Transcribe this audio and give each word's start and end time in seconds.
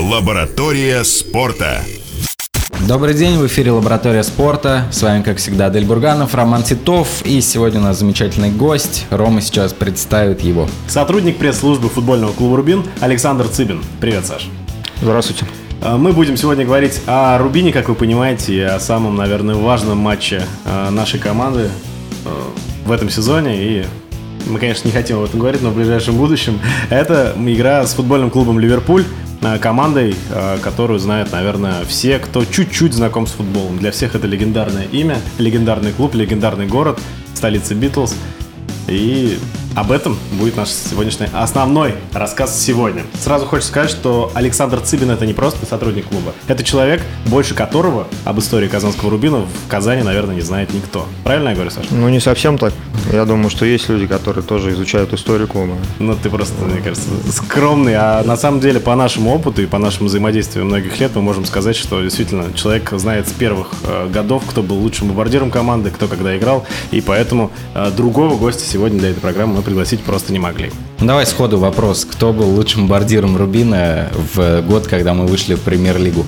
Лаборатория 0.00 1.04
спорта. 1.04 1.82
Добрый 2.88 3.12
день, 3.12 3.36
в 3.36 3.46
эфире 3.46 3.72
Лаборатория 3.72 4.22
спорта. 4.22 4.86
С 4.90 5.02
вами, 5.02 5.22
как 5.22 5.36
всегда, 5.36 5.66
Адель 5.66 5.84
Бурганов, 5.84 6.34
Роман 6.34 6.62
Титов. 6.62 7.20
И 7.26 7.42
сегодня 7.42 7.80
у 7.80 7.82
нас 7.82 7.98
замечательный 7.98 8.50
гость. 8.50 9.04
Рома 9.10 9.42
сейчас 9.42 9.74
представит 9.74 10.40
его. 10.40 10.70
Сотрудник 10.88 11.36
пресс-службы 11.36 11.90
футбольного 11.90 12.32
клуба 12.32 12.56
«Рубин» 12.56 12.82
Александр 13.00 13.46
Цыбин. 13.46 13.82
Привет, 14.00 14.24
Саш. 14.24 14.48
Здравствуйте. 15.02 15.44
А, 15.82 15.98
Мы 15.98 16.14
будем 16.14 16.38
сегодня 16.38 16.64
говорить 16.64 17.02
о 17.06 17.36
«Рубине», 17.36 17.70
как 17.70 17.90
вы 17.90 17.94
понимаете, 17.94 18.54
и 18.54 18.60
о 18.60 18.80
самом, 18.80 19.16
наверное, 19.16 19.56
важном 19.56 19.98
матче 19.98 20.44
а, 20.64 20.90
нашей 20.90 21.20
команды 21.20 21.68
а, 22.24 22.50
в 22.86 22.90
этом 22.90 23.10
сезоне. 23.10 23.62
И 23.62 23.84
мы, 24.46 24.58
конечно, 24.58 24.88
не 24.88 24.92
хотим 24.92 25.18
об 25.18 25.24
этом 25.24 25.40
говорить, 25.40 25.60
но 25.60 25.68
в 25.68 25.74
ближайшем 25.74 26.16
будущем. 26.16 26.58
Это 26.88 27.36
игра 27.36 27.86
с 27.86 27.92
футбольным 27.92 28.30
клубом 28.30 28.58
«Ливерпуль», 28.58 29.04
командой, 29.58 30.14
а, 30.30 30.58
которую 30.58 30.98
знают, 30.98 31.32
наверное, 31.32 31.84
все, 31.84 32.18
кто 32.18 32.44
чуть-чуть 32.44 32.92
знаком 32.92 33.26
с 33.26 33.32
футболом. 33.32 33.78
Для 33.78 33.90
всех 33.90 34.14
это 34.14 34.26
легендарное 34.26 34.84
имя, 34.84 35.18
легендарный 35.38 35.92
клуб, 35.92 36.14
легендарный 36.14 36.66
город, 36.66 36.98
столица 37.34 37.74
Битлз. 37.74 38.14
И 38.88 39.38
об 39.74 39.92
этом 39.92 40.18
будет 40.32 40.56
наш 40.56 40.68
сегодняшний 40.68 41.28
основной 41.32 41.94
рассказ 42.12 42.60
сегодня. 42.60 43.04
Сразу 43.20 43.46
хочется 43.46 43.70
сказать, 43.70 43.90
что 43.90 44.30
Александр 44.34 44.80
Цыбин 44.80 45.10
это 45.10 45.26
не 45.26 45.32
просто 45.32 45.66
сотрудник 45.66 46.06
клуба. 46.06 46.32
Это 46.48 46.64
человек, 46.64 47.02
больше 47.26 47.54
которого 47.54 48.06
об 48.24 48.38
истории 48.38 48.68
Казанского 48.68 49.10
Рубина 49.10 49.38
в 49.38 49.68
Казани, 49.68 50.02
наверное, 50.02 50.34
не 50.34 50.40
знает 50.40 50.72
никто. 50.74 51.06
Правильно 51.24 51.50
я 51.50 51.54
говорю, 51.54 51.70
Саша? 51.70 51.88
Ну, 51.90 52.08
не 52.08 52.20
совсем 52.20 52.58
так. 52.58 52.72
Я 53.12 53.24
думаю, 53.24 53.50
что 53.50 53.64
есть 53.64 53.88
люди, 53.88 54.06
которые 54.06 54.44
тоже 54.44 54.72
изучают 54.72 55.12
историю 55.12 55.48
клуба. 55.48 55.74
Ну, 55.98 56.16
ты 56.20 56.30
просто, 56.30 56.54
мне 56.64 56.80
кажется, 56.80 57.08
скромный. 57.30 57.94
А 57.96 58.22
на 58.24 58.36
самом 58.36 58.60
деле, 58.60 58.80
по 58.80 58.94
нашему 58.94 59.34
опыту 59.34 59.62
и 59.62 59.66
по 59.66 59.78
нашему 59.78 60.08
взаимодействию 60.08 60.64
многих 60.64 60.98
лет, 61.00 61.12
мы 61.14 61.22
можем 61.22 61.44
сказать, 61.44 61.76
что 61.76 62.00
действительно 62.02 62.52
человек 62.54 62.90
знает 62.92 63.28
с 63.28 63.32
первых 63.32 63.68
э, 63.84 64.08
годов, 64.08 64.44
кто 64.46 64.62
был 64.62 64.76
лучшим 64.76 65.08
бомбардиром 65.08 65.50
команды, 65.50 65.90
кто 65.90 66.08
когда 66.08 66.36
играл. 66.36 66.66
И 66.90 67.00
поэтому 67.00 67.50
э, 67.74 67.90
другого 67.96 68.36
гостя 68.36 68.64
сегодня 68.64 68.98
для 68.98 69.10
этой 69.10 69.20
программы 69.20 69.59
мы 69.60 69.64
пригласить 69.64 70.00
просто 70.00 70.32
не 70.32 70.38
могли. 70.38 70.70
Давай 71.00 71.26
сходу 71.26 71.58
вопрос. 71.58 72.06
Кто 72.10 72.32
был 72.32 72.48
лучшим 72.48 72.82
бомбардиром 72.82 73.36
Рубина 73.36 74.10
в 74.34 74.62
год, 74.62 74.86
когда 74.86 75.12
мы 75.12 75.26
вышли 75.26 75.54
в 75.54 75.60
премьер-лигу? 75.60 76.24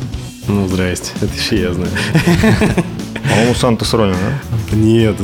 Ну, 0.48 0.68
здрасте. 0.68 1.12
Это 1.22 1.34
еще 1.34 1.60
я 1.60 1.72
знаю. 1.72 1.90
По-моему, 3.30 3.54
Сантос 3.54 3.94
Ронин, 3.94 4.16
да? 4.70 4.76
Нет, 4.76 5.16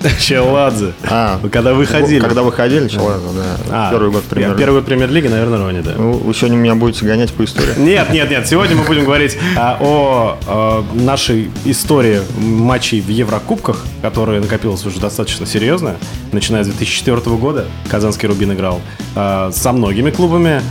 Челадзе. 0.20 0.94
А, 1.04 1.38
когда 1.52 1.74
выходили. 1.74 2.20
Когда 2.20 2.42
выходили, 2.42 2.88
Челаза, 2.88 3.26
да. 3.34 3.56
А, 3.70 3.90
Первый 3.90 4.10
год 4.10 4.24
премьер 4.24 4.56
Первый 4.56 4.82
премьер-лиги, 4.82 5.28
наверное, 5.28 5.58
Рони, 5.58 5.80
да. 5.80 5.92
Ну, 5.96 6.12
вы 6.12 6.32
сегодня 6.32 6.56
меня 6.56 6.74
будете 6.74 7.04
гонять 7.04 7.32
по 7.34 7.44
истории. 7.44 7.74
Нет, 7.78 8.10
нет, 8.10 8.30
нет. 8.30 8.48
Сегодня 8.48 8.76
мы 8.76 8.84
будем 8.84 9.04
говорить 9.04 9.36
а, 9.56 9.76
о, 9.80 10.38
а, 10.46 10.84
нашей 10.94 11.50
истории 11.66 12.20
матчей 12.38 13.00
в 13.00 13.08
Еврокубках, 13.08 13.84
которая 14.00 14.40
накопилась 14.40 14.84
уже 14.86 15.00
достаточно 15.00 15.44
серьезно. 15.44 15.96
Начиная 16.32 16.64
с 16.64 16.68
2004 16.68 17.36
года 17.36 17.66
Казанский 17.88 18.26
Рубин 18.28 18.52
играл 18.52 18.80
а, 19.14 19.50
со 19.52 19.72
многими 19.72 20.10
клубами. 20.10 20.62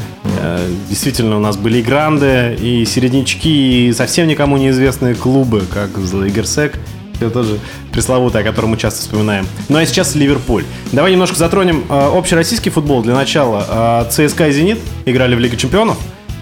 Действительно, 0.87 1.37
у 1.37 1.39
нас 1.39 1.57
были 1.57 1.79
и 1.79 1.81
гранды, 1.81 2.57
и 2.59 2.85
середнячки, 2.85 3.87
и 3.89 3.93
совсем 3.93 4.27
никому 4.27 4.57
неизвестные 4.57 5.15
клубы, 5.15 5.63
как 5.71 5.97
Злайгерсек. 5.97 6.77
Это 7.19 7.29
тоже 7.29 7.59
пресловутый, 7.91 8.41
о 8.41 8.43
котором 8.43 8.69
мы 8.69 8.77
часто 8.77 9.01
вспоминаем. 9.01 9.47
Ну 9.67 9.77
а 9.77 9.85
сейчас 9.85 10.15
Ливерпуль. 10.15 10.63
Давай 10.91 11.11
немножко 11.11 11.35
затронем 11.37 11.83
э, 11.89 12.17
общероссийский 12.17 12.71
футбол 12.71 13.01
для 13.01 13.13
начала. 13.13 14.05
Э, 14.09 14.09
ЦСКА 14.09 14.47
и 14.47 14.51
Зенит 14.51 14.79
играли 15.05 15.35
в 15.35 15.39
Лиге 15.39 15.57
Чемпионов. 15.57 15.97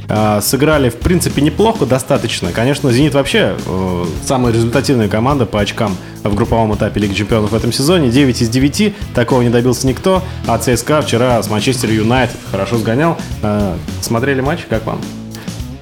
Э, 0.09 0.39
сыграли, 0.41 0.89
в 0.89 0.95
принципе, 0.95 1.41
неплохо, 1.41 1.85
достаточно. 1.85 2.51
Конечно, 2.51 2.91
«Зенит» 2.91 3.13
вообще 3.13 3.55
э, 3.65 4.05
самая 4.25 4.53
результативная 4.53 5.09
команда 5.09 5.45
по 5.45 5.59
очкам 5.59 5.97
в 6.23 6.33
групповом 6.33 6.73
этапе 6.75 6.99
Лиги 7.01 7.13
Чемпионов 7.13 7.51
в 7.51 7.55
этом 7.55 7.73
сезоне. 7.73 8.09
9 8.09 8.41
из 8.41 8.49
9, 8.49 8.93
такого 9.13 9.41
не 9.41 9.49
добился 9.49 9.85
никто. 9.87 10.23
А 10.45 10.57
ЦСКА 10.57 11.01
вчера 11.01 11.41
с 11.41 11.49
Манчестер 11.49 11.91
Юнайтед 11.91 12.37
хорошо 12.51 12.77
сгонял. 12.77 13.17
Э, 13.41 13.75
смотрели 14.01 14.41
матч? 14.41 14.61
Как 14.69 14.85
вам? 14.85 15.01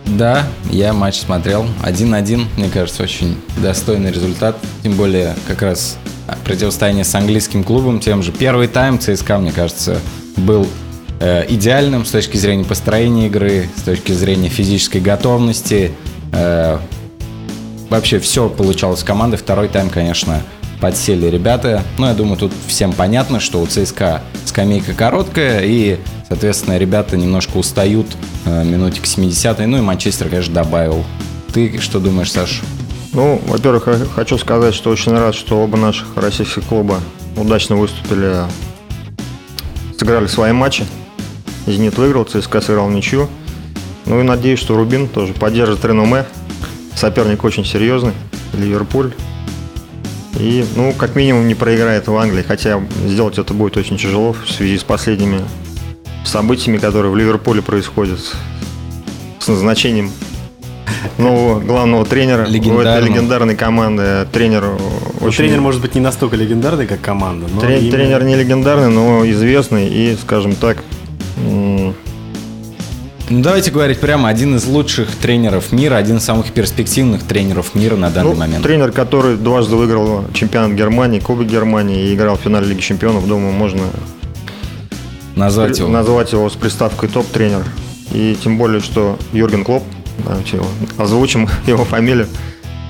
Да, 0.05 0.45
я 0.69 0.93
матч 0.93 1.19
смотрел. 1.19 1.65
1-1, 1.83 2.45
мне 2.57 2.69
кажется, 2.69 3.03
очень 3.03 3.37
достойный 3.57 4.11
результат. 4.11 4.57
Тем 4.83 4.93
более, 4.93 5.35
как 5.47 5.61
раз 5.61 5.97
противостояние 6.43 7.03
с 7.03 7.13
английским 7.15 7.63
клубом, 7.63 7.99
тем 7.99 8.23
же. 8.23 8.31
Первый 8.31 8.67
тайм 8.67 8.99
ЦСКА, 8.99 9.37
мне 9.39 9.51
кажется, 9.51 9.99
был 10.37 10.67
э, 11.19 11.45
идеальным 11.49 12.05
с 12.05 12.11
точки 12.11 12.37
зрения 12.37 12.65
построения 12.65 13.27
игры, 13.27 13.69
с 13.75 13.81
точки 13.81 14.11
зрения 14.11 14.49
физической 14.49 15.01
готовности. 15.01 15.91
Э, 16.31 16.77
вообще 17.89 18.19
все 18.19 18.49
получалось 18.49 19.03
команды. 19.03 19.37
Второй 19.37 19.67
тайм, 19.67 19.89
конечно, 19.89 20.41
подсели 20.81 21.27
ребята. 21.27 21.83
Но 21.97 22.07
я 22.07 22.13
думаю, 22.13 22.37
тут 22.37 22.51
всем 22.67 22.93
понятно, 22.93 23.39
что 23.39 23.61
у 23.61 23.65
ЦСКА 23.65 24.21
скамейка 24.45 24.93
короткая, 24.93 25.61
и, 25.63 25.99
соответственно, 26.27 26.77
ребята 26.77 27.17
немножко 27.17 27.57
устают 27.57 28.07
э, 28.45 28.63
минутик 28.63 29.03
к 29.03 29.07
70 29.07 29.59
Ну 29.67 29.77
и 29.77 29.81
Манчестер, 29.81 30.29
конечно, 30.29 30.53
добавил. 30.53 31.03
Ты 31.53 31.79
что 31.79 31.99
думаешь, 31.99 32.31
Саш? 32.31 32.61
Ну, 33.13 33.41
во-первых, 33.47 33.87
хочу 34.13 34.37
сказать, 34.37 34.75
что 34.75 34.89
очень 34.89 35.13
рад, 35.13 35.35
что 35.35 35.61
оба 35.61 35.77
наших 35.77 36.17
российских 36.17 36.65
клуба 36.65 36.99
удачно 37.37 37.75
выступили, 37.77 38.43
сыграли 39.97 40.27
свои 40.27 40.51
матчи. 40.51 40.85
«Зенит» 41.67 41.97
выиграл, 41.97 42.25
ЦСКА 42.25 42.61
сыграл 42.61 42.89
ничью. 42.89 43.27
Ну 44.05 44.19
и 44.19 44.23
надеюсь, 44.23 44.59
что 44.59 44.75
Рубин 44.75 45.07
тоже 45.07 45.33
поддержит 45.33 45.83
реноме. 45.83 46.25
Соперник 46.95 47.43
очень 47.43 47.65
серьезный, 47.65 48.13
Ливерпуль. 48.53 49.13
И, 50.39 50.65
ну, 50.75 50.93
как 50.93 51.15
минимум, 51.15 51.47
не 51.47 51.55
проиграет 51.55 52.07
в 52.07 52.15
Англии. 52.17 52.43
Хотя 52.45 52.81
сделать 53.05 53.37
это 53.37 53.53
будет 53.53 53.77
очень 53.77 53.97
тяжело 53.97 54.33
в 54.33 54.49
связи 54.51 54.77
с 54.77 54.83
последними 54.83 55.41
событиями, 56.25 56.77
которые 56.77 57.11
в 57.11 57.15
Ливерпуле 57.15 57.61
происходят 57.61 58.19
с 59.39 59.47
назначением 59.47 60.11
нового 61.17 61.59
главного 61.59 62.05
тренера 62.05 62.39
у 62.39 62.43
этой 62.43 62.53
Легендарного. 62.53 63.05
легендарной 63.05 63.55
команды. 63.55 64.27
Тренер 64.31 64.63
Ну, 65.21 65.27
очень... 65.27 65.37
Тренер 65.37 65.61
может 65.61 65.81
быть 65.81 65.95
не 65.95 66.01
настолько 66.01 66.35
легендарный, 66.35 66.87
как 66.87 66.99
команда. 67.01 67.47
Но 67.53 67.61
Трен- 67.61 67.79
именно- 67.79 67.91
Тренер 67.91 68.23
не 68.23 68.35
легендарный, 68.35 68.89
но 68.89 69.25
известный 69.29 69.87
и, 69.87 70.17
скажем 70.21 70.55
так, 70.55 70.77
Ну, 70.77 70.94
давайте 73.29 73.71
говорить 73.71 73.99
прямо, 73.99 74.29
один 74.29 74.55
из 74.55 74.65
лучших 74.65 75.15
тренеров 75.15 75.71
мира, 75.71 75.95
один 75.95 76.17
из 76.17 76.23
самых 76.23 76.51
перспективных 76.51 77.23
тренеров 77.23 77.75
мира 77.75 77.95
на 77.95 78.09
данный 78.09 78.31
ну, 78.31 78.35
момент. 78.35 78.63
тренер, 78.63 78.91
который 78.91 79.37
дважды 79.37 79.75
выиграл 79.75 80.25
чемпионат 80.33 80.73
Германии, 80.77 81.19
Кубок 81.19 81.47
Германии 81.47 82.09
и 82.09 82.15
играл 82.15 82.37
в 82.37 82.41
финале 82.41 82.67
Лиги 82.67 82.81
Чемпионов, 82.81 83.27
думаю, 83.27 83.53
можно 83.53 83.81
Назвать 85.35 85.79
его. 85.79 85.89
назвать 85.89 86.31
его 86.31 86.49
с 86.49 86.53
приставкой 86.53 87.09
топ-тренер. 87.09 87.65
И 88.11 88.37
тем 88.41 88.57
более, 88.57 88.79
что 88.79 89.17
Юрген 89.33 89.65
Клоп, 89.65 89.83
озвучим 90.97 91.49
его 91.67 91.83
фамилию, 91.83 92.27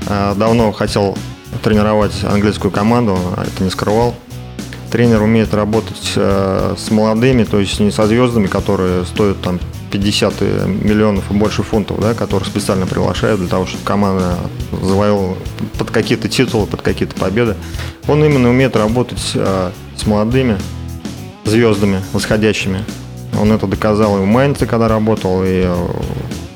а, 0.08 0.36
давно 0.36 0.72
хотел 0.72 1.18
тренировать 1.64 2.24
английскую 2.24 2.72
команду, 2.72 3.18
а 3.36 3.44
это 3.44 3.64
не 3.64 3.70
скрывал. 3.70 4.16
Тренер 4.92 5.24
умеет 5.24 5.54
работать 5.54 6.14
э, 6.16 6.76
с 6.78 6.92
молодыми, 6.92 7.44
то 7.44 7.60
есть 7.60 7.80
не 7.80 7.92
со 7.92 8.08
звездами, 8.08 8.48
которые 8.48 9.04
стоят 9.06 9.42
там 9.42 9.60
50 9.96 10.42
миллионов 10.42 11.32
и 11.32 11.34
больше 11.34 11.64
фунтов, 11.64 12.00
да, 12.00 12.14
которых 12.14 12.48
специально 12.48 12.86
приглашают 12.86 13.40
для 13.40 13.48
того, 13.48 13.66
чтобы 13.66 13.84
команда 13.86 14.38
завоевала 14.72 15.38
под 15.78 15.90
какие-то 15.92 16.28
титулы, 16.28 16.66
под 16.68 16.82
какие-то 16.82 17.16
победы. 17.16 17.56
Он 18.08 18.24
именно 18.24 18.50
умеет 18.50 18.76
работать 18.76 19.32
э, 19.36 19.72
с 19.96 20.06
молодыми, 20.06 20.58
звездами 21.46 22.02
восходящими. 22.12 22.84
Он 23.40 23.52
это 23.52 23.68
доказал 23.68 24.18
и 24.18 24.22
в 24.22 24.26
Майнце, 24.26 24.66
когда 24.66 24.88
работал, 24.88 25.44
и 25.46 25.66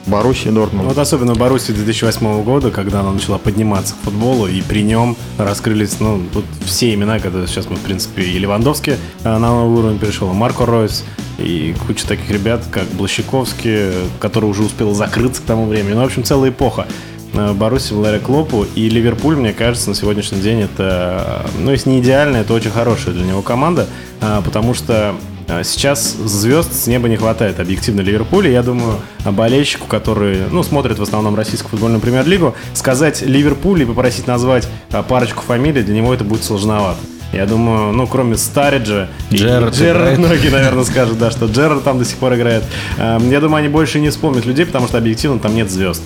в 0.09 0.11
Боруссии 0.11 0.49
Дортмунд. 0.49 0.87
Вот 0.89 0.97
особенно 0.97 1.35
в 1.35 1.37
Боруссии 1.37 1.71
2008 1.71 2.43
года, 2.43 2.71
когда 2.71 3.01
она 3.01 3.11
начала 3.11 3.37
подниматься 3.37 3.93
к 3.93 4.05
футболу, 4.05 4.47
и 4.47 4.61
при 4.61 4.81
нем 4.81 5.15
раскрылись, 5.37 5.99
ну, 5.99 6.23
вот 6.33 6.45
все 6.65 6.95
имена, 6.95 7.19
когда 7.19 7.45
сейчас 7.45 7.69
мы, 7.69 7.75
в 7.75 7.81
принципе, 7.81 8.23
и 8.23 8.39
Левандовский 8.39 8.93
э, 8.93 8.97
на 9.23 9.37
новый 9.37 9.79
уровень 9.79 9.99
перешел, 9.99 10.31
и 10.31 10.33
Марко 10.33 10.65
Ройс, 10.65 11.05
и 11.37 11.75
куча 11.85 12.07
таких 12.07 12.31
ребят, 12.31 12.63
как 12.71 12.85
Блащиковский, 12.87 13.91
который 14.19 14.45
уже 14.45 14.63
успел 14.63 14.95
закрыться 14.95 15.43
к 15.43 15.45
тому 15.45 15.67
времени. 15.67 15.93
Ну, 15.93 16.01
в 16.01 16.05
общем, 16.05 16.23
целая 16.23 16.49
эпоха. 16.49 16.87
э, 17.33 17.53
Боруссии 17.53 17.93
благодаря 17.93 18.19
Клопу. 18.19 18.65
И 18.73 18.89
Ливерпуль, 18.89 19.35
мне 19.35 19.53
кажется, 19.53 19.89
на 19.89 19.95
сегодняшний 19.95 20.41
день 20.41 20.61
это, 20.61 21.45
э, 21.45 21.59
ну, 21.59 21.69
если 21.69 21.91
не 21.91 21.99
идеальная, 21.99 22.43
то 22.43 22.55
очень 22.55 22.71
хорошая 22.71 23.13
для 23.13 23.25
него 23.25 23.43
команда, 23.43 23.85
потому 24.19 24.73
что 24.73 25.13
сейчас 25.63 26.13
звезд 26.13 26.73
с 26.73 26.87
неба 26.87 27.07
не 27.09 27.17
хватает 27.17 27.59
объективно 27.59 28.01
Ливерпуля. 28.01 28.51
Я 28.51 28.63
думаю, 28.63 28.99
болельщику, 29.25 29.87
который, 29.87 30.43
ну, 30.51 30.63
смотрит 30.63 30.99
в 30.99 31.03
основном 31.03 31.35
российскую 31.35 31.71
футбольную 31.71 31.99
премьер-лигу, 32.01 32.55
сказать 32.73 33.21
Ливерпуль 33.21 33.81
и 33.81 33.85
попросить 33.85 34.27
назвать 34.27 34.67
э, 34.91 35.03
парочку 35.07 35.41
фамилий, 35.43 35.81
для 35.81 35.95
него 35.95 36.13
это 36.13 36.23
будет 36.23 36.43
сложновато. 36.43 36.99
Я 37.31 37.45
думаю, 37.45 37.93
ну, 37.93 38.07
кроме 38.07 38.37
Стариджа, 38.37 39.07
Джерард 39.31 39.75
Джерард 39.75 40.17
многие, 40.17 40.49
наверное, 40.49 40.83
скажут, 40.83 41.19
да, 41.19 41.29
что 41.29 41.45
Джерард 41.45 41.83
там 41.83 41.99
до 41.99 42.05
сих 42.05 42.17
пор 42.17 42.33
играет. 42.35 42.63
Эм, 42.97 43.29
Я 43.29 43.39
думаю, 43.39 43.59
они 43.59 43.69
больше 43.69 43.99
не 43.99 44.09
вспомнят 44.09 44.45
людей, 44.47 44.65
потому 44.65 44.87
что 44.87 44.97
объективно 44.97 45.37
там 45.39 45.55
нет 45.55 45.69
звезд. 45.69 46.01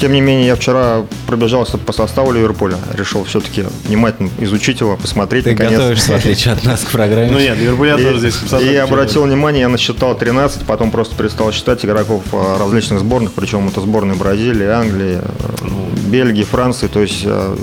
Тем 0.00 0.12
не 0.12 0.20
менее, 0.20 0.48
я 0.48 0.56
вчера 0.56 1.04
пробежался 1.26 1.78
по 1.78 1.92
составу 1.92 2.32
Ливерпуля. 2.32 2.76
Решил 2.92 3.24
все-таки 3.24 3.64
внимательно 3.86 4.28
изучить 4.40 4.80
его, 4.80 4.96
посмотреть 4.96 5.44
Ты 5.44 5.52
наконец. 5.52 5.78
готовишься, 5.78 6.12
в 6.12 6.16
отличие 6.16 6.54
от 6.54 6.64
нас, 6.64 6.80
к 6.80 6.90
программе. 6.90 7.30
Ну 7.30 7.38
нет, 7.38 7.56
Ливерпуль 7.58 7.88
я 7.88 7.96
тоже 7.96 8.18
здесь... 8.18 8.36
И, 8.60 8.74
обратил 8.76 9.24
внимание, 9.24 9.62
я 9.62 9.68
насчитал 9.68 10.16
13, 10.16 10.62
потом 10.62 10.90
просто 10.90 11.14
перестал 11.16 11.52
считать 11.52 11.84
игроков 11.84 12.22
а, 12.32 12.58
различных 12.58 13.00
сборных, 13.00 13.32
причем 13.32 13.68
это 13.68 13.80
сборные 13.80 14.16
Бразилии, 14.16 14.66
Англии, 14.66 15.20
э, 15.22 16.10
Бельгии, 16.10 16.44
Франции, 16.44 16.88
то 16.88 17.00
есть 17.00 17.22
э, 17.24 17.56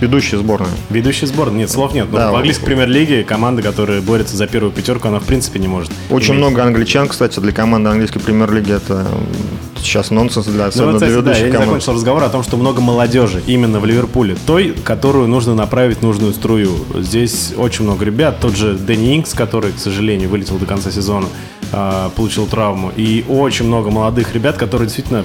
ведущие 0.00 0.38
сборные. 0.38 0.70
Ведущий 0.90 1.26
сбор, 1.26 1.50
нет, 1.50 1.70
слов 1.70 1.92
нет. 1.94 2.06
Но 2.10 2.18
Да, 2.18 2.32
в 2.32 2.36
английской 2.36 2.64
премьер-лиге 2.64 3.24
команда, 3.24 3.62
которая 3.62 4.00
борется 4.00 4.36
за 4.36 4.46
первую 4.46 4.72
пятерку, 4.72 5.08
она 5.08 5.20
в 5.20 5.24
принципе 5.24 5.58
не 5.58 5.68
может. 5.68 5.90
Очень 6.10 6.34
иметь. 6.34 6.40
много 6.40 6.64
англичан, 6.64 7.08
кстати, 7.08 7.40
для 7.40 7.52
команды 7.52 7.90
английской 7.90 8.20
премьер-лиги 8.20 8.72
это 8.74 9.06
сейчас 9.76 10.10
нонсенс 10.10 10.46
для, 10.46 10.64
Ну, 10.64 10.68
особенно 10.68 10.92
вот, 10.92 10.98
для 10.98 11.08
кстати, 11.08 11.22
да, 11.24 11.30
ведущих 11.30 11.42
я 11.42 11.46
не 11.46 11.52
команд. 11.52 11.68
закончил 11.70 11.92
разговор 11.94 12.24
о 12.24 12.28
том, 12.28 12.42
что 12.42 12.56
много 12.56 12.80
молодежи 12.80 13.42
именно 13.46 13.80
в 13.80 13.86
Ливерпуле. 13.86 14.36
Той, 14.46 14.74
которую 14.84 15.28
нужно 15.28 15.54
направить 15.54 15.98
в 15.98 16.02
нужную 16.02 16.32
струю. 16.32 16.72
Здесь 16.96 17.52
очень 17.56 17.84
много 17.84 18.04
ребят. 18.04 18.40
Тот 18.40 18.56
же 18.56 18.74
Дэнни 18.74 19.16
Инкс, 19.16 19.34
который, 19.34 19.72
к 19.72 19.78
сожалению, 19.78 20.28
вылетел 20.28 20.56
до 20.58 20.66
конца 20.66 20.90
сезона, 20.90 21.28
а, 21.72 22.10
получил 22.16 22.46
травму. 22.46 22.92
И 22.96 23.24
очень 23.28 23.66
много 23.66 23.90
молодых 23.90 24.34
ребят, 24.34 24.56
которые 24.56 24.86
действительно 24.86 25.24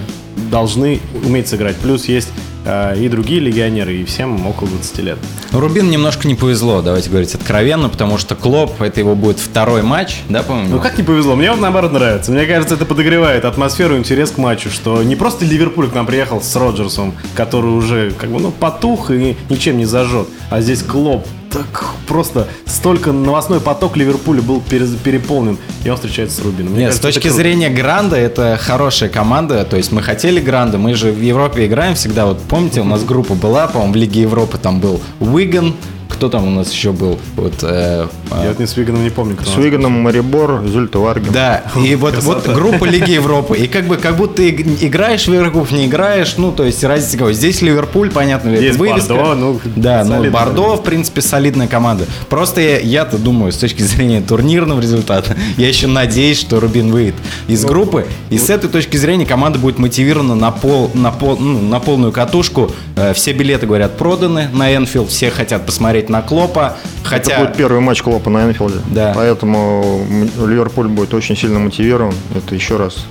должны 0.52 1.00
уметь 1.26 1.48
сыграть. 1.48 1.76
Плюс 1.78 2.06
есть 2.06 2.30
и 2.66 3.10
другие 3.10 3.40
легионеры, 3.40 3.96
и 3.96 4.06
всем 4.06 4.46
около 4.48 4.70
20 4.70 5.00
лет. 5.00 5.18
Рубин 5.52 5.90
немножко 5.90 6.28
не 6.28 6.36
повезло, 6.36 6.82
давайте 6.82 7.10
говорить 7.10 7.36
откровенно, 7.36 7.90
потому 7.90 8.18
что 8.18 8.36
Клоп, 8.36 8.82
это 8.82 9.00
его 9.00 9.16
будет 9.16 9.40
второй 9.40 9.82
матч, 9.82 10.22
да, 10.30 10.44
по-моему? 10.44 10.76
Ну 10.76 10.80
как 10.80 10.98
не 10.98 11.04
повезло, 11.04 11.36
мне 11.36 11.52
вот 11.52 11.60
наоборот 11.60 11.92
нравится. 11.92 12.32
Мне 12.32 12.46
кажется, 12.46 12.76
это 12.76 12.86
подогревает 12.86 13.46
атмосферу, 13.46 13.98
интерес 13.98 14.32
к 14.32 14.38
матчу, 14.38 14.70
что 14.70 15.04
не 15.04 15.16
просто 15.16 15.46
Ливерпуль 15.46 15.90
к 15.90 15.94
нам 15.94 16.06
приехал 16.06 16.42
с 16.42 16.56
Роджерсом, 16.56 17.14
который 17.36 17.72
уже 17.72 18.12
как 18.12 18.30
бы 18.30 18.40
ну 18.40 18.52
потух 18.52 19.12
и 19.12 19.36
ничем 19.50 19.78
не 19.78 19.86
зажжет, 19.86 20.28
а 20.50 20.62
здесь 20.62 20.84
Клоп. 20.84 21.28
Так 21.54 21.86
просто 22.08 22.48
столько 22.66 23.12
новостной 23.12 23.60
поток 23.60 23.96
Ливерпуля 23.96 24.42
был 24.42 24.60
пере- 24.60 24.88
переполнен, 25.04 25.58
и 25.84 25.90
он 25.90 25.96
встречается 25.98 26.38
с 26.38 26.44
Рубином. 26.44 26.74
Мне 26.74 26.86
Нет, 26.86 26.94
с 26.96 27.00
кажется, 27.00 27.22
точки 27.22 27.28
зрения 27.36 27.70
Гранда, 27.70 28.16
это 28.16 28.58
хорошая 28.60 29.10
команда. 29.10 29.64
То 29.64 29.78
есть 29.78 29.92
мы 29.92 30.02
хотели 30.02 30.40
Гранда, 30.42 30.80
мы 30.80 30.96
же 30.96 31.12
в 31.12 31.22
Европе 31.22 31.68
играем 31.68 31.94
всегда. 31.94 32.26
Вот 32.26 32.42
помните, 32.42 32.82
у 32.82 32.86
нас 32.86 33.04
группа 33.04 33.36
была, 33.36 33.68
по-моему, 33.68 33.94
в 33.94 33.96
Лиге 33.96 34.22
Европы 34.22 34.58
там 34.58 34.80
был 34.80 35.00
Уиган. 35.20 35.76
Кто 36.24 36.30
там 36.30 36.48
у 36.48 36.52
нас 36.52 36.72
еще 36.72 36.94
был? 36.94 37.20
Вот, 37.36 37.56
э, 37.64 38.08
Я 38.42 38.48
вот 38.48 38.58
не 38.58 38.66
с 38.66 38.78
Виганом 38.78 39.04
не 39.04 39.10
помню, 39.10 39.36
кто 39.36 39.52
С. 39.52 39.58
Виганом, 39.58 39.92
Марибор, 40.04 40.64
Зюльтоваргем. 40.66 41.34
Да, 41.34 41.64
и 41.76 41.96
вот, 41.96 42.16
вот 42.24 42.48
группа 42.48 42.86
Лиги 42.86 43.12
Европы. 43.12 43.58
И 43.58 43.68
как 43.68 43.88
бы 43.88 43.98
как 43.98 44.16
будто 44.16 44.36
ты 44.38 44.52
играешь 44.52 45.28
в 45.28 45.36
игроков, 45.36 45.74
не 45.74 45.86
играешь, 45.86 46.36
ну, 46.38 46.54
то 46.54 46.64
есть 46.64 46.82
разница 46.86 47.18
какой. 47.18 47.34
Здесь 47.34 47.62
Ливерпуль, 47.62 48.10
понятно, 48.10 48.52
ли, 48.52 48.56
это 48.56 48.64
Есть 48.68 48.80
вывеска. 48.80 49.16
Бордо, 49.16 49.36
ну, 49.36 49.60
да, 49.76 50.06
ну. 50.06 50.32
Бордо, 50.32 50.78
в 50.78 50.84
принципе, 50.84 51.20
солидная 51.20 51.68
команда. 51.68 52.06
Просто 52.30 52.62
я- 52.62 52.80
я-то 52.80 53.18
думаю, 53.18 53.52
с 53.52 53.58
точки 53.58 53.82
зрения 53.82 54.22
турнирного 54.22 54.80
результата, 54.80 55.36
я 55.58 55.68
еще 55.68 55.88
надеюсь, 55.88 56.40
что 56.40 56.62
Рубин 56.62 56.90
выйдет 56.90 57.16
из 57.50 57.66
группы. 57.66 58.08
И 58.30 58.38
с 58.38 58.50
этой 58.50 58.70
точки 58.70 58.96
зрения 58.96 59.26
команда 59.26 59.60
будет 59.60 59.78
мотивирована 59.78 60.36
на, 60.36 60.52
пол, 60.52 60.90
на, 60.94 61.12
пол, 61.12 61.36
ну, 61.38 61.60
на 61.60 61.82
полную 61.82 62.14
катушку. 62.14 62.72
Э, 62.96 63.14
Все 63.14 63.34
билеты, 63.34 63.68
говорят, 63.68 63.98
проданы 63.98 64.48
на 64.54 64.74
Энфилд, 64.74 65.10
все 65.10 65.30
хотят 65.30 65.66
посмотреть 65.66 66.13
на 66.14 66.22
Клопа. 66.22 66.78
Хотя... 67.04 67.34
Это 67.34 67.46
будет 67.46 67.58
первый 67.58 67.82
матч 67.82 68.02
Клопа 68.02 68.30
на 68.30 68.46
Энфилде. 68.46 68.80
Да. 68.92 69.12
Поэтому 69.16 70.06
Ливерпуль 70.38 70.88
будет 70.88 71.14
очень 71.14 71.36
сильно 71.36 71.60
мотивирован. 71.60 72.14
Это 72.36 72.56
еще 72.56 72.78
раз 72.78 73.06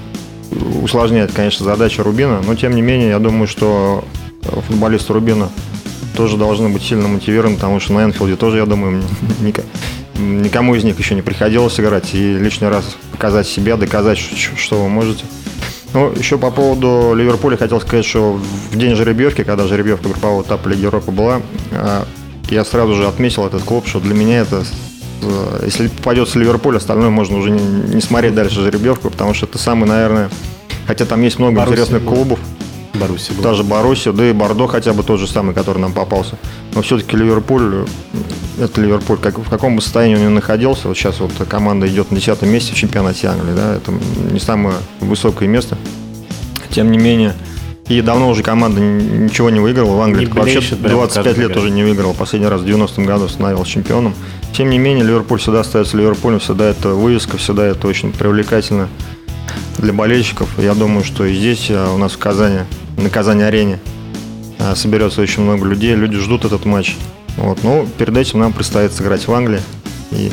усложняет, 0.83 1.33
конечно, 1.33 1.65
задачу 1.65 2.03
Рубина. 2.03 2.41
Но, 2.47 2.55
тем 2.55 2.75
не 2.75 2.83
менее, 2.83 3.11
я 3.11 3.19
думаю, 3.19 3.49
что 3.49 4.05
футболисты 4.69 5.13
Рубина 5.13 5.49
тоже 6.17 6.37
должны 6.37 6.69
быть 6.69 6.83
сильно 6.83 7.09
мотивированы, 7.09 7.57
потому 7.57 7.81
что 7.81 7.95
на 7.95 8.05
Энфилде 8.05 8.37
тоже, 8.37 8.59
я 8.59 8.67
думаю, 8.67 9.03
никому 10.15 10.75
из 10.75 10.85
них 10.85 10.99
еще 10.99 11.15
не 11.15 11.23
приходилось 11.23 11.79
играть. 11.81 12.15
И 12.15 12.35
лишний 12.35 12.69
раз 12.69 12.97
показать 13.11 13.49
себя, 13.49 13.77
доказать, 13.77 14.19
что 14.19 14.83
вы 14.83 14.89
можете. 14.89 15.25
Ну, 15.93 16.11
еще 16.13 16.39
по 16.39 16.51
поводу 16.51 17.15
Ливерпуля 17.15 17.57
хотел 17.57 17.81
сказать, 17.81 18.07
что 18.07 18.33
в 18.71 18.77
день 18.79 18.95
жеребьевки, 18.95 19.45
когда 19.45 19.67
жеребьевка 19.67 20.09
группового 20.09 20.43
этапа 20.43 20.69
Лиги 20.69 20.83
Европы 20.83 21.11
была, 21.11 21.43
а, 21.73 22.07
я 22.53 22.65
сразу 22.65 22.95
же 22.95 23.07
отметил 23.07 23.47
этот 23.47 23.63
клуб, 23.63 23.87
что 23.87 24.01
для 24.01 24.15
меня 24.15 24.41
это, 24.41 24.65
э, 25.23 25.63
если 25.65 25.89
попадется 25.89 26.39
Ливерпуль, 26.39 26.77
остальное 26.77 27.11
можно 27.11 27.39
уже 27.39 27.51
не, 27.51 27.95
не 27.95 28.01
смотреть 28.01 28.35
дальше 28.35 28.61
жеребьевку, 28.61 29.11
потому 29.11 29.35
что 29.35 29.47
это 29.47 29.59
самый, 29.59 29.89
наверное, 29.89 30.31
хотя 30.87 31.05
там 31.05 31.23
есть 31.23 31.39
много 31.39 31.57
Боруссия 31.57 31.73
интересных 31.73 32.03
была. 32.03 32.15
клубов, 32.15 32.39
Баруси 32.95 33.33
был. 33.33 33.43
даже 33.43 33.65
Боруссия, 33.65 34.13
да 34.13 34.29
и 34.29 34.33
Бордо 34.33 34.67
хотя 34.67 34.93
бы 34.93 35.03
тот 35.03 35.19
же 35.19 35.27
самый, 35.27 35.55
который 35.55 35.79
нам 35.79 35.93
попался. 35.93 36.37
Но 36.75 36.83
все-таки 36.83 37.17
Ливерпуль, 37.17 37.87
э, 38.59 38.65
это 38.65 38.81
Ливерпуль, 38.81 39.19
как, 39.19 39.39
в 39.39 39.49
каком 39.49 39.77
бы 39.77 39.83
состоянии 39.83 40.17
он 40.17 40.23
ни 40.23 40.29
находился, 40.29 40.89
вот 40.89 40.97
сейчас 40.97 41.21
вот 41.21 41.33
команда 41.49 41.89
идет 41.89 42.11
на 42.11 42.17
10 42.17 42.43
месте 42.43 42.73
в 42.73 42.77
чемпионате 42.77 43.29
Англии, 43.29 43.55
да, 43.55 43.75
это 43.77 43.93
не 44.31 44.41
самое 44.41 44.77
высокое 45.01 45.49
место. 45.49 45.79
Тем 46.71 46.91
не 46.91 46.99
менее, 46.99 47.35
и 47.89 48.01
давно 48.01 48.29
уже 48.31 48.43
команда 48.43 48.81
ничего 48.81 49.51
не 49.51 49.61
выиграла 49.61 49.97
в 49.97 50.01
Англии. 50.01 50.27
Не 50.27 50.33
вообще 50.33 50.59
блещет 50.59 50.79
прям 50.79 50.93
25 50.93 51.25
каждый 51.25 51.41
лет 51.41 51.49
год. 51.49 51.57
уже 51.59 51.71
не 51.71 51.83
выиграл. 51.83 52.15
Последний 52.15 52.49
раз 52.49 52.61
в 52.63 52.65
90-м 52.65 53.05
году 53.05 53.29
становился 53.29 53.71
чемпионом. 53.71 54.15
Тем 54.57 54.71
не 54.71 54.79
менее, 54.79 55.05
Ливерпуль 55.05 55.39
всегда 55.39 55.61
остается 55.61 55.97
Ливерпулем, 55.97 56.39
всегда 56.39 56.67
это 56.67 56.91
вывеска, 56.91 57.37
всегда 57.39 57.67
это 57.67 57.87
очень 57.89 58.13
привлекательно 58.13 58.89
для 59.79 59.93
болельщиков. 59.93 60.49
Я 60.59 60.75
думаю, 60.75 61.05
что 61.05 61.25
и 61.25 61.35
здесь 61.35 61.71
э, 61.71 61.93
у 61.93 61.99
нас 61.99 62.13
в 62.13 62.19
Казани, 62.19 62.61
на 62.97 63.11
Казани-арене 63.11 63.81
э, 64.59 64.75
соберется 64.77 65.21
очень 65.21 65.43
много 65.43 65.67
людей. 65.67 65.95
Люди 65.95 66.19
ждут 66.19 66.45
этот 66.45 66.65
матч. 66.65 66.97
Вот. 67.37 67.65
Но 67.65 67.87
перед 67.99 68.17
этим 68.17 68.39
нам 68.39 68.53
предстоит 68.53 68.93
сыграть 68.93 69.27
в 69.27 69.33
Англии. 69.33 69.61
И 70.13 70.31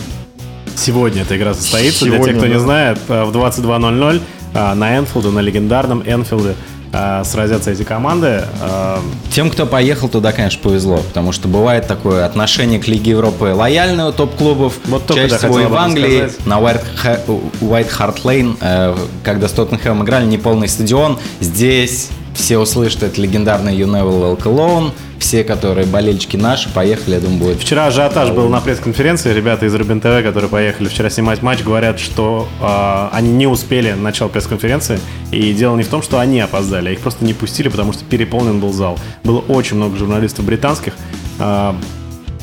Сегодня 0.79 1.23
эта 1.23 1.35
игра 1.35 1.53
состоится. 1.53 2.05
Для 2.05 2.15
Сегодня, 2.15 2.33
тех, 2.33 2.37
кто 2.37 2.47
не 2.47 2.53
да. 2.53 2.59
знает, 2.59 2.99
э, 3.09 3.23
в 3.25 3.35
22.00 3.35 4.21
э, 4.53 4.73
на 4.75 4.97
Энфилде, 4.97 5.29
на 5.29 5.39
легендарном 5.39 6.03
Энфилде 6.05 6.55
э, 6.93 7.23
сразятся 7.23 7.71
эти 7.71 7.83
команды. 7.83 8.43
Э, 8.61 8.97
Тем, 9.31 9.49
кто 9.49 9.65
поехал 9.65 10.09
туда, 10.09 10.31
конечно, 10.31 10.61
повезло, 10.61 10.97
потому 10.97 11.31
что 11.31 11.47
бывает 11.47 11.87
такое 11.87 12.25
отношение 12.25 12.79
к 12.79 12.87
Лиге 12.87 13.11
Европы 13.11 13.53
лояльное 13.53 14.07
у 14.07 14.11
топ-клубов, 14.11 14.75
Вот 14.85 15.05
только 15.05 15.29
чаще 15.29 15.37
всего 15.37 15.59
и 15.59 15.65
в 15.65 15.75
Англии, 15.75 16.27
сказать. 16.29 16.45
на 16.45 16.59
White, 16.59 17.89
Hart 17.97 18.23
Lane, 18.23 18.57
э, 18.59 18.95
когда 19.23 19.47
с 19.47 19.51
Тоттенхэмом 19.51 20.03
играли, 20.03 20.25
неполный 20.25 20.67
стадион, 20.67 21.17
здесь 21.39 22.09
все 22.35 22.57
услышат 22.57 23.03
это 23.03 23.21
легендарный 23.21 23.75
You 23.75 23.85
Never 23.87 24.37
Walk 24.37 24.43
Alone, 24.43 24.91
все, 25.19 25.43
которые 25.43 25.85
болельщики 25.85 26.37
наши, 26.37 26.69
поехали, 26.69 27.15
я 27.15 27.21
думаю, 27.21 27.39
будет 27.39 27.59
Вчера 27.61 27.87
ажиотаж 27.87 28.31
был 28.31 28.49
на 28.49 28.61
пресс-конференции. 28.61 29.33
Ребята 29.33 29.65
из 29.65 29.75
Рубин 29.75 29.99
ТВ, 29.99 30.23
которые 30.23 30.49
поехали 30.49 30.87
вчера 30.87 31.09
снимать 31.09 31.41
матч, 31.41 31.61
говорят, 31.63 31.99
что 31.99 32.47
э, 32.61 33.15
они 33.15 33.31
не 33.31 33.47
успели 33.47 33.91
на 33.91 34.03
начало 34.03 34.29
пресс-конференции. 34.29 34.99
И 35.31 35.53
дело 35.53 35.75
не 35.75 35.83
в 35.83 35.89
том, 35.89 36.01
что 36.01 36.19
они 36.19 36.39
опоздали, 36.39 36.89
а 36.89 36.91
их 36.91 36.99
просто 37.01 37.23
не 37.25 37.33
пустили, 37.33 37.69
потому 37.69 37.93
что 37.93 38.03
переполнен 38.05 38.59
был 38.59 38.73
зал. 38.73 38.97
Было 39.23 39.39
очень 39.39 39.75
много 39.75 39.97
журналистов 39.97 40.45
британских. 40.45 40.93
э, 41.39 41.73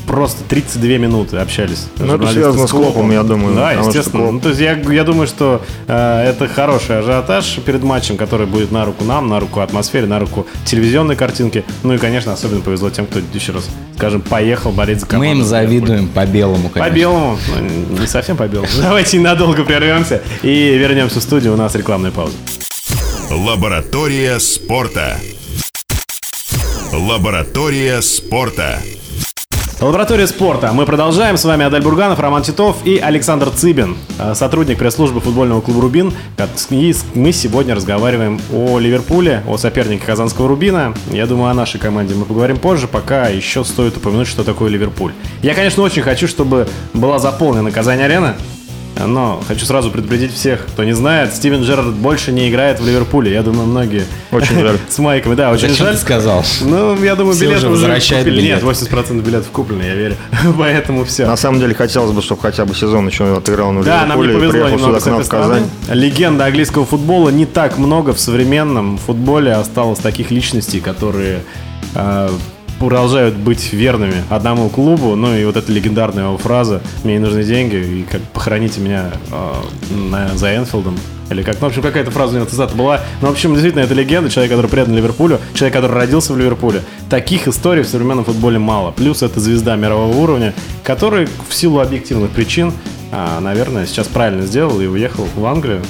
просто 0.07 0.45
32 0.45 0.99
минуты 0.99 1.37
общались. 1.39 1.87
Ну, 1.99 2.15
это 2.15 2.27
связано 2.29 2.67
с 2.67 2.71
Клопом, 2.71 3.11
я 3.11 3.23
думаю, 3.23 3.55
Да, 3.57 3.73
естественно. 3.73 4.23
Клоп- 4.23 4.33
Ну, 4.33 4.41
то 4.41 4.49
есть 4.51 4.61
я, 4.61 4.73
я 4.75 5.05
думаю, 5.05 5.27
что 5.27 5.63
э, 5.89 6.25
это 6.31 6.49
хороший 6.49 7.01
ажиотаж 7.01 7.59
перед 7.65 7.83
матчем, 7.83 8.17
который 8.17 8.47
будет 8.47 8.71
на 8.73 8.85
руку 8.85 9.05
нам, 9.05 9.29
на 9.29 9.41
руку 9.41 9.61
атмосфере, 9.61 10.07
на 10.07 10.19
руку 10.19 10.47
телевизионной 10.65 11.17
картинки. 11.17 11.65
Ну 11.83 11.95
и, 11.95 11.99
конечно, 11.99 12.33
особенно 12.33 12.61
повезло 12.61 12.91
тем, 12.91 13.07
кто, 13.07 13.21
еще 13.35 13.53
раз 13.53 13.69
скажем, 13.97 14.21
поехал 14.21 14.73
болеть 14.73 15.01
за 15.01 15.07
команду. 15.07 15.35
Мы 15.35 15.41
им 15.41 15.45
завидуем 15.47 16.09
по 16.09 16.27
белому, 16.27 16.69
По 16.69 16.81
конечно. 16.81 16.95
белому. 16.95 17.39
Ну, 17.91 17.99
не 18.01 18.07
совсем 18.07 18.37
по 18.37 18.47
белому. 18.47 18.69
Давайте 18.81 19.19
ненадолго 19.19 19.65
прервемся 19.65 20.23
и 20.43 20.77
вернемся 20.77 21.21
в 21.21 21.23
студию. 21.23 21.55
У 21.55 21.57
нас 21.57 21.75
рекламная 21.75 22.11
пауза. 22.11 22.35
Лаборатория 23.31 24.39
спорта. 24.39 25.19
Лаборатория 26.93 28.01
спорта. 28.03 28.79
Лаборатория 29.79 30.27
спорта. 30.27 30.73
Мы 30.73 30.87
продолжаем. 30.87 31.37
С 31.37 31.45
вами 31.45 31.67
Адель 31.67 31.83
Бурганов, 31.83 32.19
Роман 32.19 32.43
Титов 32.43 32.79
и 32.87 32.97
Александр 32.97 33.51
Цыбин, 33.51 33.95
э, 34.19 34.35
сотрудник 34.35 34.79
пресс-службы 34.79 35.21
футбольного 35.21 35.61
клуба 35.61 35.83
«Рубин». 35.83 36.15
И 36.71 36.95
мы 37.15 37.33
сегодня 37.33 37.75
разговариваем 37.75 38.41
о 38.55 38.79
Ливерпуле, 38.79 39.43
о 39.47 39.59
сопернике 39.59 40.07
казанского 40.07 40.49
«Рубина». 40.49 40.95
Я 41.11 41.27
думаю, 41.27 41.51
о 41.51 41.55
нашей 41.55 41.79
команде 41.79 42.15
мы 42.15 42.25
поговорим 42.25 42.57
позже, 42.57 42.89
пока 42.89 43.29
еще 43.29 43.65
стоит 43.65 43.99
упомянуть, 43.99 44.29
что 44.29 44.45
такое 44.45 44.71
Ливерпуль. 44.71 45.13
Я, 45.43 45.53
конечно, 45.53 45.83
очень 45.83 46.01
хочу, 46.01 46.27
чтобы 46.27 46.67
была 46.95 47.19
заполнена 47.19 47.71
Казань-арена. 47.71 48.37
Но 49.05 49.43
хочу 49.47 49.67
сразу 49.67 49.91
предупредить 49.91 50.33
всех, 50.33 50.67
кто 50.67 50.85
не 50.85 50.93
знает, 50.95 51.35
Стивен 51.35 51.63
Джерард 51.63 51.95
больше 51.95 52.33
не 52.33 52.49
играет 52.49 52.81
в 52.81 52.87
Ливерпуле. 52.87 53.33
Я 53.33 53.43
думаю, 53.43 53.67
многие 53.67 54.05
Очень 54.33 54.61
жаль. 54.61 54.79
с 54.89 54.99
майками. 54.99 55.35
Да, 55.35 55.51
очень 55.51 55.69
Зачем 55.69 55.87
жаль. 55.87 55.95
ты 55.97 56.01
сказал? 56.01 56.45
Ну, 56.63 56.97
я 57.03 57.15
думаю, 57.15 57.35
Все 57.35 57.45
билет 57.47 57.59
уже 57.59 57.69
возвращают 57.69 58.25
купили. 58.25 58.43
билет. 58.43 58.63
Нет, 58.63 58.73
80% 58.77 59.21
билетов 59.23 59.51
куплены, 59.51 59.83
я 59.83 59.95
верю. 59.95 60.17
Поэтому 60.59 61.05
все. 61.05 61.27
На 61.27 61.37
самом 61.37 61.61
деле 61.61 61.75
хотелось 61.75 62.13
бы, 62.13 62.23
чтобы 62.23 62.41
хотя 62.41 62.65
бы 62.65 62.75
сезон 62.75 63.07
еще 63.09 63.37
отыграл 63.37 63.73
на 63.73 63.83
Да, 63.83 64.07
нам 64.07 64.21
не 64.21 64.29
повезло 64.29 64.69
немного 64.69 64.99
сюда 64.99 65.01
с 65.01 65.03
к 65.03 65.07
нам 65.07 65.15
этой 65.21 65.25
в 65.27 65.29
Казань. 65.29 65.65
стороны. 65.83 66.01
Легенда 66.01 66.45
английского 66.47 66.87
футбола 66.87 67.29
не 67.31 67.47
так 67.47 67.79
много 67.79 68.13
в 68.15 68.21
современном 68.21 68.99
футболе 68.99 69.53
осталось 69.53 69.99
таких 69.99 70.31
личностей, 70.31 70.81
которые 70.81 71.41
э, 71.95 72.31
продолжают 72.79 73.35
быть 73.35 73.73
верными 73.73 74.25
одному 74.31 74.69
клубу. 74.69 75.17
Ну 75.17 75.35
и 75.35 75.45
вот 75.45 75.57
эта 75.57 75.71
легендарная 75.73 76.25
его 76.25 76.39
фраза 76.39 76.81
«Мне 77.05 77.15
не 77.15 77.21
нужны 77.21 77.43
деньги, 77.43 77.77
и 77.77 78.07
как 78.11 78.21
похороните 78.33 78.81
меня 78.81 79.13
э, 79.31 79.95
на, 80.11 80.29
за 80.37 80.55
Энфилдом». 80.57 80.97
Или 81.29 81.43
как, 81.43 81.61
ну, 81.61 81.67
в 81.67 81.71
общем, 81.71 81.83
какая-то 81.83 82.13
фраза 82.13 82.35
у 82.35 82.37
него 82.37 82.47
цитата 82.49 82.77
была. 82.77 83.01
Ну, 83.21 83.29
в 83.29 83.31
общем, 83.33 83.51
действительно, 83.53 83.83
это 83.83 83.95
легенда, 83.95 84.31
человек, 84.31 84.53
который 84.53 84.69
предан 84.71 84.95
Ливерпулю, 84.95 85.41
человек, 85.55 85.75
который 85.75 85.93
родился 85.93 86.33
в 86.33 86.39
Ливерпуле. 86.39 86.83
Таких 87.11 87.49
историй 87.49 87.83
в 87.83 87.89
современном 87.89 88.25
футболе 88.25 88.61
мало. 88.61 88.93
Плюс 88.93 89.23
это 89.25 89.41
звезда 89.41 89.75
мирового 89.75 90.17
уровня, 90.17 90.55
который 90.85 91.27
в 91.49 91.53
силу 91.53 91.81
объективных 91.81 92.31
причин, 92.31 92.73
а, 93.11 93.41
наверное, 93.41 93.87
сейчас 93.87 94.07
правильно 94.07 94.47
сделал 94.47 94.81
и 94.81 94.87
уехал 94.87 95.27
в 95.35 95.45
Англию. 95.47 95.83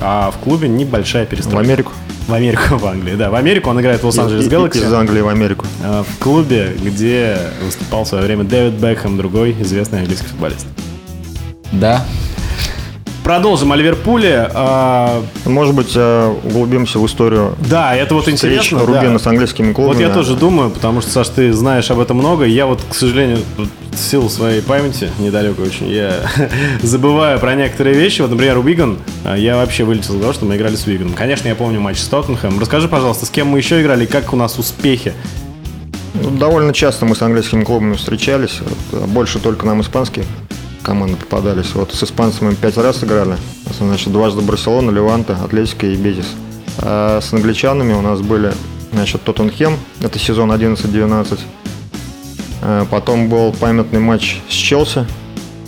А 0.00 0.30
в 0.30 0.36
клубе 0.38 0.68
небольшая 0.68 1.26
В 1.26 1.28
перестройка. 1.28 1.60
Америку. 1.60 1.92
В 2.28 2.34
Америку, 2.34 2.62
в 2.76 2.86
Англии, 2.86 3.14
да. 3.16 3.30
В 3.30 3.34
Америку 3.34 3.70
он 3.70 3.80
играет 3.80 4.02
в 4.02 4.06
Лос-Анджелес 4.06 4.46
Galaxy. 4.46 4.84
Из 4.84 4.92
Англии 4.92 5.22
в 5.22 5.28
Америку. 5.28 5.64
а, 5.82 6.02
В 6.04 6.18
клубе, 6.22 6.76
где 6.80 7.38
выступал 7.64 8.04
в 8.04 8.08
свое 8.08 8.24
время 8.24 8.44
Дэвид 8.44 8.74
Бекхэм, 8.74 9.16
другой 9.16 9.56
известный 9.62 10.00
английский 10.00 10.26
футболист. 10.28 10.66
Да. 11.72 12.04
Продолжим 13.28 13.70
о 13.72 13.76
Ливерпуле. 13.76 14.50
А, 14.54 15.22
Может 15.44 15.74
быть, 15.74 15.92
э, 15.94 16.34
углубимся 16.44 16.98
в 16.98 17.04
историю 17.04 17.56
Да, 17.58 17.94
это 17.94 18.14
вот 18.14 18.26
интересно. 18.26 18.78
да. 18.78 18.86
Рубина 18.86 19.18
с 19.18 19.26
английскими 19.26 19.74
клубами. 19.74 19.96
Вот 19.96 20.00
я 20.00 20.08
тоже 20.08 20.34
думаю, 20.34 20.70
потому 20.70 21.02
что, 21.02 21.10
Саш, 21.10 21.28
ты 21.28 21.52
знаешь 21.52 21.90
об 21.90 22.00
этом 22.00 22.16
много. 22.16 22.46
Я 22.46 22.64
вот, 22.64 22.80
к 22.88 22.94
сожалению, 22.94 23.40
в 23.92 23.98
силу 23.98 24.30
своей 24.30 24.62
памяти, 24.62 25.10
недалекой 25.18 25.66
очень, 25.66 25.90
я 25.90 26.22
забываю 26.82 27.38
про 27.38 27.54
некоторые 27.54 27.96
вещи. 27.96 28.22
Вот, 28.22 28.30
например, 28.30 28.56
Уиган, 28.56 28.96
а, 29.26 29.36
я 29.36 29.56
вообще 29.56 29.84
вылетел 29.84 30.14
из 30.14 30.20
того, 30.22 30.32
что 30.32 30.46
мы 30.46 30.56
играли 30.56 30.76
с 30.76 30.86
Уиганом. 30.86 31.12
Конечно, 31.12 31.48
я 31.48 31.54
помню 31.54 31.80
матч 31.80 31.98
с 31.98 32.08
Тоттенхэм. 32.08 32.58
Расскажи, 32.58 32.88
пожалуйста, 32.88 33.26
с 33.26 33.30
кем 33.30 33.48
мы 33.48 33.58
еще 33.58 33.82
играли 33.82 34.04
и 34.04 34.06
как 34.06 34.32
у 34.32 34.36
нас 34.36 34.58
успехи? 34.58 35.12
Ну, 36.14 36.30
довольно 36.30 36.72
часто 36.72 37.04
мы 37.04 37.14
с 37.14 37.20
английскими 37.20 37.62
клубами 37.62 37.92
встречались. 37.92 38.60
Э, 38.92 39.04
Больше 39.04 39.38
только 39.38 39.66
нам 39.66 39.82
испанские 39.82 40.24
команды 40.82 41.16
попадались. 41.16 41.74
Вот 41.74 41.92
с 41.94 42.02
испанцами 42.02 42.50
мы 42.50 42.54
пять 42.54 42.76
раз 42.76 43.02
играли. 43.04 43.36
Значит, 43.78 44.12
дважды 44.12 44.40
Барселона, 44.42 44.90
Леванте, 44.90 45.34
Атлетика 45.34 45.86
и 45.86 45.96
Бетис. 45.96 46.26
А 46.78 47.20
с 47.20 47.32
англичанами 47.32 47.92
у 47.92 48.00
нас 48.00 48.20
были, 48.20 48.52
значит, 48.92 49.22
Тоттенхем. 49.22 49.76
Это 50.00 50.18
сезон 50.18 50.50
11-12. 50.52 51.38
Э, 52.62 52.86
Потом 52.90 53.28
был 53.28 53.52
памятный 53.52 54.00
матч 54.00 54.40
с 54.48 54.52
Челси. 54.52 55.06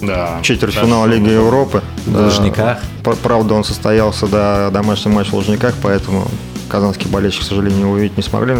Да. 0.02 0.38
Четвертьфинал 0.42 1.06
Лиги 1.06 1.28
Европы. 1.28 1.82
В 2.06 2.12
Да. 2.12 2.24
Лужниках. 2.24 2.78
Правда, 3.22 3.54
он 3.54 3.64
состоялся 3.64 4.26
до 4.26 4.70
домашний 4.72 5.12
матч 5.12 5.28
в 5.28 5.34
Лужниках, 5.34 5.74
поэтому 5.82 6.26
казанские 6.68 7.08
болельщики, 7.10 7.42
к 7.42 7.46
сожалению, 7.46 7.80
его 7.80 7.92
увидеть 7.92 8.16
не 8.16 8.22
смогли. 8.22 8.56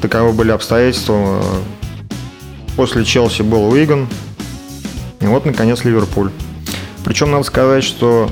Таковы 0.00 0.32
были 0.32 0.52
обстоятельства. 0.52 1.42
После 2.76 3.04
Челси 3.04 3.42
был 3.42 3.68
Уиган. 3.70 4.08
И 5.24 5.26
вот, 5.26 5.46
наконец, 5.46 5.84
Ливерпуль. 5.84 6.30
Причем 7.02 7.30
надо 7.30 7.44
сказать, 7.44 7.82
что 7.82 8.30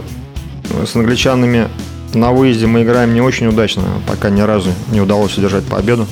с 0.84 0.94
англичанами 0.94 1.68
на 2.12 2.32
выезде 2.32 2.66
мы 2.66 2.82
играем 2.82 3.14
не 3.14 3.22
очень 3.22 3.46
удачно. 3.46 3.84
Пока 4.06 4.28
ни 4.28 4.42
разу 4.42 4.70
не 4.90 5.00
удалось 5.00 5.36
удержать 5.38 5.64
победу. 5.64 6.06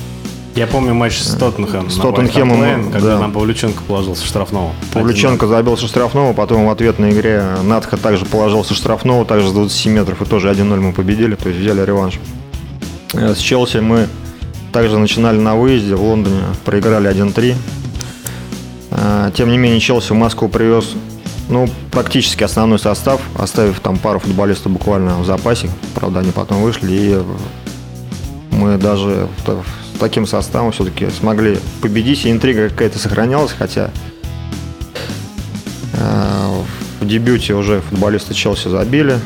Я 0.55 0.65
помню 0.65 0.95
матч 0.95 1.19
с 1.19 1.35
Тоттенхэмом. 1.35 1.91
С 1.91 1.97
на 1.97 2.03
Тоттенхэмом, 2.03 2.91
когда 2.91 3.13
да. 3.13 3.19
нам 3.19 3.31
Павлюченко 3.31 3.83
положил 3.87 4.15
со 4.15 4.25
штрафного. 4.25 4.71
Павлюченко 4.91 5.45
забил 5.45 5.77
со 5.77 5.87
штрафного, 5.87 6.33
потом 6.33 6.65
в 6.65 6.69
ответной 6.71 7.11
игре 7.11 7.45
Надха 7.63 7.95
также 7.95 8.25
положил 8.25 8.65
со 8.65 8.73
штрафного, 8.73 9.23
также 9.23 9.49
с 9.49 9.51
20 9.53 9.85
метров, 9.85 10.21
и 10.21 10.25
тоже 10.25 10.49
1-0 10.49 10.75
мы 10.79 10.93
победили, 10.93 11.35
то 11.35 11.47
есть 11.47 11.61
взяли 11.61 11.85
реванш. 11.85 12.19
Э, 13.13 13.33
С 13.33 13.37
Челси 13.37 13.77
мы 13.77 14.07
также 14.73 14.97
начинали 14.97 15.37
на 15.37 15.55
выезде, 15.55 15.95
в 15.95 16.03
Лондоне 16.03 16.41
проиграли 16.65 17.09
1-3. 17.09 17.55
Э, 18.91 19.31
Тем 19.35 19.49
не 19.49 19.57
менее, 19.57 19.79
Челси 19.79 20.11
в 20.11 20.15
Москву 20.15 20.47
привез 20.47 20.95
ну, 21.49 21.69
практически 21.91 22.43
основной 22.43 22.79
состав, 22.79 23.21
оставив 23.37 23.79
там 23.81 23.97
пару 23.97 24.19
футболистов 24.19 24.71
буквально 24.71 25.17
в 25.19 25.25
запасе. 25.25 25.69
Правда, 25.95 26.19
они 26.19 26.31
потом 26.31 26.61
вышли, 26.61 26.91
и 26.91 27.21
мы 28.55 28.77
даже 28.77 29.27
с 29.95 29.99
таким 29.99 30.25
составом 30.25 30.71
все-таки 30.71 31.09
смогли 31.09 31.59
победить, 31.81 32.25
и 32.25 32.31
интрига 32.31 32.69
какая-то 32.69 32.99
сохранялась, 32.99 33.51
хотя 33.51 33.91
э, 35.93 36.61
в 37.01 37.05
дебюте 37.05 37.53
уже 37.53 37.81
футболисты 37.81 38.33
Челси 38.33 38.69
забили. 38.69 39.19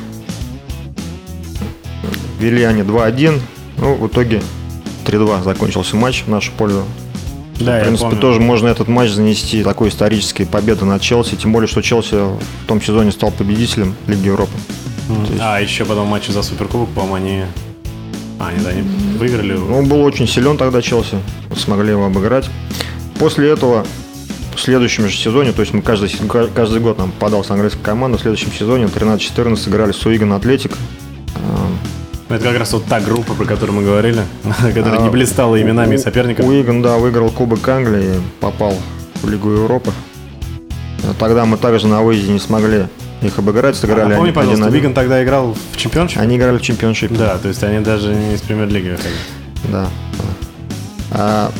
Вели 2.40 2.64
они 2.64 2.82
2-1. 2.82 3.40
Ну, 3.78 3.96
в 3.96 4.08
итоге 4.08 4.42
3-2 5.06 5.44
закончился 5.44 5.96
матч 5.96 6.24
в 6.26 6.30
нашу 6.30 6.52
пользу. 6.54 6.86
Да, 7.60 7.74
в 7.74 7.78
я 7.78 7.82
принципе, 7.84 8.10
помню. 8.10 8.22
тоже 8.22 8.40
можно 8.42 8.68
этот 8.68 8.88
матч 8.88 9.12
занести 9.12 9.64
такой 9.64 9.90
исторической 9.90 10.46
победы 10.46 10.86
над 10.86 11.02
Челси. 11.02 11.36
Тем 11.36 11.54
более, 11.54 11.68
что 11.68 11.82
Челси 11.82 12.16
в 12.16 12.68
том 12.68 12.82
сезоне 12.82 13.12
стал 13.12 13.32
победителем 13.32 13.96
Лиги 14.08 14.28
Европы. 14.28 14.54
А, 15.40 15.60
еще 15.60 15.86
потом 15.86 16.08
матче 16.08 16.32
за 16.32 16.44
Суперкубок, 16.44 16.90
по-моему, 16.90 17.16
они... 17.16 17.44
А, 18.40 18.52
нет, 18.52 18.68
они 18.68 18.82
выиграли. 19.18 19.54
Ну, 19.54 19.78
Он 19.78 19.88
был 19.88 20.02
очень 20.02 20.28
силен 20.28 20.58
тогда 20.58 20.82
Челси, 20.82 21.18
смогли 21.56 21.92
его 21.92 22.06
обыграть. 22.06 22.50
После 23.20 23.50
этого 23.50 23.86
в 24.56 24.60
следующем 24.60 25.08
же 25.08 25.16
сезоне, 25.16 25.52
то 25.52 25.62
есть 25.62 25.74
мы 25.74 25.82
каждый, 25.82 26.10
каждый 26.54 26.80
год 26.82 26.98
нам 26.98 27.12
попадалась 27.12 27.50
английская 27.50 27.84
команда, 27.84 28.18
в 28.18 28.22
следующем 28.22 28.52
сезоне 28.52 28.86
13-14 28.86 29.70
играли 29.70 29.92
с 29.92 30.06
Уиган 30.06 30.34
Атлетик. 30.34 30.72
Это 32.28 32.44
как 32.44 32.58
раз 32.58 32.74
вот 32.74 32.86
та 32.86 33.00
группа, 33.00 33.34
про 33.34 33.46
которую 33.46 33.78
мы 33.78 33.84
говорили, 33.84 34.22
которая 34.74 35.02
не 35.02 35.10
А, 35.10 35.12
блистала 35.12 35.62
именами 35.62 35.96
соперников. 35.98 36.46
Уиган, 36.46 36.82
да, 36.82 36.98
выиграл 36.98 37.30
Кубок 37.30 37.68
Англии, 37.68 38.16
попал 38.40 38.74
в 39.22 39.30
Лигу 39.30 39.52
Европы. 39.52 39.92
А 41.04 41.14
Тогда 41.20 41.46
мы 41.46 41.58
также 41.58 41.88
на 41.88 42.02
выезде 42.02 42.32
не 42.32 42.40
смогли 42.40 42.88
их 43.22 43.38
обыграть, 43.38 43.76
сыграли 43.76 44.10
Напомни, 44.10 44.30
они 44.30 44.30
А, 44.30 44.34
пожалуйста, 44.34 44.66
1-1. 44.66 44.72
Виган 44.72 44.94
тогда 44.94 45.24
играл 45.24 45.56
в 45.72 45.78
чемпионшипе? 45.78 46.22
Они 46.22 46.38
играли 46.38 46.58
в 46.58 46.62
чемпионшипе. 46.62 47.16
Да, 47.16 47.38
то 47.38 47.48
есть 47.48 47.64
они 47.64 47.80
даже 47.80 48.14
не 48.14 48.34
из 48.34 48.42
премьер-лиги 48.42 48.90
выходили. 48.90 49.16
Да. 49.70 49.88
А, 51.12 51.52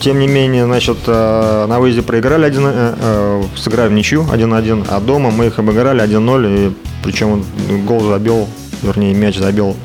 тем 0.00 0.18
не 0.18 0.26
менее, 0.26 0.64
значит, 0.64 0.96
э, 1.06 1.66
на 1.68 1.78
выезде 1.78 2.02
проиграли, 2.02 2.44
один, 2.44 2.64
э, 2.66 2.94
э, 2.98 3.42
сыграли 3.56 3.90
в 3.90 3.92
ничью 3.92 4.26
1-1, 4.32 4.86
а 4.88 4.98
дома 4.98 5.30
мы 5.30 5.46
их 5.46 5.58
обыграли 5.58 6.02
1-0, 6.02 6.46
и 6.48 6.72
причем 7.04 7.44
гол 7.86 8.00
забил, 8.00 8.48
вернее, 8.82 9.14
мяч 9.14 9.36
забил 9.36 9.76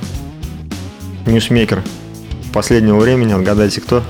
ньюсмейкер 1.25 1.83
последнего 2.55 2.97
времени, 2.97 3.33
отгадайте 3.33 3.81
кто. 3.81 4.01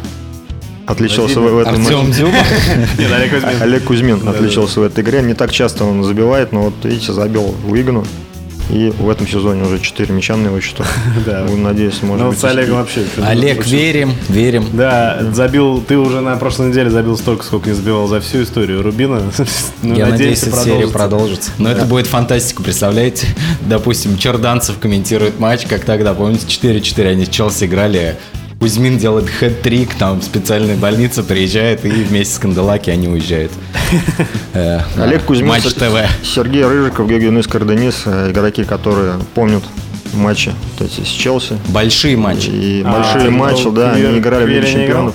Отличился 0.85 1.39
в, 1.39 1.43
в 1.43 1.57
этом 1.57 1.81
Артем 1.81 2.07
матче. 2.07 2.21
Нет, 2.99 3.11
Олег 3.11 3.31
Кузьмин. 3.31 3.61
Олег 3.61 3.83
Кузьмин 3.85 4.29
отличился 4.29 4.79
в 4.79 4.83
этой 4.83 5.03
игре. 5.03 5.23
Не 5.23 5.33
так 5.33 5.51
часто 5.51 5.83
он 5.83 6.03
забивает, 6.03 6.51
но 6.51 6.65
вот 6.65 6.73
видите, 6.83 7.11
забил 7.11 7.55
Уигану. 7.67 8.05
И 8.71 8.89
в 8.97 9.09
этом 9.09 9.27
сезоне 9.27 9.63
уже 9.63 9.79
4 9.79 10.13
мяча 10.13 10.35
на 10.35 10.47
его 10.47 10.59
счету. 10.59 10.83
Да. 11.25 11.43
Надеюсь, 11.45 12.01
может 12.01 12.23
Ну, 12.25 12.29
быть. 12.31 12.39
с 12.39 12.43
Олегом 12.43 12.77
вообще. 12.77 13.03
Олег, 13.23 13.65
верим, 13.65 14.13
верим. 14.27 14.65
Да, 14.73 15.19
забил, 15.31 15.81
ты 15.87 15.97
уже 15.97 16.21
на 16.21 16.35
прошлой 16.35 16.69
неделе 16.69 16.89
забил 16.89 17.17
столько, 17.17 17.43
сколько 17.43 17.69
не 17.69 17.75
забивал 17.75 18.07
за 18.07 18.19
всю 18.21 18.43
историю 18.43 18.81
Рубина. 18.81 19.21
Ну, 19.81 19.93
Я 19.95 20.07
надеюсь, 20.07 20.41
эта 20.43 20.57
серия 20.57 20.87
продолжится. 20.87 20.93
продолжится. 20.97 21.51
Но 21.59 21.69
это 21.71 21.85
будет 21.85 22.07
фантастика, 22.07 22.63
представляете? 22.63 23.27
Допустим, 23.61 24.17
Черданцев 24.17 24.79
комментирует 24.79 25.39
матч, 25.39 25.65
как 25.67 25.85
тогда, 25.85 26.13
помните, 26.15 26.45
4-4 26.47 27.07
они 27.07 27.25
с 27.25 27.29
Челси 27.29 27.65
играли. 27.65 28.17
Кузьмин 28.65 28.97
делает 28.97 29.29
хэт-трик, 29.29 29.93
там 29.95 30.23
специальная 30.23 30.75
больница 30.75 31.21
приезжает, 31.21 31.85
и 31.85 31.89
вместе 31.89 32.33
с 32.33 32.39
Канделаки 32.39 32.89
они 32.89 33.07
уезжают. 33.07 33.51
Э, 34.53 34.79
Олег 34.97 35.25
Кузьмин, 35.25 35.49
Матч 35.49 35.65
ТВ. 35.65 35.95
Сергей 36.23 36.65
Рыжиков, 36.65 37.07
Георгиенис 37.07 37.45
Карденис, 37.45 38.03
э, 38.05 38.31
игроки, 38.31 38.63
которые 38.63 39.19
помнят 39.35 39.61
матчи 40.13 40.51
вот 40.79 40.87
эти 40.87 41.01
с 41.01 41.07
Челси. 41.09 41.59
Большие 41.67 42.17
матчи. 42.17 42.49
И 42.49 42.83
А, 42.83 42.91
большие 42.91 43.29
ну, 43.29 43.37
матчи, 43.37 43.69
да, 43.69 43.91
они 43.91 44.17
играли 44.17 44.45
в 44.45 44.47
Лиге 44.47 44.65
чемпионов. 44.65 45.13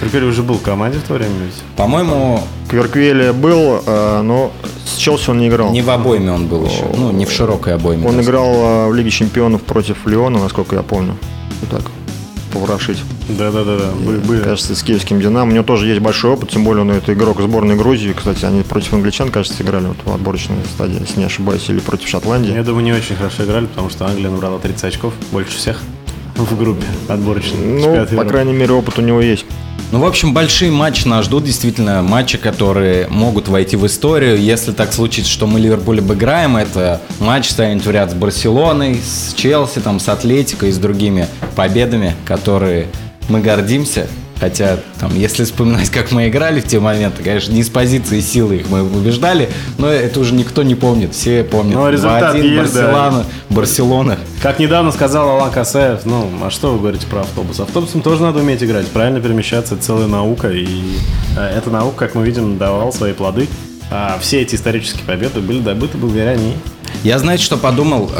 Теперь 0.00 0.24
уже 0.24 0.42
был 0.42 0.54
в 0.54 0.62
команде 0.62 0.98
в 0.98 1.02
то 1.02 1.14
время 1.14 1.34
ведь. 1.44 1.62
По-моему, 1.76 2.40
Кверквеле 2.70 3.34
был, 3.34 3.82
э, 3.84 4.22
но 4.22 4.52
с 4.86 4.96
Челси 4.96 5.30
он 5.30 5.40
не 5.40 5.48
играл. 5.48 5.70
не 5.70 5.82
в 5.82 5.90
обойме 5.90 6.32
он 6.32 6.46
был 6.46 6.64
еще. 6.64 6.86
Ну, 6.96 7.10
не 7.10 7.26
в 7.26 7.30
широкой 7.30 7.74
обойме. 7.74 8.08
Он 8.08 8.18
играл 8.22 8.88
в 8.88 8.94
Лиге 8.94 9.10
чемпионов 9.10 9.60
против 9.64 10.06
Леона, 10.06 10.38
насколько 10.38 10.76
я 10.76 10.82
помню. 10.82 11.14
Вот 11.60 11.70
так. 11.70 11.90
Поворошить. 12.56 12.98
Да-да-да. 13.28 13.92
Были. 14.26 14.42
Кажется, 14.42 14.74
с 14.74 14.82
киевским 14.82 15.20
Динамо. 15.20 15.50
У 15.50 15.54
него 15.54 15.64
тоже 15.64 15.86
есть 15.86 16.00
большой 16.00 16.32
опыт, 16.32 16.50
тем 16.50 16.64
более 16.64 16.82
он 16.82 16.90
это 16.90 17.12
игрок 17.12 17.40
сборной 17.40 17.76
Грузии. 17.76 18.14
Кстати, 18.16 18.44
они 18.44 18.62
против 18.62 18.94
англичан, 18.94 19.30
кажется, 19.30 19.62
играли 19.62 19.86
вот 19.86 19.98
в 20.04 20.14
отборочной 20.14 20.56
стадии, 20.74 21.00
если 21.00 21.20
не 21.20 21.26
ошибаюсь, 21.26 21.68
или 21.68 21.80
против 21.80 22.08
Шотландии. 22.08 22.52
Я 22.52 22.62
думаю, 22.62 22.84
не 22.84 22.92
очень 22.92 23.16
хорошо 23.16 23.44
играли, 23.44 23.66
потому 23.66 23.90
что 23.90 24.06
Англия 24.06 24.30
набрала 24.30 24.58
30 24.58 24.84
очков, 24.84 25.12
больше 25.32 25.56
всех 25.56 25.80
в 26.44 26.58
группе 26.58 26.86
отборочной. 27.08 27.58
Ну, 27.58 27.94
по 27.94 28.10
Европы. 28.10 28.28
крайней 28.28 28.52
мере, 28.52 28.72
опыт 28.72 28.98
у 28.98 29.02
него 29.02 29.20
есть. 29.20 29.46
Ну, 29.92 30.00
в 30.00 30.04
общем, 30.04 30.34
большие 30.34 30.72
матчи 30.72 31.06
нас 31.06 31.26
ждут, 31.26 31.44
действительно, 31.44 32.02
матчи, 32.02 32.38
которые 32.38 33.06
могут 33.08 33.46
войти 33.46 33.76
в 33.76 33.86
историю. 33.86 34.40
Если 34.40 34.72
так 34.72 34.92
случится, 34.92 35.30
что 35.30 35.46
мы 35.46 35.60
Ливерпуль 35.60 36.00
обыграем, 36.00 36.56
это 36.56 37.00
матч 37.20 37.50
станет 37.50 37.86
в 37.86 37.90
ряд 37.90 38.10
с 38.10 38.14
Барселоной, 38.14 38.96
с 38.96 39.32
Челси, 39.34 39.80
там, 39.80 40.00
с 40.00 40.08
Атлетико 40.08 40.66
и 40.66 40.72
с 40.72 40.78
другими 40.78 41.28
победами, 41.54 42.16
которые 42.24 42.88
мы 43.28 43.40
гордимся. 43.40 44.08
Хотя, 44.38 44.78
там, 45.00 45.14
если 45.14 45.44
вспоминать, 45.44 45.88
как 45.90 46.12
мы 46.12 46.28
играли 46.28 46.60
в 46.60 46.66
те 46.66 46.78
моменты, 46.78 47.22
конечно, 47.22 47.52
не 47.52 47.62
с 47.62 47.70
позиции 47.70 48.20
силы 48.20 48.56
их 48.56 48.68
мы 48.68 48.84
побеждали, 48.84 49.48
но 49.78 49.88
это 49.88 50.20
уже 50.20 50.34
никто 50.34 50.62
не 50.62 50.74
помнит. 50.74 51.14
Все 51.14 51.42
помнят. 51.42 51.74
Ну, 51.74 51.88
результат 51.88 52.36
2-1 52.36 52.46
есть, 52.46 52.74
да. 52.74 52.82
Барселона, 52.82 53.24
Барселона. 53.48 54.18
Как 54.42 54.58
недавно 54.58 54.92
сказал 54.92 55.30
Алан 55.30 55.50
Касаев, 55.50 56.04
ну, 56.04 56.28
а 56.42 56.50
что 56.50 56.72
вы 56.72 56.78
говорите 56.78 57.06
про 57.06 57.20
автобус? 57.20 57.60
Автобусом 57.60 58.02
тоже 58.02 58.22
надо 58.22 58.40
уметь 58.40 58.62
играть, 58.62 58.86
правильно 58.88 59.20
перемещаться, 59.20 59.74
это 59.74 59.84
целая 59.84 60.06
наука, 60.06 60.50
и 60.50 60.66
э, 61.36 61.56
эта 61.56 61.70
наука, 61.70 62.06
как 62.06 62.14
мы 62.14 62.24
видим, 62.24 62.58
давала 62.58 62.90
свои 62.90 63.14
плоды. 63.14 63.48
А 63.90 64.18
все 64.20 64.42
эти 64.42 64.56
исторические 64.56 65.04
победы 65.04 65.40
были 65.40 65.60
добыты 65.60 65.96
благодаря 65.96 66.34
ней. 66.34 66.56
Я, 67.04 67.18
знаете, 67.18 67.44
что 67.44 67.56
подумал? 67.56 68.10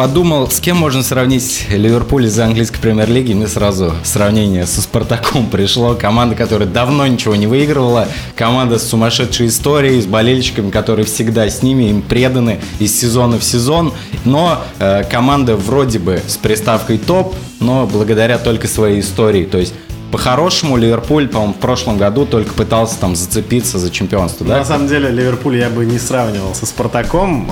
Подумал, 0.00 0.50
с 0.50 0.60
кем 0.60 0.78
можно 0.78 1.02
сравнить 1.02 1.66
Ливерпуль 1.68 2.24
из 2.24 2.38
английской 2.38 2.80
премьер-лиги. 2.80 3.34
Мне 3.34 3.46
сразу 3.46 3.92
сравнение 4.02 4.64
со 4.66 4.80
Спартаком 4.80 5.50
пришло. 5.50 5.92
Команда, 5.92 6.34
которая 6.34 6.66
давно 6.66 7.06
ничего 7.06 7.36
не 7.36 7.46
выигрывала. 7.46 8.08
Команда 8.34 8.78
с 8.78 8.88
сумасшедшей 8.88 9.48
историей, 9.48 10.00
с 10.00 10.06
болельщиками, 10.06 10.70
которые 10.70 11.04
всегда 11.04 11.50
с 11.50 11.62
ними, 11.62 11.90
им 11.90 12.00
преданы 12.00 12.60
из 12.78 12.98
сезона 12.98 13.38
в 13.38 13.44
сезон. 13.44 13.92
Но 14.24 14.62
э, 14.78 15.04
команда 15.04 15.54
вроде 15.54 15.98
бы 15.98 16.22
с 16.26 16.38
приставкой 16.38 16.96
топ, 16.96 17.34
но 17.60 17.86
благодаря 17.86 18.38
только 18.38 18.68
своей 18.68 19.00
истории. 19.00 19.44
То 19.44 19.58
есть 19.58 19.74
по-хорошему, 20.10 20.76
Ливерпуль, 20.76 21.28
по-моему, 21.28 21.54
в 21.54 21.58
прошлом 21.58 21.98
году 21.98 22.26
только 22.26 22.52
пытался 22.52 22.98
там 22.98 23.16
зацепиться 23.16 23.78
за 23.78 23.90
чемпионство, 23.90 24.46
да? 24.46 24.58
На 24.58 24.64
самом 24.64 24.88
деле, 24.88 25.10
Ливерпуль 25.10 25.56
я 25.56 25.68
бы 25.70 25.84
не 25.86 25.98
сравнивал 25.98 26.54
со 26.54 26.66
Спартаком. 26.66 27.48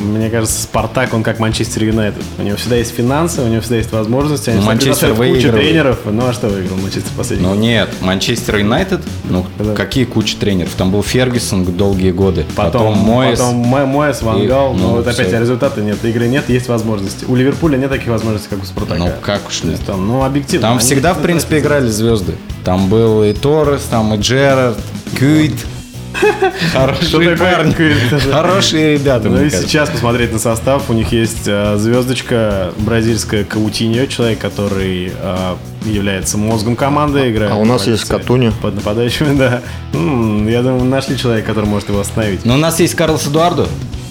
Мне 0.00 0.30
кажется, 0.30 0.62
Спартак, 0.62 1.14
он 1.14 1.22
как 1.22 1.38
Манчестер 1.38 1.84
Юнайтед. 1.84 2.22
У 2.38 2.42
него 2.42 2.56
всегда 2.56 2.76
есть 2.76 2.94
финансы, 2.94 3.42
у 3.42 3.46
него 3.46 3.60
всегда 3.60 3.76
есть 3.76 3.92
возможности. 3.92 4.50
Они 4.50 4.60
Манчестер 4.64 5.10
предоставят 5.14 5.34
кучу 5.36 5.52
тренеров. 5.52 5.98
Ну, 6.04 6.26
а 6.26 6.32
что 6.32 6.48
выиграл 6.48 6.76
Манчестер 6.78 7.10
последний 7.16 7.46
Ну 7.46 7.54
нет, 7.54 7.88
Манчестер 8.00 8.56
Юнайтед, 8.56 9.00
ну 9.28 9.44
Да. 9.58 9.74
какие 9.74 10.04
куча 10.04 10.36
тренеров. 10.36 10.70
Там 10.76 10.90
был 10.90 11.02
Фергюсон 11.02 11.64
долгие 11.64 12.10
годы. 12.12 12.44
Потом, 12.56 12.96
Моэс. 12.98 13.38
потом 13.38 13.56
Мо- 13.56 13.86
Моэс, 13.86 14.22
Ван 14.22 14.42
И- 14.42 14.46
ну, 14.46 14.72
Ну, 14.74 14.88
вот 14.96 15.06
опять 15.06 15.28
всё. 15.28 15.40
результата 15.40 15.80
нет, 15.80 16.04
игры 16.04 16.28
нет, 16.28 16.48
есть 16.48 16.68
возможности. 16.68 17.24
У 17.26 17.34
Ливерпуля 17.34 17.76
нет 17.76 17.90
таких 17.90 18.08
возможностей, 18.08 18.48
как 18.50 18.62
у 18.62 18.66
Спартака. 18.66 18.98
Ну 18.98 19.10
как 19.22 19.46
уж 19.48 19.62
нет. 19.64 19.80
там, 19.86 20.06
ну, 20.06 20.22
объективно. 20.24 20.68
Там 20.68 20.78
всегда, 20.78 21.14
в 21.14 21.20
принципе, 21.22 21.58
играли 21.74 21.90
звезды. 21.90 22.34
Там 22.64 22.88
был 22.88 23.24
и 23.24 23.32
Торрес, 23.32 23.82
там 23.90 24.14
и 24.14 24.18
Джерард, 24.18 24.78
Кюит. 25.18 25.54
Хорошие 26.72 27.36
парни. 27.36 27.74
Хорошие 28.30 28.94
ребята, 28.94 29.28
Ну 29.28 29.44
и 29.44 29.50
сейчас 29.50 29.90
посмотреть 29.90 30.32
на 30.32 30.38
состав, 30.38 30.88
у 30.88 30.92
них 30.92 31.10
есть 31.10 31.42
э, 31.46 31.76
звездочка 31.76 32.72
бразильская 32.78 33.42
Каутиньо, 33.42 34.06
человек, 34.06 34.38
который 34.38 35.12
э, 35.12 35.54
является 35.84 36.38
мозгом 36.38 36.76
команды, 36.76 37.30
играет. 37.32 37.52
А 37.52 37.56
у 37.56 37.64
нас 37.64 37.86
на 37.86 37.90
есть 37.90 38.04
Катуни. 38.04 38.52
Под 38.62 38.76
нападающими, 38.76 39.36
да. 39.36 39.60
Я 39.92 40.62
думаю, 40.62 40.84
нашли 40.84 41.18
человека, 41.18 41.48
который 41.48 41.66
может 41.66 41.88
его 41.88 41.98
остановить. 41.98 42.44
Но 42.44 42.54
у 42.54 42.58
нас 42.58 42.78
есть 42.78 42.94
Карлос 42.94 43.26
Эдуардо. 43.26 43.66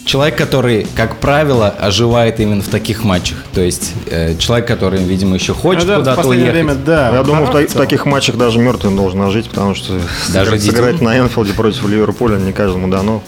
Человек, 0.05 0.37
который, 0.37 0.85
как 0.95 1.17
правило, 1.21 1.69
оживает 1.69 2.39
именно 2.41 2.61
в 2.61 2.67
таких 2.67 3.03
матчах. 3.05 3.37
То 3.53 3.61
есть 3.61 3.93
э, 4.07 4.35
человек, 4.37 4.67
который, 4.67 5.01
видимо, 5.01 5.35
еще 5.35 5.53
хочет 5.53 5.83
Ну 5.83 5.87
да, 5.87 5.95
в 5.95 5.99
куда-то 5.99 6.17
последнее 6.17 6.51
уехать. 6.51 6.65
время, 6.65 6.85
да. 6.85 7.15
Я 7.15 7.23
думаю, 7.23 7.45
в, 7.45 7.51
та- 7.51 7.61
в 7.67 7.73
таких 7.73 8.05
матчах 8.05 8.35
даже 8.35 8.59
мертвым 8.59 8.97
должен 8.97 9.21
ожить, 9.21 9.49
потому 9.49 9.75
что 9.75 9.99
Даже 10.33 10.59
сыграть, 10.59 10.99
на 11.01 11.17
Энфилде 11.19 11.53
против 11.53 11.87
Ливерпуля 11.87 12.35
не 12.37 12.51
каждому 12.51 12.89
дано. 12.89 13.23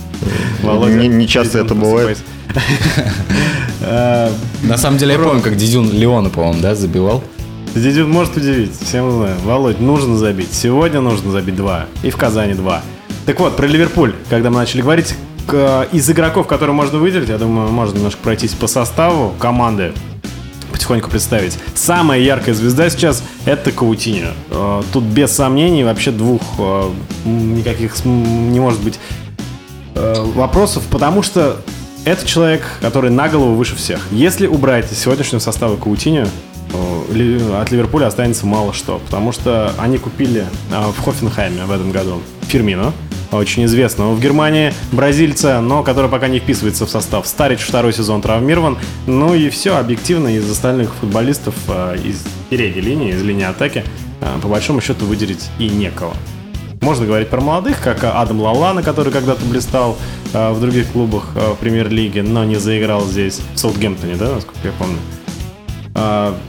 Володя, 0.63 0.93
не, 0.95 1.07
не 1.07 1.27
часто 1.27 1.59
это 1.59 1.75
бывает. 1.75 2.17
Э, 3.81 4.29
На 4.63 4.77
самом 4.77 4.97
деле, 4.97 5.13
я 5.13 5.19
помню, 5.19 5.41
как 5.41 5.55
Дидюн 5.55 5.89
Леона, 5.91 6.29
по-моему, 6.29 6.59
да, 6.61 6.75
забивал. 6.75 7.23
Дидюн 7.73 8.09
может 8.09 8.35
удивить, 8.37 8.71
всем 8.81 9.11
знаем. 9.11 9.37
Володь, 9.43 9.79
нужно 9.79 10.17
забить. 10.17 10.53
Сегодня 10.53 11.01
нужно 11.01 11.31
забить 11.31 11.55
два. 11.55 11.85
И 12.03 12.09
в 12.09 12.17
Казани 12.17 12.53
два. 12.53 12.81
Так 13.25 13.39
вот, 13.39 13.55
про 13.57 13.65
Ливерпуль, 13.65 14.13
когда 14.29 14.49
мы 14.49 14.57
начали 14.57 14.81
говорить, 14.81 15.15
из 15.53 16.09
игроков, 16.09 16.47
которые 16.47 16.75
можно 16.75 16.97
выделить, 16.99 17.29
я 17.29 17.37
думаю, 17.37 17.69
можно 17.69 17.97
немножко 17.97 18.19
пройтись 18.21 18.53
по 18.53 18.67
составу 18.67 19.33
команды, 19.39 19.93
потихоньку 20.71 21.09
представить. 21.09 21.57
Самая 21.73 22.19
яркая 22.19 22.53
звезда 22.53 22.89
сейчас 22.89 23.23
это 23.45 23.71
Каутиньо. 23.71 24.33
Э, 24.49 24.81
Тут 24.91 25.03
без 25.03 25.31
сомнений 25.31 25.83
вообще 25.83 26.11
двух 26.11 26.41
э, 26.57 26.89
никаких 27.25 28.03
не 28.05 28.59
может 28.59 28.81
быть 28.81 28.99
э, 29.95 30.23
вопросов, 30.35 30.83
потому 30.91 31.23
что 31.23 31.61
это 32.03 32.25
человек, 32.27 32.63
который 32.81 33.09
на 33.09 33.29
голову 33.29 33.55
выше 33.55 33.75
всех. 33.75 34.05
Если 34.11 34.47
убрать 34.47 34.91
из 34.91 34.99
сегодняшнего 34.99 35.39
состава 35.39 35.75
Каутиньо, 35.77 36.27
э, 36.73 37.59
от 37.61 37.71
Ливерпуля 37.71 38.07
останется 38.07 38.45
мало 38.45 38.73
что, 38.73 38.99
потому 38.99 39.31
что 39.31 39.71
они 39.77 39.97
купили 39.97 40.45
э, 40.71 40.91
в 40.95 41.03
Хофенхайме 41.03 41.63
в 41.65 41.71
этом 41.71 41.91
году 41.91 42.21
Фирмино, 42.47 42.91
очень 43.37 43.65
известного 43.65 44.13
в 44.13 44.19
Германии 44.19 44.73
бразильца, 44.91 45.61
но 45.61 45.83
который 45.83 46.09
пока 46.09 46.27
не 46.27 46.39
вписывается 46.39 46.85
в 46.85 46.89
состав. 46.89 47.27
Старич 47.27 47.61
второй 47.61 47.93
сезон 47.93 48.21
травмирован. 48.21 48.77
Ну 49.07 49.33
и 49.33 49.49
все, 49.49 49.77
объективно, 49.77 50.35
из 50.35 50.49
остальных 50.49 50.93
футболистов 50.95 51.55
э, 51.67 51.97
из 52.03 52.23
передней 52.49 52.81
линии, 52.81 53.11
из 53.11 53.21
линии 53.21 53.45
атаки, 53.45 53.83
э, 54.21 54.39
по 54.41 54.47
большому 54.47 54.81
счету 54.81 55.05
выделить 55.05 55.49
и 55.59 55.69
некого. 55.69 56.13
Можно 56.81 57.05
говорить 57.05 57.29
про 57.29 57.41
молодых, 57.41 57.81
как 57.81 58.03
Адам 58.03 58.41
Лалана, 58.41 58.83
который 58.83 59.11
когда-то 59.11 59.43
блистал 59.45 59.97
э, 60.33 60.51
в 60.51 60.59
других 60.61 60.87
клубах 60.91 61.31
в 61.33 61.55
премьер-лиге, 61.55 62.23
но 62.23 62.43
не 62.43 62.55
заиграл 62.57 63.05
здесь, 63.05 63.41
в 63.53 63.59
Саутгемптоне, 63.59 64.15
да, 64.15 64.35
насколько 64.35 64.59
я 64.63 64.71
помню. 64.77 64.97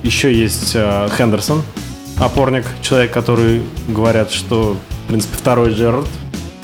Еще 0.02 0.34
есть 0.34 0.72
Хендерсон, 0.72 1.62
опорник, 2.18 2.64
человек, 2.82 3.12
который 3.12 3.62
говорят, 3.88 4.30
что, 4.30 4.76
в 5.04 5.08
принципе, 5.08 5.36
второй 5.36 5.72
Джерард. 5.72 6.08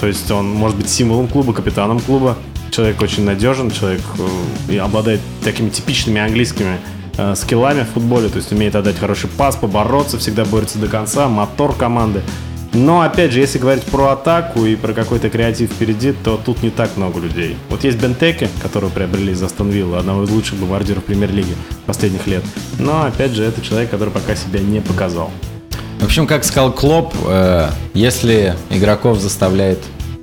То 0.03 0.09
есть 0.09 0.29
он 0.33 0.51
может 0.51 0.77
быть 0.77 0.91
символом 0.91 1.29
клуба, 1.29 1.53
капитаном 1.53 2.01
клуба. 2.01 2.37
Человек 2.73 3.01
очень 3.03 3.23
надежен, 3.23 3.71
человек 3.71 4.01
э, 4.19 4.73
и 4.73 4.77
обладает 4.77 5.21
такими 5.45 5.71
типичными 5.71 6.21
английскими 6.21 6.79
э, 7.19 7.37
скиллами 7.37 7.85
в 7.85 7.91
футболе, 7.91 8.29
то 8.29 8.39
есть 8.39 8.51
умеет 8.51 8.75
отдать 8.75 8.99
хороший 8.99 9.31
пас, 9.31 9.55
побороться, 9.55 10.19
всегда 10.19 10.45
борется 10.45 10.81
до 10.81 10.89
конца, 10.89 11.29
мотор 11.29 11.73
команды. 11.77 12.21
Но, 12.73 13.03
опять 13.03 13.31
же, 13.31 13.39
если 13.39 13.61
говорить 13.61 13.85
про 13.85 14.09
атаку 14.09 14.67
и 14.67 14.75
про 14.75 14.93
какой-то 14.93 15.31
креатив 15.31 15.71
впереди, 15.71 16.11
то 16.13 16.37
тут 16.37 16.65
не 16.65 16.71
так 16.71 16.97
много 16.97 17.21
людей. 17.21 17.57
Вот 17.69 17.85
есть 17.85 18.03
Бентеке, 18.03 18.49
которого 18.61 18.91
приобрели 18.91 19.31
из 19.31 19.43
Астон 19.45 19.71
одного 19.95 20.25
из 20.25 20.31
лучших 20.31 20.59
бомбардиров 20.59 21.05
премьер-лиги 21.05 21.55
последних 21.87 22.27
лет. 22.27 22.43
Но, 22.81 23.05
опять 23.05 23.35
же, 23.35 23.45
это 23.45 23.61
человек, 23.61 23.91
который 23.91 24.11
пока 24.11 24.35
себя 24.35 24.59
не 24.59 24.81
показал. 24.81 25.31
В 26.03 26.05
общем, 26.05 26.27
как 26.27 26.43
сказал 26.43 26.73
Клоп, 26.73 27.15
э, 27.29 27.69
если 27.95 28.57
игроков 28.71 29.21
заставляет 29.21 29.79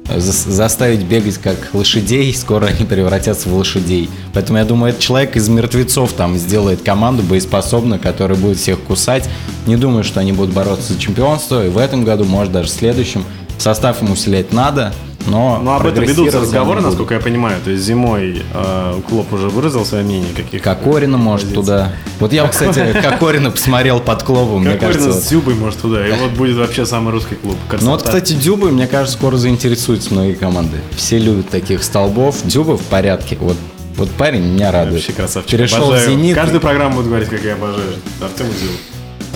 э, 0.09 0.17
зас- 0.17 0.49
заставить 0.49 1.03
бегать 1.03 1.37
как 1.37 1.55
лошадей, 1.71 2.33
скоро 2.35 2.65
они 2.65 2.83
превратятся 2.83 3.47
в 3.47 3.53
лошадей. 3.53 4.09
Поэтому 4.33 4.57
я 4.57 4.65
думаю, 4.65 4.89
этот 4.89 5.01
человек 5.01 5.37
из 5.37 5.47
мертвецов 5.47 6.11
там 6.11 6.37
сделает 6.37 6.81
команду 6.81 7.23
боеспособную, 7.23 7.97
которая 7.97 8.37
будет 8.37 8.57
всех 8.57 8.81
кусать. 8.81 9.29
Не 9.67 9.77
думаю, 9.77 10.03
что 10.03 10.19
они 10.19 10.33
будут 10.33 10.53
бороться 10.53 10.91
за 10.91 10.99
чемпионство. 10.99 11.65
И 11.65 11.69
в 11.69 11.77
этом 11.77 12.03
году, 12.03 12.25
может, 12.25 12.51
даже 12.51 12.67
в 12.67 12.71
следующем. 12.71 13.23
Состав 13.57 14.01
им 14.03 14.11
усилять 14.11 14.51
надо, 14.51 14.93
но 15.29 15.59
Но 15.63 15.75
об 15.75 15.85
этом 15.85 16.03
ведутся 16.03 16.39
разговоры, 16.39 16.81
насколько 16.81 17.13
я 17.13 17.19
понимаю. 17.19 17.57
То 17.63 17.71
есть 17.71 17.83
зимой 17.83 18.43
э, 18.53 19.01
Клоп 19.07 19.31
уже 19.33 19.49
выразил 19.49 19.85
свое 19.85 20.03
мнение, 20.03 20.33
каких 20.33 20.61
Кокорина 20.61 21.17
может 21.17 21.53
туда. 21.53 21.91
Вот 22.19 22.33
я, 22.33 22.47
кстати, 22.47 22.93
Кокорина 23.03 23.51
посмотрел 23.51 23.99
под 23.99 24.23
клубом, 24.23 24.61
мне 24.61 24.73
Кокорина 24.73 24.99
кажется. 24.99 25.21
с 25.21 25.27
Дзюбой 25.27 25.55
может 25.55 25.79
туда. 25.81 26.07
И 26.07 26.11
вот 26.11 26.31
будет 26.31 26.57
вообще 26.57 26.85
самый 26.85 27.11
русский 27.11 27.35
клуб. 27.35 27.55
Ну 27.81 27.91
вот, 27.91 28.03
кстати, 28.03 28.33
Дюбы, 28.33 28.71
мне 28.71 28.87
кажется, 28.87 29.17
скоро 29.17 29.37
заинтересуются 29.37 30.13
многие 30.13 30.33
команды. 30.33 30.77
Все 30.95 31.17
любят 31.17 31.49
таких 31.49 31.83
столбов. 31.83 32.37
Дюба 32.43 32.77
в 32.77 32.83
порядке. 32.83 33.37
Вот, 33.39 33.57
вот 33.95 34.09
парень 34.11 34.41
меня 34.41 34.71
радует. 34.71 34.95
Вообще 34.95 35.13
красавчик. 35.13 35.51
Перешел 35.51 35.91
в. 35.91 35.97
«Зенит». 35.97 36.35
Каждую 36.35 36.61
программу 36.61 36.97
буду 36.97 37.09
говорить, 37.09 37.29
как 37.29 37.43
я 37.43 37.53
обожаю 37.53 37.93
Артем 38.21 38.47
Дзюбу. 38.47 38.73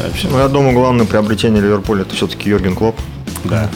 Вообще. 0.04 0.28
Ну, 0.30 0.40
я 0.40 0.48
думаю, 0.48 0.74
главное 0.74 1.06
приобретение 1.06 1.62
Ливерпуля 1.62 2.02
это 2.02 2.16
все-таки 2.16 2.50
Йорген 2.50 2.76
Клоп. 2.76 2.96
Да. 3.44 3.70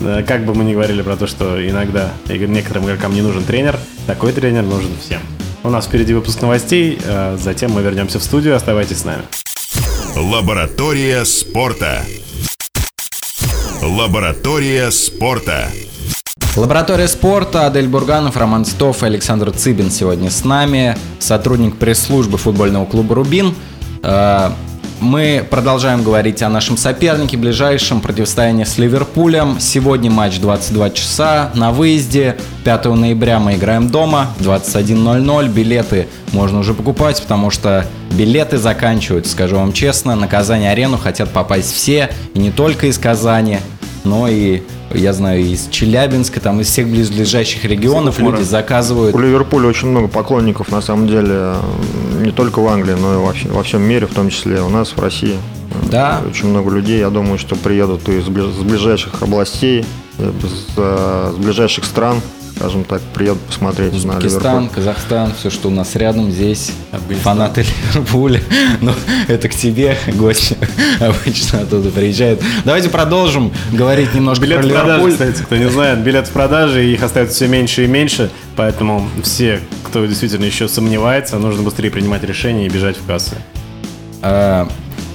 Да, 0.00 0.22
Как 0.22 0.46
бы 0.46 0.54
мы 0.54 0.64
ни 0.64 0.72
говорили 0.72 1.02
про 1.02 1.16
то, 1.16 1.26
что 1.26 1.66
иногда 1.68 2.12
некоторым 2.28 2.86
игрокам 2.86 3.14
не 3.14 3.20
нужен 3.20 3.44
тренер, 3.44 3.78
такой 4.06 4.32
тренер 4.32 4.62
нужен 4.62 4.90
всем. 4.98 5.20
У 5.62 5.68
нас 5.68 5.86
впереди 5.86 6.14
выпуск 6.14 6.40
новостей, 6.40 6.98
э, 7.04 7.36
затем 7.38 7.72
мы 7.72 7.82
вернемся 7.82 8.18
в 8.18 8.22
студию, 8.24 8.56
оставайтесь 8.56 9.00
с 9.00 9.04
нами. 9.04 9.22
Лаборатория 10.16 11.24
спорта. 11.26 12.02
Лаборатория 13.82 14.90
спорта. 14.90 15.68
Лаборатория 16.56 17.06
спорта, 17.06 17.66
Адель 17.66 17.86
Бурганов, 17.86 18.36
Роман 18.36 18.64
Титов 18.64 19.02
и 19.02 19.06
Александр 19.06 19.52
Цыбин 19.52 19.90
сегодня 19.90 20.30
с 20.30 20.44
нами, 20.44 20.96
сотрудник 21.18 21.76
пресс-службы 21.76 22.38
футбольного 22.38 22.86
клуба 22.86 23.14
«Рубин». 23.14 23.54
Мы 25.00 25.46
продолжаем 25.48 26.02
говорить 26.02 26.42
о 26.42 26.50
нашем 26.50 26.76
сопернике, 26.76 27.38
ближайшем 27.38 28.02
противостоянии 28.02 28.64
с 28.64 28.76
Ливерпулем. 28.76 29.58
Сегодня 29.58 30.10
матч 30.10 30.38
22 30.40 30.90
часа 30.90 31.50
на 31.54 31.72
выезде. 31.72 32.36
5 32.64 32.84
ноября 32.84 33.38
мы 33.38 33.54
играем 33.54 33.88
дома, 33.88 34.28
21.00. 34.40 35.48
Билеты 35.48 36.06
можно 36.32 36.58
уже 36.58 36.74
покупать, 36.74 37.22
потому 37.22 37.48
что 37.50 37.86
билеты 38.10 38.58
заканчиваются, 38.58 39.32
скажу 39.32 39.56
вам 39.56 39.72
честно. 39.72 40.16
На 40.16 40.28
Казани-арену 40.28 40.98
хотят 40.98 41.30
попасть 41.30 41.72
все, 41.72 42.10
и 42.34 42.38
не 42.38 42.50
только 42.50 42.86
из 42.86 42.98
Казани, 42.98 43.60
но 44.04 44.28
и, 44.28 44.62
я 44.92 45.12
знаю, 45.12 45.40
из 45.40 45.68
Челябинска, 45.68 46.40
там 46.40 46.60
из 46.60 46.68
всех 46.68 46.88
близлежащих 46.88 47.64
регионов 47.64 48.18
люди 48.18 48.42
заказывают. 48.42 49.14
У 49.14 49.18
Ливерпуля 49.18 49.68
очень 49.68 49.88
много 49.88 50.08
поклонников, 50.08 50.70
на 50.70 50.80
самом 50.80 51.06
деле, 51.06 51.54
не 52.20 52.32
только 52.32 52.60
в 52.60 52.68
Англии, 52.68 52.94
но 52.94 53.14
и 53.14 53.16
вообще, 53.16 53.48
во 53.48 53.62
всем 53.62 53.82
мире, 53.82 54.06
в 54.06 54.14
том 54.14 54.30
числе 54.30 54.60
у 54.60 54.68
нас 54.68 54.90
в 54.90 55.00
России. 55.00 55.36
Да. 55.90 56.20
Очень 56.28 56.48
много 56.48 56.70
людей, 56.70 56.98
я 56.98 57.10
думаю, 57.10 57.38
что 57.38 57.56
приедут 57.56 58.08
из 58.08 58.28
ближайших 58.28 59.22
областей, 59.22 59.84
э, 60.18 60.32
с, 60.42 60.72
э, 60.76 61.32
с 61.34 61.36
ближайших 61.36 61.84
стран, 61.84 62.20
скажем 62.60 62.84
так, 62.84 63.00
приедут 63.14 63.40
посмотреть 63.40 63.92
на 63.92 63.96
Узбекистан, 63.96 64.58
Ливерпуль. 64.58 64.74
Казахстан, 64.74 65.32
все, 65.38 65.48
что 65.48 65.68
у 65.68 65.70
нас 65.70 65.96
рядом 65.96 66.30
здесь. 66.30 66.72
Фанаты 67.22 67.64
Ливерпуля. 67.94 68.42
Ну, 68.82 68.92
это 69.28 69.48
к 69.48 69.54
тебе 69.54 69.96
гости 70.14 70.56
обычно 71.00 71.60
оттуда 71.60 71.90
приезжают. 71.90 72.42
Давайте 72.64 72.90
продолжим 72.90 73.50
говорить 73.72 74.12
немножко 74.14 74.44
Билет 74.44 74.60
про 74.60 74.66
в 74.66 74.70
продаже, 74.72 74.92
Ливерпуль. 74.92 75.12
кстати, 75.12 75.42
кто 75.42 75.56
не 75.56 75.70
знает, 75.70 75.98
билет 76.00 76.28
в 76.28 76.30
продаже, 76.30 76.84
их 76.84 77.02
остается 77.02 77.34
все 77.34 77.48
меньше 77.48 77.84
и 77.84 77.86
меньше, 77.86 78.30
поэтому 78.56 79.08
все, 79.22 79.60
кто 79.84 80.04
действительно 80.04 80.44
еще 80.44 80.68
сомневается, 80.68 81.38
нужно 81.38 81.62
быстрее 81.62 81.90
принимать 81.90 82.22
решение 82.24 82.66
и 82.66 82.68
бежать 82.68 82.96
в 82.98 83.06
кассы. 83.06 83.36
Э, 84.22 84.66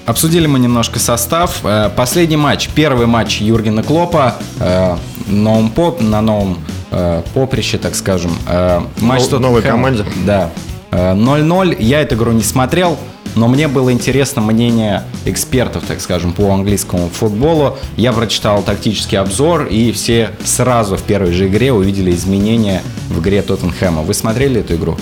Обсудили 0.05 0.47
мы 0.47 0.60
немножко 0.60 0.99
состав. 0.99 1.60
Э, 1.63 1.89
Последний 1.95 2.38
матч, 2.38 2.69
первый 2.75 3.05
матч 3.05 3.39
Юргена 3.41 3.84
Клопа 3.84 4.36
э, 4.60 4.97
новом 5.27 5.69
поп, 5.69 6.01
на 6.01 6.21
новом 6.21 6.58
э, 6.91 7.21
поприще, 7.34 7.78
так 7.78 7.95
скажем. 7.95 8.32
Э, 8.48 8.82
Матч 9.00 9.21
Нов- 9.21 9.30
с 9.30 9.32
новой 9.39 9.62
Тоттенхэмом. 9.62 9.95
команде. 9.95 10.06
Да. 10.26 10.50
Э, 10.91 11.13
0-0. 11.13 11.76
Я 11.80 12.02
эту 12.02 12.15
игру 12.15 12.32
не 12.32 12.43
смотрел, 12.43 12.98
но 13.36 13.48
мне 13.50 13.67
было 13.67 13.91
интересно 13.91 14.41
мнение 14.41 15.04
экспертов, 15.26 15.84
так 15.88 16.00
скажем, 16.00 16.32
по 16.32 16.54
английскому 16.54 17.10
футболу. 17.10 17.78
Я 17.98 18.13
прочитал 18.13 18.62
тактический 18.63 19.17
обзор, 19.17 19.65
и 19.65 19.91
все 19.91 20.30
сразу 20.45 20.95
в 20.95 21.02
первой 21.04 21.34
же 21.34 21.48
игре 21.48 21.74
увидели 21.74 22.12
изменения 22.12 22.82
в 23.10 23.19
игре 23.19 23.41
Тоттенхэма. 23.41 24.04
Вы 24.04 24.13
смотрели 24.13 24.62
эту 24.62 24.76
игру? 24.76 24.98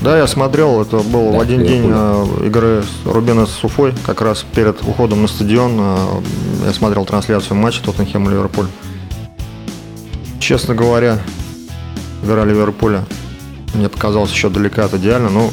Да, 0.00 0.16
я 0.16 0.26
смотрел, 0.26 0.80
это 0.80 0.98
было 1.00 1.32
Да, 1.32 1.38
в 1.38 1.40
один 1.42 1.66
день 1.66 1.90
э, 1.92 2.26
игры 2.46 2.82
Рубина 3.04 3.44
с 3.44 3.62
Уфой, 3.62 3.92
как 4.06 4.22
раз 4.22 4.42
перед 4.54 4.80
уходом 4.80 5.20
на 5.20 5.28
стадион. 5.28 5.72
э, 5.78 5.96
Я 6.68 6.72
смотрел 6.72 7.04
трансляцию 7.04 7.56
матча 7.58 7.82
Тоттенхэм 7.82 8.30
Ливерпуль. 8.30 8.66
Честно 10.46 10.76
говоря, 10.76 11.18
игра 12.22 12.44
Ливерпуля 12.44 13.04
мне 13.74 13.88
показалась 13.88 14.30
еще 14.30 14.48
далека 14.48 14.84
от 14.84 14.94
идеальна, 14.94 15.28
но 15.28 15.40
м, 15.46 15.50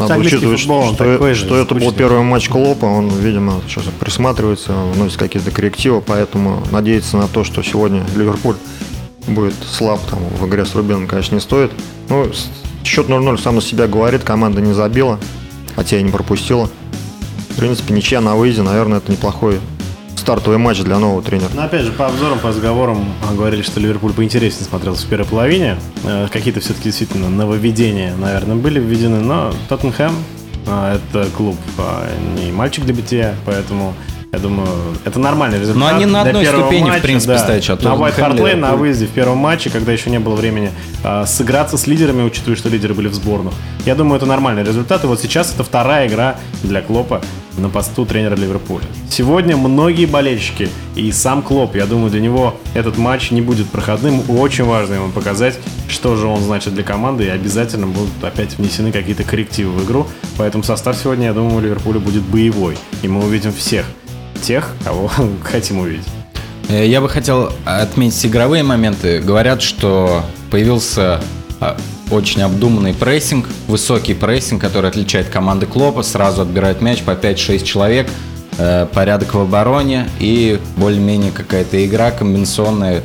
надо 0.00 0.12
Английский 0.16 0.36
учитывать, 0.36 0.60
футбол, 0.60 0.80
он 0.82 0.94
что, 0.94 1.12
такой 1.12 1.32
же, 1.32 1.46
что 1.46 1.56
это 1.56 1.74
был 1.74 1.92
первый 1.92 2.20
матч 2.20 2.50
Клопа, 2.50 2.84
он, 2.84 3.08
видимо, 3.08 3.62
сейчас 3.66 3.84
присматривается, 3.98 4.74
вносит 4.92 5.16
какие-то 5.16 5.50
коррективы, 5.50 6.02
поэтому 6.02 6.62
надеяться 6.70 7.16
на 7.16 7.26
то, 7.26 7.42
что 7.42 7.62
сегодня 7.62 8.04
Ливерпуль 8.16 8.56
будет 9.26 9.54
слаб 9.64 9.98
там 10.10 10.18
в 10.18 10.46
игре 10.46 10.66
с 10.66 10.74
Рубином, 10.74 11.06
конечно, 11.06 11.34
не 11.34 11.40
стоит. 11.40 11.72
Ну, 12.10 12.30
счет 12.84 13.08
0-0 13.08 13.40
сам 13.40 13.58
за 13.62 13.66
себя 13.66 13.86
говорит, 13.86 14.24
команда 14.24 14.60
не 14.60 14.74
забила, 14.74 15.18
хотя 15.74 15.98
и 15.98 16.02
не 16.02 16.10
пропустила. 16.10 16.68
В 17.48 17.56
принципе, 17.56 17.94
ничья 17.94 18.20
на 18.20 18.36
выезде, 18.36 18.60
наверное, 18.60 18.98
это 18.98 19.10
неплохой 19.10 19.58
стартовый 20.28 20.58
матч 20.58 20.80
для 20.80 20.98
нового 20.98 21.22
тренера. 21.22 21.48
Но 21.54 21.62
опять 21.62 21.86
же, 21.86 21.92
по 21.92 22.06
обзорам, 22.06 22.38
по 22.38 22.48
разговорам 22.48 23.02
а, 23.26 23.32
говорили, 23.32 23.62
что 23.62 23.80
Ливерпуль 23.80 24.12
поинтереснее 24.12 24.66
смотрелся 24.66 25.06
в 25.06 25.08
первой 25.08 25.24
половине. 25.24 25.78
Э, 26.04 26.28
Какие-то 26.30 26.60
все-таки 26.60 26.84
действительно 26.84 27.30
нововведения, 27.30 28.14
наверное, 28.14 28.54
были 28.54 28.78
введены, 28.78 29.20
но 29.20 29.54
Тоттенхэм 29.70 30.12
а, 30.66 30.96
это 30.96 31.30
клуб 31.34 31.56
а, 31.78 32.06
не 32.36 32.52
мальчик 32.52 32.84
для 32.84 32.92
бытия, 32.92 33.36
поэтому 33.46 33.94
я 34.30 34.38
думаю, 34.38 34.68
это 35.06 35.18
нормальный 35.18 35.58
результат. 35.58 35.80
Но 35.80 35.86
они 35.86 36.04
на 36.04 36.20
одной 36.20 36.44
ступени, 36.44 36.84
в 36.84 36.88
матча, 36.88 37.02
принципе, 37.02 37.32
да. 37.32 37.38
стоят 37.38 37.64
сейчас. 37.64 37.82
На 37.82 37.88
White 37.88 38.18
Hart 38.18 38.38
Lane 38.38 38.56
на 38.56 38.76
выезде 38.76 39.06
в 39.06 39.10
первом 39.10 39.38
матче, 39.38 39.70
когда 39.70 39.90
еще 39.92 40.10
не 40.10 40.18
было 40.18 40.34
времени 40.34 40.70
а, 41.02 41.24
сыграться 41.24 41.78
с 41.78 41.86
лидерами, 41.86 42.22
учитывая, 42.22 42.56
что 42.56 42.68
лидеры 42.68 42.92
были 42.92 43.08
в 43.08 43.14
сборных. 43.14 43.54
Я 43.86 43.94
думаю, 43.94 44.18
это 44.18 44.26
нормальный 44.26 44.64
результат. 44.64 45.04
И 45.04 45.06
вот 45.06 45.20
сейчас 45.20 45.54
это 45.54 45.64
вторая 45.64 46.08
игра 46.08 46.36
для 46.62 46.82
Клопа 46.82 47.22
на 47.56 47.70
посту 47.70 48.04
тренера 48.04 48.36
Ливерпуля. 48.36 48.84
Сегодня 49.10 49.56
многие 49.56 50.04
болельщики 50.04 50.68
и 50.94 51.10
сам 51.10 51.40
Клоп, 51.40 51.74
я 51.74 51.86
думаю, 51.86 52.10
для 52.10 52.20
него 52.20 52.54
этот 52.74 52.98
матч 52.98 53.30
не 53.30 53.40
будет 53.40 53.68
проходным. 53.68 54.22
Очень 54.28 54.64
важно 54.64 54.94
ему 54.94 55.10
показать, 55.10 55.58
что 55.88 56.16
же 56.16 56.26
он 56.26 56.42
значит 56.42 56.74
для 56.74 56.84
команды, 56.84 57.24
и 57.24 57.28
обязательно 57.28 57.86
будут 57.86 58.12
опять 58.22 58.58
внесены 58.58 58.92
какие-то 58.92 59.24
коррективы 59.24 59.70
в 59.72 59.84
игру. 59.86 60.06
Поэтому 60.36 60.62
состав 60.64 60.96
сегодня, 60.96 61.26
я 61.26 61.32
думаю, 61.32 61.56
у 61.56 61.60
Ливерпуля 61.60 61.98
будет 61.98 62.22
боевой. 62.22 62.76
И 63.02 63.08
мы 63.08 63.24
увидим 63.24 63.52
всех 63.52 63.86
тех, 64.38 64.70
кого 64.84 65.10
хотим 65.44 65.78
увидеть. 65.80 66.06
Э, 66.68 66.86
Я 66.86 67.00
бы 67.00 67.08
хотел 67.08 67.52
отметить 67.64 68.24
игровые 68.26 68.62
моменты. 68.62 69.20
Говорят, 69.20 69.62
что 69.62 70.22
появился 70.50 71.20
а, 71.60 71.76
очень 72.10 72.42
обдуманный 72.42 72.94
прессинг, 72.94 73.46
высокий 73.66 74.14
прессинг, 74.14 74.60
который 74.60 74.88
отличает 74.90 75.28
команды 75.28 75.66
Клопа. 75.66 76.02
Сразу 76.02 76.42
отбирает 76.42 76.80
мяч 76.80 77.02
по 77.02 77.10
5-6 77.12 77.64
человек, 77.64 78.08
э, 78.58 78.86
порядок 78.92 79.34
в 79.34 79.40
обороне 79.40 80.08
и 80.20 80.58
более-менее 80.76 81.32
какая-то 81.32 81.84
игра 81.84 82.10
комбинационная. 82.10 83.02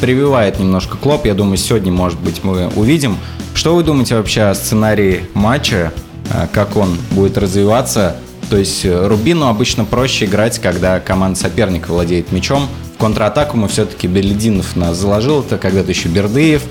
Прививает 0.00 0.58
немножко 0.58 0.96
Клоп. 0.96 1.26
Я 1.26 1.34
думаю, 1.34 1.58
сегодня, 1.58 1.92
может 1.92 2.18
быть, 2.20 2.42
мы 2.42 2.68
увидим. 2.68 3.18
Что 3.54 3.74
вы 3.76 3.82
думаете 3.82 4.16
вообще 4.16 4.42
о 4.42 4.54
сценарии 4.54 5.28
матча? 5.34 5.92
э, 6.32 6.46
Как 6.52 6.76
он 6.76 6.96
будет 7.10 7.36
развиваться? 7.38 8.16
То 8.50 8.56
есть 8.56 8.84
э, 8.84 9.06
Рубину 9.06 9.46
обычно 9.46 9.84
проще 9.84 10.26
играть, 10.26 10.58
когда 10.58 11.00
команда 11.00 11.38
соперника 11.38 11.90
владеет 11.90 12.32
мячом. 12.32 12.68
В 12.94 12.98
контратаку 12.98 13.56
мы 13.56 13.68
все-таки 13.68 14.06
Белединов 14.06 14.76
нас 14.76 14.96
заложил, 14.96 15.40
это 15.40 15.58
когда-то 15.58 15.90
еще 15.90 16.08
Бердыев. 16.08 16.62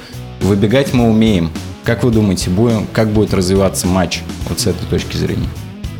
Выбегать 0.42 0.94
мы 0.94 1.10
умеем. 1.10 1.52
Как 1.84 2.04
вы 2.04 2.12
думаете, 2.12 2.50
будем, 2.50 2.88
как 2.94 3.10
будет 3.10 3.34
развиваться 3.34 3.88
матч 3.88 4.22
вот 4.50 4.60
с 4.60 4.68
этой 4.68 4.86
точки 4.90 5.18
зрения? 5.18 5.48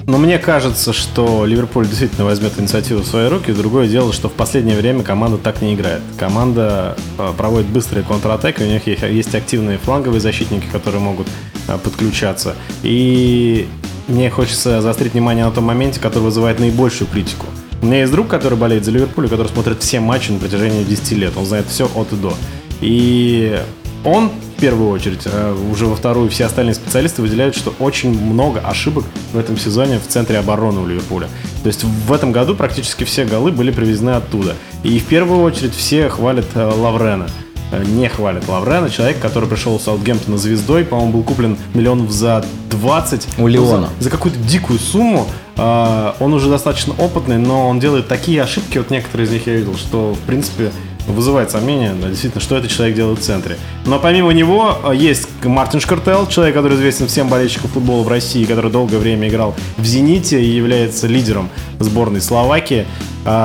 Но 0.08 0.18
мне 0.18 0.38
кажется, 0.38 0.94
что 0.94 1.46
Ливерпуль 1.46 1.88
действительно 1.88 2.26
возьмет 2.26 2.60
инициативу 2.60 3.02
в 3.02 3.08
свои 3.08 3.28
руки. 3.28 3.52
Другое 3.52 3.88
дело, 3.88 4.14
что 4.14 4.30
в 4.30 4.34
последнее 4.34 4.78
время 4.78 5.02
команда 5.04 5.38
так 5.38 5.62
не 5.62 5.74
играет. 5.74 6.02
Команда 6.18 6.96
э, 7.18 7.34
проводит 7.36 7.68
быстрые 7.68 8.04
контратаки, 8.04 8.62
у 8.64 8.68
них 8.68 8.86
есть- 8.88 9.02
есть 9.02 9.34
активные 9.36 9.78
фланговые 9.80 10.22
защитники, 10.22 10.66
которые 10.72 11.02
могут 11.02 11.28
э, 11.68 11.78
подключаться. 11.84 12.56
И 12.84 13.68
мне 14.08 14.30
хочется 14.30 14.82
заострить 14.82 15.14
внимание 15.14 15.46
на 15.46 15.52
том 15.52 15.64
моменте, 15.64 16.00
который 16.00 16.24
вызывает 16.24 16.60
наибольшую 16.60 17.08
критику. 17.10 17.48
У 17.82 17.88
меня 17.88 18.00
есть 18.00 18.12
друг, 18.12 18.28
который 18.28 18.58
болеет 18.58 18.86
за 18.86 18.92
Ливерпуль, 18.92 19.30
который 19.30 19.48
смотрит 19.48 19.82
все 19.82 20.00
матчи 20.00 20.32
на 20.32 20.40
протяжении 20.40 20.84
10 20.84 21.12
лет. 21.14 21.34
Он 21.38 21.46
знает 21.46 21.68
все 21.68 21.90
от 21.94 22.14
и 22.14 22.16
до. 22.16 22.34
И 22.82 23.60
он, 24.04 24.30
в 24.30 24.62
первую 24.62 24.90
очередь, 24.90 25.22
э, 25.26 25.56
уже 25.72 25.88
во 25.88 25.96
вторую, 25.96 26.30
все 26.30 26.46
остальные 26.46 26.76
специалисты 26.76 27.22
выделяют, 27.22 27.56
что 27.56 27.74
очень 27.80 28.18
много 28.18 28.60
ошибок 28.60 29.04
в 29.34 29.38
этом 29.38 29.58
сезоне 29.58 30.00
в 30.00 30.08
центре 30.08 30.38
обороны 30.38 30.82
у 30.82 30.88
Ливерпуля. 30.88 31.28
То 31.64 31.68
есть 31.68 31.84
в 31.84 32.14
этом 32.14 32.32
году 32.32 32.56
практически 32.56 33.04
все 33.04 33.26
голы 33.26 33.52
были 33.52 33.72
привезены 33.72 34.12
оттуда. 34.12 34.56
И 34.84 35.00
в 35.00 35.06
первую 35.06 35.42
очередь 35.42 35.74
все 35.74 36.10
хвалят 36.10 36.46
э, 36.54 36.64
Лаврена. 36.64 37.28
Э, 37.76 37.84
Не 37.86 38.10
хвалят 38.10 38.48
Лаврена, 38.48 38.90
человек, 38.90 39.20
который 39.20 39.48
пришел 39.50 39.78
в 39.78 39.82
Саутгемптона 39.82 40.38
звездой, 40.38 40.84
по-моему, 40.84 41.12
был 41.14 41.24
куплен 41.24 41.58
миллионов 41.74 42.12
за 42.12 42.46
20. 42.72 43.28
У 43.38 43.48
Леона. 43.48 43.90
За- 44.00 44.04
за 44.06 44.10
какую-то 44.10 44.40
дикую 44.40 44.80
сумму. 44.80 45.28
Э, 45.58 46.14
Он 46.20 46.34
уже 46.34 46.50
достаточно 46.50 46.94
опытный, 46.98 47.38
но 47.38 47.68
он 47.70 47.80
делает 47.80 48.08
такие 48.08 48.42
ошибки, 48.42 48.78
вот 48.78 48.90
некоторые 48.90 49.28
из 49.28 49.32
них 49.32 49.48
я 49.48 49.54
видел, 49.56 49.76
что, 49.78 50.14
в 50.14 50.20
принципе, 50.28 50.72
вызывает 51.08 51.52
сомнения, 51.52 51.94
да, 52.02 52.08
действительно, 52.10 52.42
что 52.42 52.58
этот 52.58 52.72
человек 52.72 52.96
делает 52.96 53.20
в 53.20 53.22
центре. 53.22 53.58
Но 53.86 54.00
помимо 54.00 54.32
него 54.34 54.76
э, 54.84 54.96
есть 54.96 55.28
Мартин 55.44 55.80
Шкартел, 55.80 56.28
человек, 56.28 56.56
который 56.56 56.76
известен 56.78 57.08
всем 57.08 57.30
болельщикам 57.30 57.70
футбола 57.70 58.02
в 58.04 58.08
России, 58.08 58.44
который 58.46 58.72
долгое 58.72 58.98
время 58.98 59.28
играл 59.30 59.54
в 59.78 59.86
«Зените» 59.86 60.42
и 60.42 60.50
является 60.50 61.06
лидером 61.08 61.50
сборной 61.80 62.22
Словакии. 62.22 62.86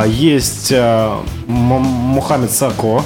Есть 0.09 0.73
Мухаммед 1.47 2.51
Сако, 2.51 3.03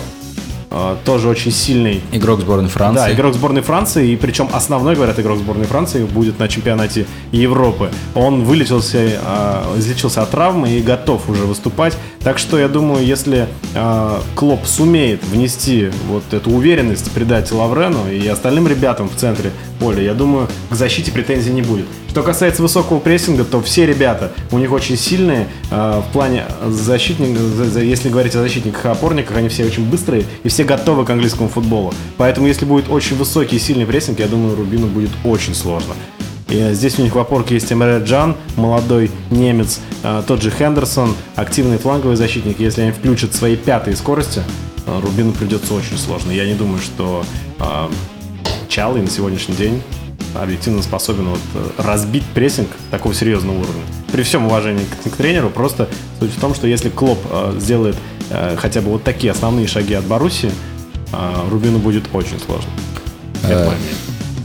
тоже 1.05 1.29
очень 1.29 1.53
сильный 1.53 2.03
Игрок 2.13 2.41
сборной 2.41 2.69
Франции. 2.69 3.07
да, 3.07 3.13
игрок 3.13 3.35
сборной 3.35 3.63
Франции, 3.63 4.11
и 4.11 4.17
причем 4.17 4.49
основной, 4.53 4.95
говорят, 4.95 5.19
игрок 5.19 5.39
сборной 5.39 5.67
Франции 5.67 6.05
будет 6.05 6.39
на 6.39 6.49
чемпионате 6.49 7.07
Европы. 7.33 7.91
Он 8.15 8.45
вылечился, 8.45 8.99
э, 8.99 9.79
излечился 9.79 10.23
от 10.23 10.31
травмы 10.31 10.71
и 10.71 10.83
готов 10.83 11.29
уже 11.29 11.45
выступать. 11.45 11.97
Так 12.23 12.39
что 12.39 12.59
я 12.59 12.69
думаю, 12.69 13.05
если 13.05 13.47
э, 13.75 14.21
Клоп 14.35 14.67
сумеет 14.67 15.23
внести 15.25 15.91
вот 16.09 16.25
эту 16.33 16.51
уверенность, 16.51 17.11
придать 17.13 17.53
Лаврену 17.53 18.11
и 18.11 18.27
остальным 18.27 18.67
ребятам 18.67 19.09
в 19.09 19.17
центре 19.17 19.53
поля, 19.79 20.03
я 20.03 20.15
думаю, 20.15 20.49
к 20.71 20.75
защите 20.75 21.13
претензий 21.13 21.53
не 21.53 21.63
будет. 21.63 21.87
Что 22.15 22.23
касается 22.23 22.63
высокого 22.63 23.01
прессинга, 23.01 23.43
то 23.43 23.61
все 23.61 23.87
ребята 23.87 24.31
у 24.53 24.59
них 24.59 24.71
очень 24.71 24.97
сильные 24.97 25.49
э, 25.73 26.01
в 26.01 26.13
плане 26.13 26.45
защитников, 26.65 27.77
если 27.77 28.09
говорить 28.09 28.37
о 28.37 28.39
защитниках 28.39 28.85
и 28.85 28.89
опорниках, 28.89 29.37
они 29.37 29.49
все 29.49 29.65
очень 29.65 29.85
быстрые 29.85 30.25
и 30.45 30.49
все 30.49 30.63
готовы 30.63 31.05
к 31.05 31.11
английскому 31.11 31.49
футболу. 31.49 31.93
Поэтому 32.17 32.47
если 32.47 32.67
будет 32.67 32.89
очень 32.89 33.17
высокий 33.17 33.57
и 33.57 33.59
сильный 33.59 33.85
прессинг, 33.85 34.21
я 34.21 34.29
думаю, 34.29 34.55
Рубину 34.55 34.87
будет 34.87 35.11
очень 35.25 35.57
сложно. 35.57 35.95
И 36.51 36.57
э, 36.57 36.73
здесь 36.75 37.01
у 37.01 37.03
них 37.03 37.17
в 37.17 37.19
опорке 37.19 37.55
есть 37.55 37.73
Эмре 37.73 37.99
Джан, 37.99 38.37
молодой 38.55 39.11
немец, 39.33 39.81
э, 40.05 40.23
тот 40.25 40.41
же 40.41 40.53
Хендерсон, 40.53 41.17
активный 41.35 41.79
фланговый 41.79 42.15
защитник. 42.15 42.61
Если 42.61 42.83
они 42.83 42.93
включат 42.93 43.35
свои 43.35 43.57
пятые 43.57 43.97
скорости, 43.97 44.41
э, 44.87 45.01
Рубину 45.01 45.33
придется 45.33 45.75
очень 45.75 45.99
сложно. 45.99 46.31
Я 46.31 46.47
не 46.47 46.55
думаю, 46.55 46.79
что 46.79 47.25
э, 47.59 47.89
Чалый 48.69 49.03
на 49.03 49.11
сегодняшний 49.11 49.57
день 49.57 49.83
объективно 50.35 50.83
способен 50.83 51.29
вот 51.29 51.41
э, 51.55 51.83
разбить 51.83 52.25
прессинг 52.35 52.69
такого 52.91 53.15
серьезного 53.15 53.57
уровня. 53.57 53.83
При 54.13 54.23
всем 54.23 54.47
уважении 54.47 54.85
к, 54.85 55.11
к 55.11 55.17
тренеру, 55.17 55.51
просто 55.51 55.89
суть 56.21 56.31
в 56.33 56.41
том, 56.41 56.55
что 56.55 56.67
если 56.67 56.89
Клоп 56.89 57.19
э, 57.31 57.55
сделает 57.59 57.97
э, 58.31 58.57
хотя 58.59 58.81
бы 58.81 58.91
вот 58.91 59.05
такие 59.05 59.33
основные 59.33 59.67
шаги 59.67 59.95
от 59.95 60.05
Боруссии, 60.05 60.51
э, 61.13 61.49
Рубину 61.51 61.79
будет 61.79 62.05
очень 62.13 62.39
сложно. 62.41 62.71
Это 63.45 63.71
мнение. 63.71 63.95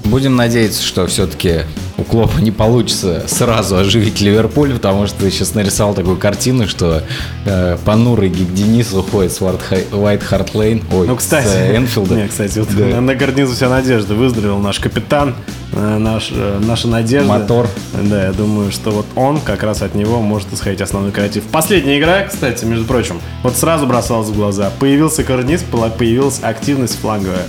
Будем 0.05 0.35
надеяться, 0.35 0.81
что 0.83 1.05
все-таки 1.07 1.61
у 1.99 2.03
Клопа 2.03 2.39
не 2.39 2.51
получится 2.51 3.25
сразу 3.27 3.77
оживить 3.77 4.21
Ливерпуль, 4.21 4.73
потому 4.73 5.05
что 5.05 5.19
ты 5.19 5.29
сейчас 5.31 5.53
нарисовал 5.53 5.93
такую 5.93 6.17
картину, 6.17 6.67
что 6.67 7.03
э, 7.45 7.77
понурый 7.85 8.29
Гиг 8.29 8.53
Денис 8.53 8.91
уходит 8.93 9.33
с 9.33 9.41
Уайт 9.41 10.23
Харт 10.23 10.55
Лейн, 10.55 10.81
ой, 10.91 11.07
Ну, 11.07 11.15
кстати, 11.15 11.47
с 11.47 11.53
э, 11.53 11.75
Энфилда. 11.77 12.15
Не, 12.23 12.27
кстати, 12.27 12.57
вот 12.59 12.69
Да. 12.75 12.85
на, 12.85 13.01
на 13.01 13.15
гарнизу 13.15 13.53
вся 13.53 13.69
надежда. 13.69 14.15
Выздоровел 14.15 14.57
наш 14.59 14.79
капитан, 14.79 15.29
э, 15.29 15.33
наш, 15.73 16.31
э, 16.31 16.59
наша 16.65 16.87
надежда. 16.87 17.27
Мотор. 17.27 17.67
Да, 17.93 18.25
я 18.25 18.31
думаю, 18.31 18.71
что 18.71 18.91
вот 18.91 19.05
он, 19.15 19.39
как 19.39 19.63
раз 19.63 19.81
от 19.81 19.95
него 19.95 20.21
может 20.21 20.51
исходить 20.53 20.81
основной 20.81 21.11
креатив. 21.11 21.43
Последняя 21.51 21.99
игра, 21.99 22.23
кстати, 22.23 22.65
между 22.65 22.85
прочим, 22.85 23.19
вот 23.43 23.55
сразу 23.55 23.85
бросалась 23.85 24.29
в 24.29 24.35
глаза. 24.35 24.71
Появился 24.79 25.23
карниз, 25.23 25.63
появилась 25.97 26.39
активность 26.41 26.99
фланговая. 26.99 27.43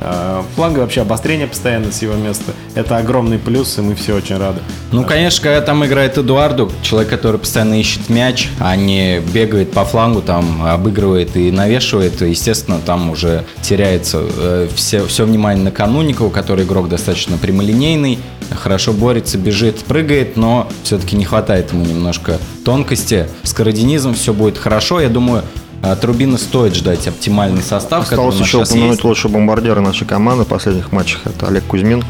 Э, 0.00 0.42
Фланговое 0.54 0.82
вообще 0.82 1.02
обострение 1.02 1.46
постоянно 1.46 1.90
с 1.90 2.02
его 2.02 2.14
места. 2.14 2.52
Это 2.74 2.96
огромный 2.98 3.38
плюс, 3.38 3.78
и 3.78 3.80
мы 3.80 3.94
все 3.94 4.14
очень 4.14 4.36
рады. 4.36 4.60
Ну, 4.92 5.04
конечно, 5.04 5.42
когда 5.42 5.60
там 5.60 5.84
играет 5.84 6.18
Эдуарду, 6.18 6.70
человек, 6.82 7.10
который 7.10 7.38
постоянно 7.38 7.78
ищет 7.80 8.08
мяч, 8.08 8.48
а 8.60 8.76
не 8.76 9.20
бегает 9.20 9.72
по 9.72 9.84
флангу, 9.84 10.22
там 10.22 10.64
обыгрывает 10.66 11.36
и 11.36 11.50
навешивает, 11.50 12.20
естественно, 12.20 12.78
там 12.84 13.10
уже 13.10 13.44
теряется 13.62 14.22
э, 14.22 14.68
все, 14.74 15.06
все 15.06 15.24
внимание 15.24 15.64
на 15.64 15.70
Кануникову, 15.70 16.30
который 16.30 16.64
игрок 16.64 16.88
достаточно 16.88 17.38
прямолинейный, 17.38 18.18
хорошо 18.50 18.92
борется, 18.92 19.38
бежит, 19.38 19.78
прыгает, 19.84 20.36
но 20.36 20.68
все-таки 20.82 21.16
не 21.16 21.24
хватает 21.24 21.72
ему 21.72 21.84
немножко 21.84 22.38
тонкости. 22.64 23.28
С 23.42 23.52
карадинизмом 23.52 24.14
все 24.14 24.32
будет 24.32 24.58
хорошо, 24.58 25.00
я 25.00 25.08
думаю, 25.08 25.42
от 25.82 26.04
Рубина 26.04 26.38
стоит 26.38 26.74
ждать 26.74 27.06
оптимальный 27.06 27.62
состав, 27.62 28.04
Осталось 28.04 28.40
еще 28.40 28.62
упомянуть 28.62 28.90
есть. 28.92 29.04
лучшего 29.04 29.32
бомбардира 29.32 29.80
нашей 29.80 30.06
команды 30.06 30.44
в 30.44 30.48
последних 30.48 30.92
матчах. 30.92 31.22
Это 31.26 31.48
Олег 31.48 31.64
Кузьмин, 31.64 32.04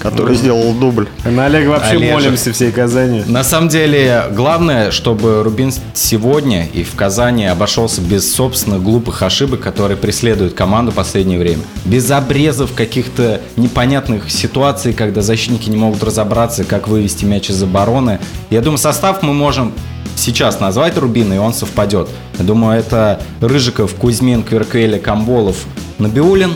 который 0.00 0.34
сделал 0.34 0.72
дубль. 0.72 1.08
На 1.24 1.46
Олега 1.46 1.68
вообще 1.68 1.96
Олежек. 1.96 2.14
молимся 2.14 2.52
всей 2.52 2.72
Казани. 2.72 3.22
На 3.26 3.44
самом 3.44 3.68
деле, 3.68 4.24
главное, 4.32 4.90
чтобы 4.90 5.42
Рубин 5.42 5.72
сегодня 5.94 6.66
и 6.66 6.82
в 6.82 6.94
Казани 6.94 7.44
обошелся 7.44 8.00
без 8.00 8.34
собственных 8.34 8.82
глупых 8.82 9.22
ошибок, 9.22 9.60
которые 9.60 9.96
преследуют 9.96 10.54
команду 10.54 10.90
в 10.90 10.94
последнее 10.94 11.38
время. 11.38 11.62
Без 11.84 12.10
обрезов 12.10 12.72
каких-то 12.74 13.42
непонятных 13.56 14.30
ситуаций, 14.30 14.94
когда 14.94 15.20
защитники 15.20 15.68
не 15.68 15.76
могут 15.76 16.02
разобраться, 16.02 16.64
как 16.64 16.88
вывести 16.88 17.26
мяч 17.26 17.50
из 17.50 17.62
обороны. 17.62 18.18
Я 18.48 18.62
думаю, 18.62 18.78
состав 18.78 19.22
мы 19.22 19.34
можем 19.34 19.72
сейчас 20.16 20.60
назвать 20.60 20.96
Рубина, 20.96 21.34
и 21.34 21.38
он 21.38 21.52
совпадет. 21.52 22.08
Я 22.38 22.44
думаю, 22.44 22.78
это 22.78 23.20
Рыжиков, 23.40 23.94
Кузьмин, 23.94 24.42
Кверквеля, 24.42 24.98
Камболов, 24.98 25.56
Набиулин. 25.98 26.54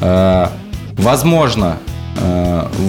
Э, 0.00 0.48
возможно, 0.96 1.78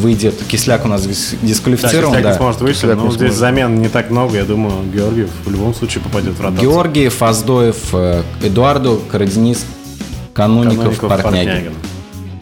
выйдет 0.01 0.35
Кисляк 0.47 0.85
у 0.85 0.87
нас 0.87 1.05
дис- 1.05 1.35
Да, 1.41 1.47
дисквалифицирован. 1.47 2.09
Кисляк 2.15 2.23
да. 2.23 2.31
не 2.31 2.37
сможет 2.37 2.61
выйти, 2.61 2.75
Кисляк 2.77 2.97
но 2.97 3.05
здесь 3.09 3.17
сможет. 3.19 3.35
замен 3.35 3.81
не 3.81 3.89
так 3.89 4.09
много. 4.09 4.35
Я 4.37 4.45
думаю, 4.45 4.83
Георгиев 4.93 5.29
в 5.45 5.51
любом 5.51 5.73
случае 5.73 6.03
попадет 6.03 6.33
в 6.33 6.41
ротацию. 6.41 6.69
Георгиев, 6.69 7.21
Аздоев, 7.21 7.77
э, 7.93 8.23
Эдуарду, 8.43 9.01
Карадинис, 9.11 9.65
Кануников, 10.33 10.99
Каноников, 10.99 11.09
Портнягин. 11.09 11.45
Портнягин. 11.53 11.73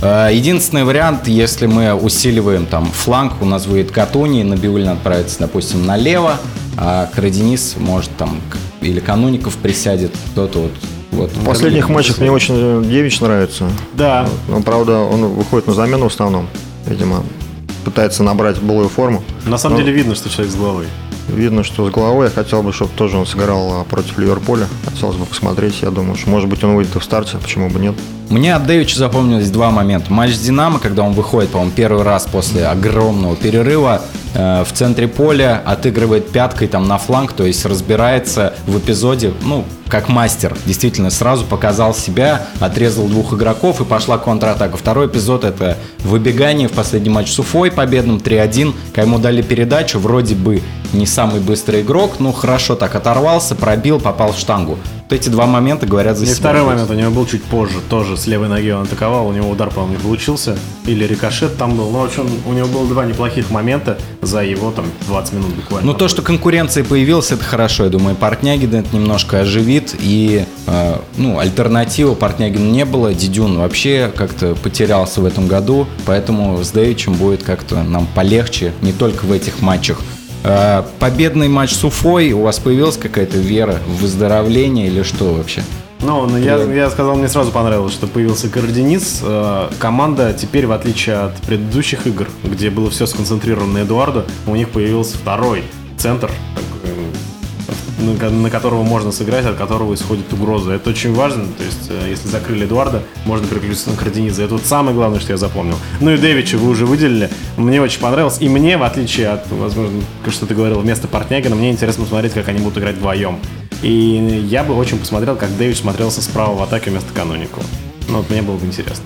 Э, 0.02 0.30
Единственный 0.34 0.84
вариант, 0.84 1.28
если 1.28 1.66
мы 1.66 1.94
усиливаем 1.94 2.66
там 2.66 2.86
фланг, 2.86 3.42
у 3.42 3.46
нас 3.46 3.66
выйдет 3.66 3.92
Катуни, 3.92 4.44
Набиулин 4.44 4.90
отправится, 4.90 5.40
допустим, 5.40 5.86
налево, 5.86 6.38
а 6.78 7.10
Карадинис 7.16 7.76
может 7.78 8.12
там 8.18 8.42
или 8.82 9.00
Кануников 9.00 9.56
присядет, 9.58 10.12
кто-то 10.34 10.60
вот. 10.60 10.72
вот. 11.12 11.32
В 11.32 11.46
последних 11.46 11.90
матчах 11.90 12.20
мне 12.20 12.30
очень 12.32 12.56
э, 12.58 12.84
Девич 12.86 13.20
нравится. 13.22 13.68
Да, 13.94 14.28
Но, 14.50 14.62
правда, 14.62 15.00
он 15.00 15.26
выходит 15.30 15.66
на 15.68 15.74
замену 15.74 16.10
в 16.10 16.14
основном. 16.14 16.48
Видимо, 16.88 17.24
пытается 17.84 18.24
набрать 18.24 18.60
былую 18.60 18.90
форму. 18.90 19.24
на 19.46 19.58
самом 19.58 19.78
Ну, 19.78 19.84
деле 19.84 19.94
видно, 19.96 20.16
что 20.16 20.30
человек 20.30 20.52
с 20.54 20.56
головой. 20.56 20.86
Видно, 21.28 21.64
что 21.64 21.88
с 21.90 21.92
головой. 21.92 22.26
Я 22.28 22.32
хотел 22.32 22.62
бы, 22.62 22.72
чтобы 22.72 22.92
тоже 22.96 23.18
он 23.18 23.26
сыграл 23.26 23.82
а, 23.82 23.84
против 23.84 24.18
Ливерпуля. 24.20 24.68
Хотелось 24.86 25.16
бы 25.16 25.26
посмотреть. 25.26 25.82
Я 25.82 25.90
думаю, 25.90 26.16
что, 26.16 26.30
может 26.30 26.48
быть, 26.48 26.64
он 26.64 26.76
выйдет 26.76 26.96
и 26.96 27.00
в 27.00 27.04
старте. 27.04 27.38
Почему 27.40 27.70
бы 27.70 27.80
нет? 27.80 27.96
Мне 28.30 28.54
от 28.56 28.66
Дэвича 28.68 28.98
запомнилось 29.00 29.50
два 29.50 29.72
момента. 29.72 30.14
Матч 30.14 30.36
с 30.36 30.40
Динамо, 30.40 30.78
когда 30.80 31.02
он 31.02 31.14
выходит, 31.14 31.50
по-моему, 31.50 31.74
первый 31.76 32.04
раз 32.04 32.28
после 32.32 32.68
огромного 32.68 33.36
перерыва 33.36 34.02
в 34.36 34.68
центре 34.74 35.08
поля, 35.08 35.62
отыгрывает 35.66 36.30
пяткой 36.30 36.68
там 36.68 36.88
на 36.88 36.98
фланг, 36.98 37.34
то 37.34 37.46
есть 37.46 37.66
разбирается 37.66 38.54
в 38.68 38.78
эпизоде, 38.78 39.34
ну, 39.44 39.64
как 39.88 40.10
мастер. 40.10 40.56
Действительно, 40.66 41.10
сразу 41.10 41.46
показал 41.46 41.94
себя, 41.94 42.48
отрезал 42.60 43.08
двух 43.08 43.34
игроков 43.34 43.80
и 43.82 43.86
пошла 43.86 44.18
контратака. 44.18 44.78
Второй 44.78 45.08
эпизод– 45.08 45.44
это 45.46 45.78
выбегание 46.04 46.68
в 46.68 46.74
последний 46.74 47.10
матч 47.10 47.32
с 47.32 47.40
Уфой 47.40 47.72
победным 47.72 48.18
3-1, 48.18 48.74
когда 48.94 49.18
дали 49.18 49.42
передачу, 49.42 50.00
вроде 50.00 50.36
бы 50.36 50.62
не 50.94 51.06
самый 51.06 51.40
быстрый 51.40 51.82
игрок, 51.82 52.16
ну, 52.20 52.32
хорошо 52.32 52.76
так 52.76 52.96
оторвался, 52.96 53.56
пробил, 53.56 54.00
попал 54.00 54.34
в 54.34 54.38
штангу. 54.38 54.78
Вот 55.08 55.14
эти 55.14 55.30
два 55.30 55.46
момента 55.46 55.86
говорят 55.86 56.18
за 56.18 56.24
И 56.24 56.28
себя. 56.28 56.38
второй 56.38 56.64
момент 56.64 56.90
у 56.90 56.94
него 56.96 57.12
был 57.12 57.28
чуть 57.28 57.44
позже, 57.44 57.76
тоже 57.90 58.18
с 58.18 58.26
левой 58.26 58.48
ноги 58.48 58.72
он 58.72 58.84
атаковал, 58.84 59.28
у 59.28 59.32
него 59.34 59.52
удар, 59.52 59.70
по-моему, 59.70 59.98
не 59.98 60.00
получился, 60.02 60.58
или 60.88 61.06
рикошет 61.06 61.58
там 61.58 61.78
был. 61.78 61.92
Ну, 61.92 62.00
в 62.00 62.06
общем, 62.06 62.28
у 62.48 62.54
него 62.54 62.68
было 62.68 62.88
два 62.88 63.06
неплохих 63.06 63.52
момента 63.52 64.00
за 64.24 64.44
его 64.44 64.72
там 64.72 64.86
20 65.08 65.34
минут 65.34 65.54
буквально. 65.54 65.92
Ну, 65.92 65.94
то, 65.96 66.08
что 66.08 66.24
конкуренция 66.24 66.84
появилась, 66.84 67.32
это 67.32 67.44
хорошо. 67.44 67.84
Я 67.84 67.92
думаю, 67.92 68.16
Портнягин 68.16 68.74
это 68.74 68.96
немножко 68.96 69.42
оживит. 69.42 69.96
И, 70.00 70.44
э, 70.66 70.96
ну, 71.18 71.38
альтернативы 71.38 72.16
Портнягину 72.16 72.72
не 72.72 72.86
было. 72.86 73.14
Дидюн 73.14 73.60
вообще 73.60 74.12
как-то 74.16 74.56
потерялся 74.56 75.22
в 75.22 75.26
этом 75.26 75.48
году. 75.48 75.86
Поэтому 76.08 76.64
с 76.64 76.72
Дэвичем 76.72 77.14
будет 77.14 77.44
как-то 77.44 77.84
нам 77.84 78.08
полегче, 78.16 78.74
не 78.82 78.92
только 78.92 79.26
в 79.26 79.32
этих 79.32 79.62
матчах. 79.62 80.00
Э, 80.48 80.84
победный 81.00 81.48
матч 81.48 81.72
с 81.72 81.84
Уфой. 81.84 82.32
У 82.32 82.42
вас 82.42 82.60
появилась 82.60 82.98
какая-то 82.98 83.38
вера 83.38 83.80
в 83.88 84.02
выздоровление 84.02 84.88
или 84.88 85.02
что 85.02 85.34
вообще? 85.34 85.64
Ну, 86.02 86.28
ну, 86.28 86.38
я, 86.38 86.58
я 86.58 86.90
сказал, 86.92 87.16
мне 87.16 87.28
сразу 87.28 87.52
понравилось, 87.52 87.94
что 87.94 88.06
появился 88.06 88.48
Кардинис. 88.48 89.22
Э, 89.24 89.70
команда 89.80 90.36
теперь, 90.40 90.68
в 90.68 90.72
отличие 90.72 91.16
от 91.16 91.36
предыдущих 91.38 92.06
игр, 92.06 92.28
где 92.44 92.70
было 92.70 92.92
все 92.92 93.08
сконцентрировано 93.08 93.74
на 93.74 93.84
Эдуарду, 93.84 94.26
у 94.46 94.56
них 94.56 94.70
появился 94.70 95.18
второй 95.18 95.64
центр, 95.98 96.30
м, 96.84 97.12
на, 97.98 98.16
ко- 98.18 98.30
на 98.30 98.50
которого 98.50 98.84
можно 98.84 99.12
сыграть, 99.12 99.46
от 99.46 99.56
которого 99.58 99.94
исходит 99.94 100.32
угроза. 100.34 100.74
Это 100.74 100.90
очень 100.90 101.14
важно. 101.14 101.46
То 101.58 101.64
есть, 101.64 101.88
э, 101.90 102.08
если 102.10 102.28
закрыли 102.28 102.66
Эдуарда, 102.66 103.04
можно 103.26 103.48
переключиться 103.48 103.90
на 103.92 103.96
Кардиниза. 103.98 104.44
Это 104.44 104.54
вот 104.56 104.66
самое 104.66 104.96
главное, 104.96 105.20
что 105.20 105.32
я 105.34 105.38
запомнил. 105.38 105.76
Ну 106.02 106.12
и 106.14 106.18
Дэвича 106.18 106.58
вы 106.58 106.70
уже 106.70 106.86
выделили. 106.86 107.30
Мне 107.58 107.82
очень 107.82 108.00
понравилось. 108.02 108.38
И 108.42 108.50
мне, 108.50 108.78
в 108.78 108.84
отличие 108.84 109.30
от, 109.30 109.50
возможно, 109.52 110.02
что 110.30 110.46
ты 110.46 110.54
говорил, 110.56 110.80
вместо 110.80 111.08
Портнягина, 111.08 111.56
мне 111.56 111.72
интересно 111.72 112.04
посмотреть, 112.04 112.34
как 112.34 112.48
они 112.50 112.60
будут 112.60 112.78
играть 112.78 112.96
вдвоем. 112.96 113.40
И 113.82 113.90
я 114.50 114.64
бы 114.64 114.74
очень 114.76 114.98
посмотрел, 114.98 115.36
как 115.36 115.56
Дэвид 115.58 115.78
смотрелся 115.78 116.22
справа 116.22 116.56
в 116.56 116.64
атаке 116.64 116.90
вместо 116.92 117.14
Каноникова. 117.14 117.64
Ну, 118.10 118.18
вот 118.18 118.30
мне 118.30 118.42
было 118.42 118.58
бы 118.58 118.66
интересно. 118.66 119.04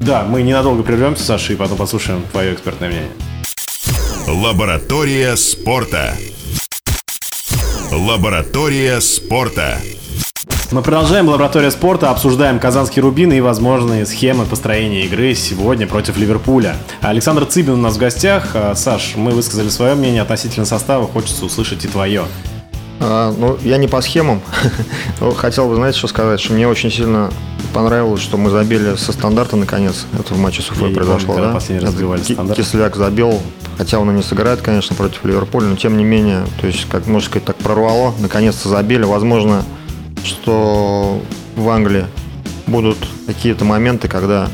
Да, 0.00 0.24
мы 0.24 0.42
ненадолго 0.42 0.82
прервемся, 0.82 1.22
Саша, 1.24 1.52
и 1.52 1.56
потом 1.56 1.76
послушаем 1.78 2.22
твое 2.32 2.54
экспертное 2.54 2.88
мнение. 2.88 3.10
Лаборатория 4.26 5.36
спорта. 5.36 6.16
Лаборатория 7.92 9.02
спорта. 9.02 9.76
Мы 10.70 10.80
продолжаем 10.80 11.28
лаборатория 11.28 11.70
спорта, 11.70 12.08
обсуждаем 12.08 12.58
казанский 12.58 13.02
рубин 13.02 13.30
и 13.34 13.40
возможные 13.42 14.06
схемы 14.06 14.46
построения 14.46 15.04
игры 15.04 15.34
сегодня 15.34 15.86
против 15.86 16.16
Ливерпуля. 16.16 16.74
Александр 17.02 17.44
Цыбин 17.44 17.74
у 17.74 17.76
нас 17.76 17.96
в 17.96 17.98
гостях. 17.98 18.52
А, 18.54 18.74
Саш, 18.74 19.16
мы 19.16 19.32
высказали 19.32 19.68
свое 19.68 19.94
мнение 19.94 20.22
относительно 20.22 20.64
состава, 20.64 21.06
хочется 21.06 21.44
услышать 21.44 21.84
и 21.84 21.88
твое. 21.88 22.24
А, 23.04 23.34
ну, 23.36 23.58
я 23.62 23.78
не 23.78 23.88
по 23.88 24.00
схемам. 24.00 24.40
Но 25.20 25.32
хотел 25.32 25.68
бы, 25.68 25.74
знаете, 25.74 25.98
что 25.98 26.06
сказать, 26.06 26.38
что 26.40 26.52
мне 26.52 26.68
очень 26.68 26.90
сильно 26.90 27.30
понравилось, 27.74 28.22
что 28.22 28.36
мы 28.36 28.48
забили 28.50 28.94
со 28.94 29.12
стандарта 29.12 29.56
наконец. 29.56 30.06
Это 30.16 30.34
в 30.34 30.38
матче 30.38 30.62
с 30.62 30.70
Уфой 30.70 30.94
произошло, 30.94 31.34
да? 31.36 31.52
последний 31.52 31.84
раз 31.84 31.94
забивали 31.94 32.22
стандарт. 32.22 32.56
Кисляк 32.56 32.94
забил, 32.94 33.40
хотя 33.76 33.98
он 33.98 34.10
и 34.12 34.14
не 34.14 34.22
сыграет, 34.22 34.60
конечно, 34.60 34.94
против 34.94 35.24
Ливерпуля, 35.24 35.66
но 35.66 35.76
тем 35.76 35.96
не 35.96 36.04
менее, 36.04 36.44
то 36.60 36.68
есть, 36.68 36.86
как 36.88 37.06
можно 37.08 37.28
сказать, 37.28 37.44
так 37.44 37.56
прорвало, 37.56 38.14
наконец-то 38.20 38.68
забили. 38.68 39.02
Возможно, 39.02 39.64
что 40.22 41.20
в 41.56 41.68
Англии 41.68 42.06
будут 42.68 42.98
какие-то 43.26 43.64
моменты, 43.64 44.06
когда 44.06 44.48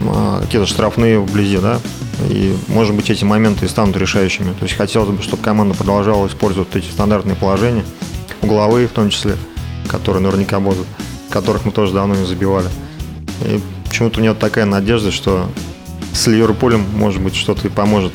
а, 0.00 0.40
какие-то 0.40 0.66
штрафные 0.66 1.18
вблизи, 1.18 1.58
да, 1.58 1.80
и, 2.28 2.56
может 2.68 2.94
быть, 2.94 3.10
эти 3.10 3.24
моменты 3.24 3.66
и 3.66 3.68
станут 3.68 3.96
решающими. 3.96 4.52
То 4.52 4.64
есть 4.64 4.76
хотелось 4.76 5.10
бы, 5.10 5.22
чтобы 5.22 5.42
команда 5.42 5.74
продолжала 5.74 6.26
использовать 6.26 6.74
эти 6.74 6.86
стандартные 6.86 7.36
положения, 7.36 7.84
угловые 8.42 8.88
в 8.88 8.92
том 8.92 9.10
числе, 9.10 9.36
которые 9.88 10.22
наверняка 10.22 10.60
будут, 10.60 10.86
которых 11.30 11.64
мы 11.64 11.72
тоже 11.72 11.92
давно 11.92 12.14
не 12.14 12.26
забивали. 12.26 12.68
И 13.42 13.60
почему-то 13.88 14.18
у 14.18 14.22
меня 14.22 14.34
такая 14.34 14.64
надежда, 14.64 15.10
что 15.10 15.48
с 16.12 16.26
Ливерпулем, 16.26 16.84
может 16.94 17.20
быть, 17.20 17.34
что-то 17.34 17.66
и 17.66 17.70
поможет. 17.70 18.12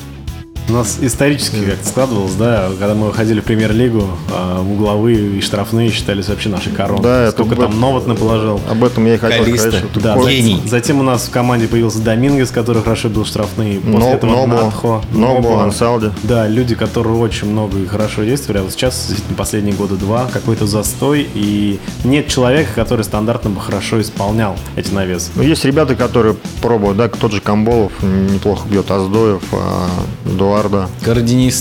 У 0.69 0.71
нас 0.73 0.99
исторически 1.01 1.65
как-то 1.65 1.87
складывалось, 1.87 2.35
да, 2.35 2.69
когда 2.77 2.93
мы 2.93 3.07
выходили 3.07 3.39
в 3.41 3.43
премьер-лигу, 3.43 4.03
а, 4.31 4.61
угловые 4.61 5.37
и 5.37 5.41
штрафные 5.41 5.89
считались 5.89 6.27
вообще 6.27 6.49
нашей 6.49 6.71
короной. 6.71 7.01
Да, 7.01 7.31
Сколько 7.31 7.55
там 7.55 7.79
Новотный 7.79 8.13
положил. 8.13 8.61
Об 8.69 8.83
этом 8.83 9.03
я 9.07 9.15
и 9.15 9.17
хотел 9.17 9.43
Калиста. 9.45 9.71
сказать. 9.71 9.89
Что 9.91 9.99
Да, 9.99 10.17
Гений. 10.17 10.61
затем 10.67 10.99
у 10.99 11.03
нас 11.03 11.23
в 11.23 11.31
команде 11.31 11.67
появился 11.67 11.99
Домингес, 12.01 12.51
который 12.51 12.83
хорошо 12.83 13.09
бил 13.09 13.25
штрафные. 13.25 13.79
После 13.79 13.97
Но- 13.99 14.13
этого 14.13 14.31
Нобо, 14.31 14.53
Натхо, 14.65 15.01
Нобо, 15.11 15.63
Ансалди. 15.63 16.11
Да, 16.21 16.47
люди, 16.47 16.75
которые 16.75 17.17
очень 17.17 17.49
много 17.49 17.79
и 17.79 17.87
хорошо 17.87 18.23
действовали. 18.23 18.59
А 18.59 18.63
вот 18.63 18.71
сейчас, 18.71 18.93
действительно, 19.07 19.37
последние 19.37 19.73
года 19.75 19.95
два, 19.95 20.27
какой-то 20.31 20.67
застой. 20.67 21.27
И 21.33 21.79
нет 22.03 22.27
человека, 22.27 22.69
который 22.75 23.03
стандартно 23.03 23.49
бы 23.49 23.59
хорошо 23.59 23.99
исполнял 24.01 24.55
эти 24.75 24.93
навесы. 24.93 25.31
Ну, 25.33 25.41
есть 25.41 25.65
ребята, 25.65 25.95
которые 25.95 26.35
пробуют, 26.61 26.97
да, 26.97 27.07
тот 27.07 27.31
же 27.31 27.41
Камболов 27.41 27.91
неплохо 28.03 28.67
бьет, 28.69 28.91
Аздоев, 28.91 29.41
а, 29.51 29.87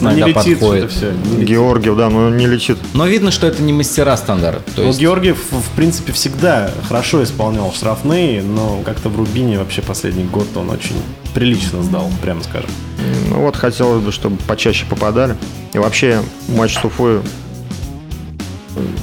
Ну, 0.00 0.10
не 0.10 0.20
иногда 0.20 0.40
летит 0.40 0.58
подходит. 0.60 0.90
все. 0.90 1.12
не 1.12 1.36
летит. 1.36 1.48
Георгиев, 1.48 1.96
да, 1.96 2.10
но 2.10 2.30
не 2.30 2.46
летит. 2.46 2.78
Но 2.94 3.06
видно, 3.06 3.30
что 3.30 3.46
это 3.46 3.62
не 3.62 3.72
мастера 3.72 4.16
стандарт. 4.16 4.64
То 4.74 4.82
Ну, 4.82 4.88
есть 4.88 5.00
Георгиев, 5.00 5.38
в 5.50 5.76
принципе, 5.76 6.12
всегда 6.12 6.70
хорошо 6.88 7.22
исполнял 7.22 7.72
штрафные, 7.72 8.42
но 8.42 8.80
как-то 8.84 9.08
в 9.08 9.16
Рубине 9.16 9.58
вообще 9.58 9.82
последний 9.82 10.24
год 10.24 10.46
он 10.56 10.70
очень 10.70 10.96
прилично 11.34 11.82
сдал, 11.82 12.10
прямо 12.22 12.42
скажем. 12.42 12.70
Ну 13.30 13.42
вот 13.42 13.56
хотелось 13.56 14.02
бы, 14.02 14.12
чтобы 14.12 14.36
почаще 14.48 14.84
попадали. 14.86 15.36
И 15.72 15.78
вообще 15.78 16.20
матч 16.48 16.74
с 16.78 16.84
Уфой 16.84 17.20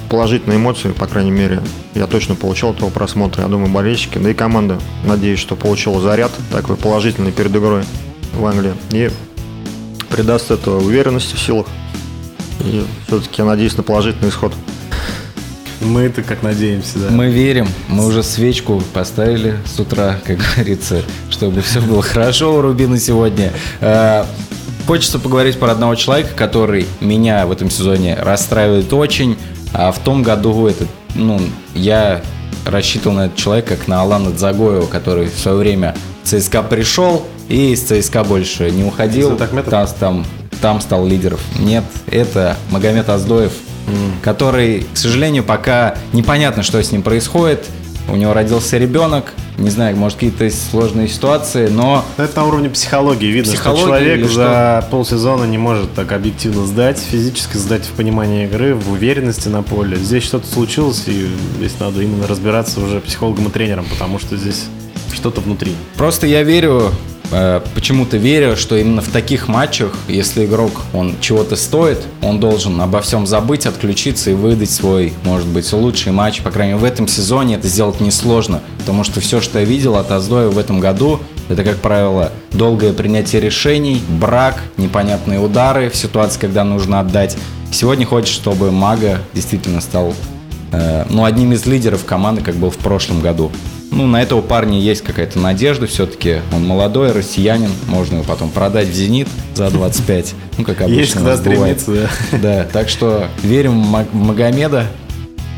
положительные 0.10 0.58
эмоции, 0.58 0.92
по 0.92 1.08
крайней 1.08 1.32
мере, 1.32 1.62
я 1.94 2.08
точно 2.08 2.36
получил 2.36 2.70
от 2.70 2.78
этого 2.78 2.90
просмотра. 2.90 3.44
Я 3.44 3.50
думаю, 3.50 3.70
болельщики, 3.72 4.18
да 4.18 4.30
и 4.30 4.34
команда, 4.34 4.80
надеюсь, 5.04 5.40
что 5.40 5.56
получила 5.56 6.00
заряд 6.02 6.32
такой 6.52 6.76
положительный 6.78 7.32
перед 7.32 7.56
игрой 7.56 7.84
в 8.34 8.46
Англии. 8.46 8.74
И 8.92 9.12
придаст 10.16 10.50
это 10.50 10.72
уверенности 10.72 11.36
в 11.36 11.40
силах. 11.40 11.68
И 12.62 12.86
все-таки 13.08 13.34
я 13.40 13.46
надеюсь 13.46 13.76
на 13.76 13.84
положительный 13.84 14.30
исход. 14.30 14.54
Мы 15.82 16.04
это 16.04 16.24
как 16.24 16.42
надеемся, 16.42 17.00
да. 17.00 17.10
мы 17.12 17.28
верим, 17.28 17.68
мы 17.90 18.06
уже 18.06 18.24
свечку 18.24 18.82
поставили 18.94 19.58
с 19.66 19.78
утра, 19.78 20.18
как 20.26 20.38
говорится, 20.56 21.04
чтобы 21.30 21.60
все 21.62 21.82
было 21.82 22.02
хорошо 22.02 22.56
у 22.56 22.62
Рубина 22.62 22.98
сегодня. 22.98 23.52
Э, 23.82 24.24
Хочется 24.88 25.18
поговорить 25.18 25.58
про 25.58 25.72
одного 25.72 25.96
человека, 25.96 26.30
который 26.36 26.86
меня 27.02 27.48
в 27.48 27.52
этом 27.52 27.72
сезоне 27.72 28.16
расстраивает 28.16 28.94
очень. 28.94 29.36
А 29.74 29.92
в 29.92 29.98
том 29.98 30.22
году 30.22 30.68
это, 30.68 30.86
ну, 31.16 31.42
я 31.74 32.22
рассчитывал 32.66 33.16
на 33.16 33.26
этого 33.26 33.38
человека 33.38 33.76
как 33.76 33.88
на 33.88 34.02
Алана 34.02 34.32
Дзагоева, 34.32 34.86
который 34.86 35.26
в 35.26 35.40
свое 35.40 35.58
время 35.58 35.96
в 36.24 36.28
ЦСКА 36.28 36.62
пришел 36.62 37.26
и 37.50 37.74
из 37.74 37.82
ЦСКА 37.82 38.24
больше 38.24 38.72
не 38.72 38.84
уходил. 38.84 39.38
Ахметов? 39.40 39.94
Там, 40.00 40.26
там, 40.62 40.82
стал 40.82 41.06
лидером. 41.06 41.40
Нет, 41.60 41.84
это 42.08 42.58
Магомед 42.72 43.10
Аздоев, 43.10 43.54
который, 44.22 44.86
к 44.94 44.98
сожалению, 44.98 45.44
пока 45.44 45.96
непонятно, 46.14 46.64
что 46.64 46.82
с 46.82 46.92
ним 46.92 47.04
происходит. 47.04 47.66
У 48.08 48.16
него 48.16 48.34
родился 48.34 48.78
ребенок, 48.78 49.34
не 49.58 49.72
знаю, 49.72 49.96
может 49.96 50.20
какие-то 50.20 50.48
сложные 50.52 51.08
ситуации, 51.08 51.70
но 51.70 52.06
Это 52.18 52.42
на 52.42 52.46
уровне 52.46 52.70
психологии. 52.70 53.26
Видно, 53.26 53.52
Психология 53.52 53.82
что 53.82 53.88
человек 53.88 54.30
за 54.30 54.88
полсезона 54.92 55.46
не 55.46 55.58
может 55.58 55.92
так 55.96 56.12
объективно 56.12 56.68
сдать, 56.68 57.00
физически 57.00 57.58
сдать 57.58 57.84
в 57.84 57.92
понимании 57.94 58.46
игры, 58.46 58.76
в 58.76 58.92
уверенности 58.92 59.48
на 59.48 59.64
поле. 59.64 59.98
Здесь 59.98 60.24
что-то 60.24 60.46
случилось, 60.46 61.04
и 61.08 61.28
здесь 61.58 61.80
надо 61.80 62.02
именно 62.02 62.28
разбираться 62.28 62.80
уже 62.80 63.00
психологом 63.00 63.48
и 63.48 63.50
тренером, 63.50 63.86
потому 63.90 64.20
что 64.20 64.38
здесь 64.38 64.66
что-то 65.12 65.42
внутри. 65.42 65.72
Просто 65.98 66.28
я 66.28 66.44
верю, 66.44 66.92
почему-то 67.74 68.18
верю, 68.18 68.56
что 68.56 68.76
именно 68.76 69.02
в 69.02 69.10
таких 69.10 69.48
матчах, 69.48 69.94
если 70.08 70.46
игрок, 70.46 70.82
он 70.94 71.16
чего-то 71.22 71.56
стоит, 71.56 72.00
он 72.22 72.40
должен 72.40 72.80
обо 72.82 73.02
всем 73.02 73.26
забыть, 73.28 73.66
отключиться 73.66 74.32
и 74.32 74.34
выдать 74.34 74.70
свой, 74.70 75.14
может 75.24 75.48
быть, 75.48 75.72
лучший 75.74 76.12
матч. 76.12 76.42
По 76.42 76.52
крайней 76.52 76.74
мере, 76.74 76.82
в 76.82 76.86
этом 76.86 77.08
сезоне 77.08 77.56
это 77.56 77.68
сделать 77.68 78.00
несложно, 78.02 78.62
потому 78.80 79.04
что 79.04 79.20
все, 79.20 79.42
что 79.42 79.60
я 79.60 79.66
видел 79.66 79.96
от 79.96 80.12
Аздоя 80.12 80.50
в 80.50 80.58
этом 80.58 80.80
году, 80.80 81.20
это, 81.50 81.64
как 81.64 81.78
правило, 81.78 82.32
долгое 82.52 82.94
принятие 82.94 83.42
решений, 83.42 84.02
брак, 84.08 84.62
непонятные 84.78 85.40
удары 85.40 85.90
в 85.90 85.96
ситуации, 85.96 86.40
когда 86.40 86.64
нужно 86.64 87.00
отдать. 87.00 87.38
Сегодня 87.72 88.06
хочется, 88.06 88.36
чтобы 88.36 88.72
Мага 88.72 89.20
действительно 89.34 89.82
стал 89.82 90.10
э, 90.12 90.35
ну, 91.10 91.26
одним 91.26 91.54
из 91.54 91.66
лидеров 91.66 92.06
команды, 92.06 92.42
как 92.42 92.56
был 92.56 92.70
в 92.70 92.78
прошлом 92.78 93.22
году. 93.22 93.52
Ну, 93.92 94.08
на 94.08 94.22
этого 94.22 94.42
парня 94.42 94.80
есть 94.80 95.04
какая-то 95.04 95.40
надежда 95.40 95.88
все-таки. 95.88 96.38
Он 96.54 96.66
молодой, 96.66 97.12
россиянин. 97.12 97.70
Можно 97.88 98.16
его 98.16 98.24
потом 98.26 98.50
продать 98.50 98.90
в 98.90 98.94
«Зенит» 98.94 99.28
за 99.54 99.70
25. 99.70 100.34
Ну, 100.58 100.66
как 100.66 100.82
обычно 100.82 101.00
Есть 101.00 101.14
куда 101.14 101.38
бывает. 101.38 101.80
стремиться, 101.80 102.10
да. 102.32 102.38
Да, 102.40 102.64
так 102.72 102.90
что 102.90 103.28
верим 103.44 103.82
в 103.84 103.88
Маг- 103.88 104.12
в 104.12 104.16
Магомеда. 104.16 104.88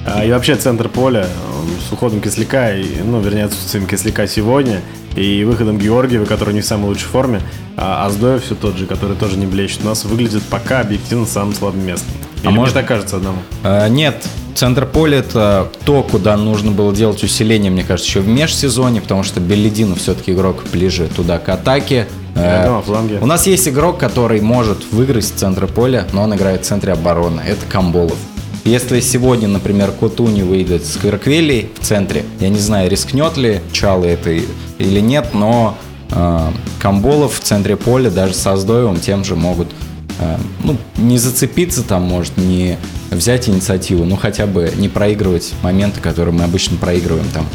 А, 0.05 0.23
И 0.23 0.31
вообще 0.31 0.55
центр 0.55 0.87
поля 0.87 1.27
с 1.89 1.91
уходом 1.91 2.21
Кисляка, 2.21 2.73
ну, 3.03 3.19
вернее, 3.21 3.45
отсутствием 3.45 3.87
Кисляка 3.87 4.27
сегодня, 4.27 4.81
и 5.15 5.43
выходом 5.43 5.79
Георгиева, 5.79 6.25
который 6.25 6.53
не 6.53 6.61
в 6.61 6.65
самой 6.65 6.89
лучшей 6.89 7.07
форме, 7.07 7.41
а 7.75 8.05
Аздоев 8.05 8.43
все 8.43 8.53
тот 8.55 8.77
же, 8.77 8.85
который 8.85 9.15
тоже 9.17 9.37
не 9.37 9.47
блещет, 9.47 9.79
у 9.83 9.87
нас 9.87 10.05
выглядит 10.05 10.43
пока 10.43 10.81
объективно 10.81 11.25
самым 11.25 11.55
слабым 11.55 11.85
местом. 11.85 12.11
Или 12.41 12.47
А 12.49 12.51
может- 12.51 12.75
так 12.75 12.87
кажется 12.87 13.17
одному? 13.17 13.39
Э, 13.63 13.89
Нет, 13.89 14.23
центр 14.57 14.85
поля 14.85 15.19
это 15.19 15.69
то, 15.85 16.03
куда 16.03 16.35
нужно 16.35 16.71
было 16.71 16.93
делать 16.93 17.23
усиление, 17.23 17.71
мне 17.71 17.83
кажется, 17.83 18.09
еще 18.09 18.19
в 18.21 18.27
межсезоне, 18.27 19.01
потому 19.01 19.23
что 19.23 19.39
Беллидинов 19.39 19.99
все-таки 19.99 20.31
игрок 20.31 20.63
ближе 20.71 21.07
туда 21.15 21.37
к 21.37 21.47
атаке. 21.49 22.07
Э, 22.35 22.81
фланге. 22.85 23.19
У 23.21 23.25
нас 23.25 23.47
есть 23.47 23.67
игрок, 23.67 23.99
который 23.99 24.41
может 24.41 24.79
выиграть 24.91 25.25
с 25.25 25.29
центра 25.29 25.67
поля, 25.67 26.07
но 26.11 26.23
он 26.23 26.35
играет 26.35 26.61
в 26.61 26.65
центре 26.65 26.93
обороны. 26.93 27.41
Это 27.41 27.65
Камболов. 27.67 28.17
Если 28.65 28.99
сегодня, 28.99 29.47
например, 29.47 29.91
Котуни 29.91 30.41
выйдет 30.41 30.85
с 30.85 30.97
Кверквелей 30.97 31.71
в 31.79 31.85
центре, 31.85 32.25
я 32.39 32.49
не 32.49 32.59
знаю, 32.59 32.89
рискнет 32.89 33.37
ли 33.37 33.61
Чалы 33.71 34.07
это 34.07 34.31
или 34.31 34.99
нет, 34.99 35.29
но 35.33 35.77
э, 36.11 36.49
Камболов 36.81 37.39
в 37.39 37.43
центре 37.43 37.77
поля 37.77 38.09
даже 38.09 38.33
со 38.33 38.53
Аздоевым 38.53 38.99
тем 38.99 39.23
же 39.23 39.35
могут 39.35 39.69
ну, 40.63 40.77
не 40.97 41.17
зацепиться 41.17 41.83
там, 41.83 42.03
может, 42.03 42.37
не 42.37 42.77
взять 43.11 43.47
инициативу, 43.49 44.05
но 44.05 44.15
хотя 44.15 44.45
бы 44.47 44.71
не 44.75 44.89
проигрывать 44.89 45.53
моменты, 45.61 46.01
которые 46.01 46.33
мы 46.33 46.43
обычно 46.43 46.77
проигрываем 46.77 47.27
там. 47.33 47.45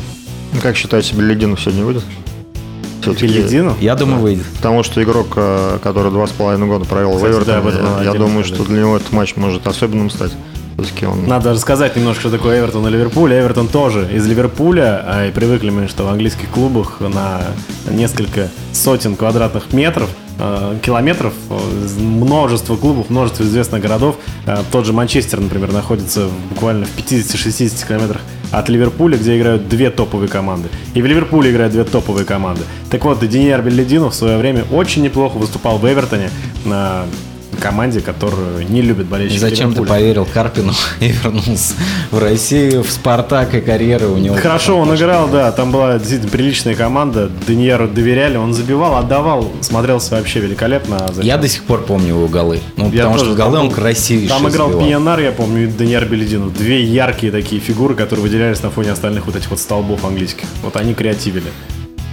Ну, 0.53 0.61
Как 0.61 0.77
считаете, 0.77 1.15
Белединов 1.17 1.61
сегодня 1.61 1.85
выйдет? 1.85 2.05
Беледину? 3.05 3.77
Я 3.81 3.97
думаю, 3.97 4.21
выйдет. 4.21 4.47
Потому 4.57 4.83
что 4.83 5.03
игрок, 5.03 5.33
э, 5.37 5.79
который 5.83 6.13
два 6.13 6.27
с 6.27 6.31
половиной 6.31 6.69
года 6.69 6.85
провел 6.85 7.13
в 7.13 7.17
Кстати, 7.17 7.47
да, 7.47 7.61
Эвертоне, 7.61 7.89
надо 7.89 8.05
я 8.05 8.13
думаю, 8.13 8.45
сказать. 8.45 8.55
что 8.55 8.65
для 8.65 8.81
него 8.81 8.97
этот 8.97 9.13
матч 9.13 9.37
может 9.37 9.67
особенным 9.67 10.11
стать. 10.11 10.33
Он... 11.03 11.27
Надо 11.27 11.53
рассказать 11.53 11.97
немножко, 11.97 12.23
что 12.23 12.31
такое 12.31 12.59
Эвертон 12.59 12.87
и 12.89 12.91
Ливерпуль. 12.91 13.33
Эвертон 13.33 13.69
тоже 13.69 14.09
из 14.13 14.27
Ливерпуля, 14.27 15.05
а 15.07 15.27
и 15.27 15.31
привыкли 15.31 15.71
мы, 15.71 15.87
что 15.87 16.05
в 16.05 16.09
английских 16.09 16.49
клубах 16.49 16.99
на 17.01 17.43
несколько 17.89 18.49
сотен 18.73 19.15
квадратных 19.17 19.73
метров, 19.73 20.09
э, 20.09 20.22
километров, 20.83 21.35
э, 21.51 22.01
множество 22.01 22.77
клубов, 22.77 23.11
множество 23.11 23.43
известных 23.45 23.83
городов. 23.83 24.17
Э, 24.47 24.59
Тот 24.71 24.87
же 24.87 24.93
Манчестер, 24.93 25.41
например, 25.41 25.73
находится 25.73 26.29
буквально 26.51 26.87
в 26.87 26.97
50-60 26.97 27.87
километрах 27.87 28.23
от 28.51 28.69
Ливерпуля, 28.69 29.17
где 29.17 29.39
играют 29.39 29.69
две 29.69 29.91
топовые 29.91 30.29
команды. 30.29 30.69
И 30.95 31.03
в 31.03 31.07
Ливерпуле 31.07 31.51
играют 31.51 31.73
две 31.73 31.85
топовые 31.85 32.25
команды. 32.25 32.63
Так 32.91 33.05
вот, 33.05 33.23
и 33.23 33.27
Денис 33.27 33.59
Бельдинов 33.61 34.13
в 34.13 34.17
свое 34.17 34.37
время 34.39 34.65
очень 34.71 35.03
неплохо 35.03 35.39
выступал 35.39 35.79
в 35.79 35.87
Эвертоне. 35.87 36.31
Команде, 37.63 38.01
которую 38.01 38.69
не 38.69 38.83
любят 38.83 39.07
болельщики 39.07 39.39
Зачем 39.39 39.71
ты 39.71 39.77
Ливерпуля. 39.81 39.89
поверил 39.89 40.27
Карпину 40.27 40.73
и 41.01 41.09
вернулся 41.09 41.75
в 42.11 42.19
Россию, 42.19 42.83
в 42.83 42.91
Спартак 42.91 43.55
и 43.55 43.61
карьера 43.61 44.09
у 44.09 44.17
него? 44.19 44.35
Хорошо, 44.37 44.77
он 44.79 44.95
играл, 44.95 45.29
да, 45.29 45.53
там 45.53 45.71
была 45.71 45.99
действительно 45.99 46.31
приличная 46.31 46.75
команда, 46.75 47.31
Данияру 47.47 47.89
доверяли, 47.89 48.37
он 48.37 48.53
забивал, 48.53 48.97
отдавал, 48.97 49.51
смотрелся 49.61 50.17
вообще 50.17 50.41
великолепно. 50.41 50.97
А 50.97 51.09
зачем? 51.09 51.23
Я 51.23 51.39
до 51.39 51.49
сих 51.49 51.63
пор 51.63 51.83
помню 51.85 52.09
его 52.09 52.27
голы. 52.29 52.61
Ну, 52.77 52.87
Я 52.87 53.05
потому 53.05 53.13
тоже, 53.15 53.25
что 53.27 53.35
голы 53.37 53.57
там 53.59 53.67
он 53.67 53.71
красивейший 53.73 54.29
Там 54.29 54.49
играл 54.49 54.69
забивал. 54.69 54.87
Пьянар, 54.89 55.21
я 55.21 55.33
помню, 55.33 55.65
и 55.65 55.67
Даниэр 55.69 56.05
Белединов. 56.07 56.53
Две 56.57 56.83
яркие 56.83 57.31
такие 57.31 57.61
фигуры, 57.61 57.95
которые 57.95 58.25
выделялись 58.25 58.63
на 58.63 58.71
фоне 58.71 58.91
остальных 58.93 59.27
вот 59.27 59.37
этих 59.37 59.51
вот 59.51 59.61
столбов 59.61 60.05
английских. 60.05 60.47
Вот 60.63 60.77
они 60.77 60.95
креативили. 60.95 61.47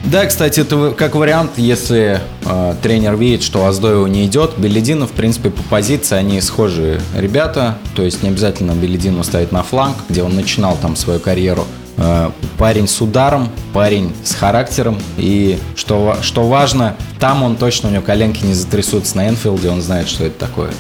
Да, 0.06 0.26
кстати, 0.26 0.62
это 0.62 0.94
как 0.98 1.16
вариант, 1.16 1.52
если 1.58 2.20
э, 2.46 2.76
тренер 2.82 3.16
видит, 3.16 3.44
что 3.44 3.66
Аздоеву 3.66 4.08
не 4.08 4.26
идет, 4.26 4.58
Белединов, 4.58 5.12
в 5.12 5.14
принципе, 5.14 5.50
по 5.50 5.62
позиции 5.64 6.16
они 6.16 6.40
схожие 6.42 7.02
ребята, 7.16 7.78
то 7.96 8.04
есть 8.04 8.24
не 8.24 8.30
обязательно 8.30 8.72
Беледину 8.72 9.24
ставить 9.24 9.52
на 9.52 9.62
фланг, 9.62 9.98
где 10.08 10.24
он 10.24 10.36
начинал 10.36 10.78
там 10.82 10.96
свою 10.96 11.20
карьеру. 11.20 11.66
Э, 11.98 12.32
парень 12.58 12.88
с 12.88 13.02
ударом, 13.02 13.50
парень 13.74 14.14
с 14.24 14.34
характером, 14.34 14.98
и 15.18 15.60
что, 15.76 16.18
что 16.22 16.48
важно, 16.48 16.96
там 17.20 17.44
он 17.44 17.58
точно, 17.58 17.90
у 17.90 17.92
него 17.92 18.02
коленки 18.02 18.46
не 18.46 18.54
затрясутся 18.54 19.18
на 19.18 19.28
Энфилде, 19.28 19.70
он 19.70 19.82
знает, 19.82 20.08
что 20.08 20.24
это 20.24 20.40
такое. 20.40 20.72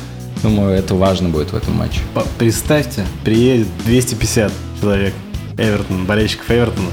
Думаю, 0.41 0.75
это 0.77 0.95
важно 0.95 1.27
будет 1.27 1.51
в 1.51 1.55
этом 1.57 1.75
матче. 1.75 1.99
Представьте, 2.37 3.05
приедет 3.25 3.67
250 3.85 4.51
человек 4.79 5.13
Эвертон, 5.57 6.05
болельщиков 6.05 6.49
Эвертона 6.49 6.89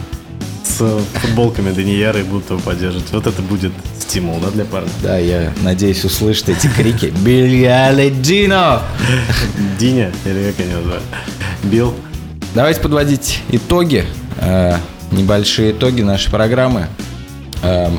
с 0.66 1.00
футболками 1.20 1.70
Данияра 1.72 2.20
и 2.20 2.22
будут 2.22 2.50
его 2.50 2.58
поддерживать. 2.60 3.10
Вот 3.12 3.26
это 3.26 3.40
будет 3.42 3.72
стимул, 3.98 4.38
да, 4.40 4.50
для 4.50 4.64
парня. 4.64 4.88
Да, 5.02 5.18
я 5.18 5.52
надеюсь 5.62 6.04
услышать 6.04 6.48
эти 6.50 6.66
крики. 6.66 7.12
Бильялединов! 7.24 8.82
Диня, 9.78 10.12
или 10.24 10.50
как 10.50 10.60
они 10.60 10.72
его 10.72 10.82
звали? 10.82 11.02
Билл. 11.62 11.94
Давайте 12.54 12.80
подводить 12.80 13.42
итоги, 13.50 14.04
э, 14.38 14.76
небольшие 15.12 15.72
итоги 15.72 16.02
нашей 16.02 16.30
программы. 16.30 16.86
Э, 17.62 17.90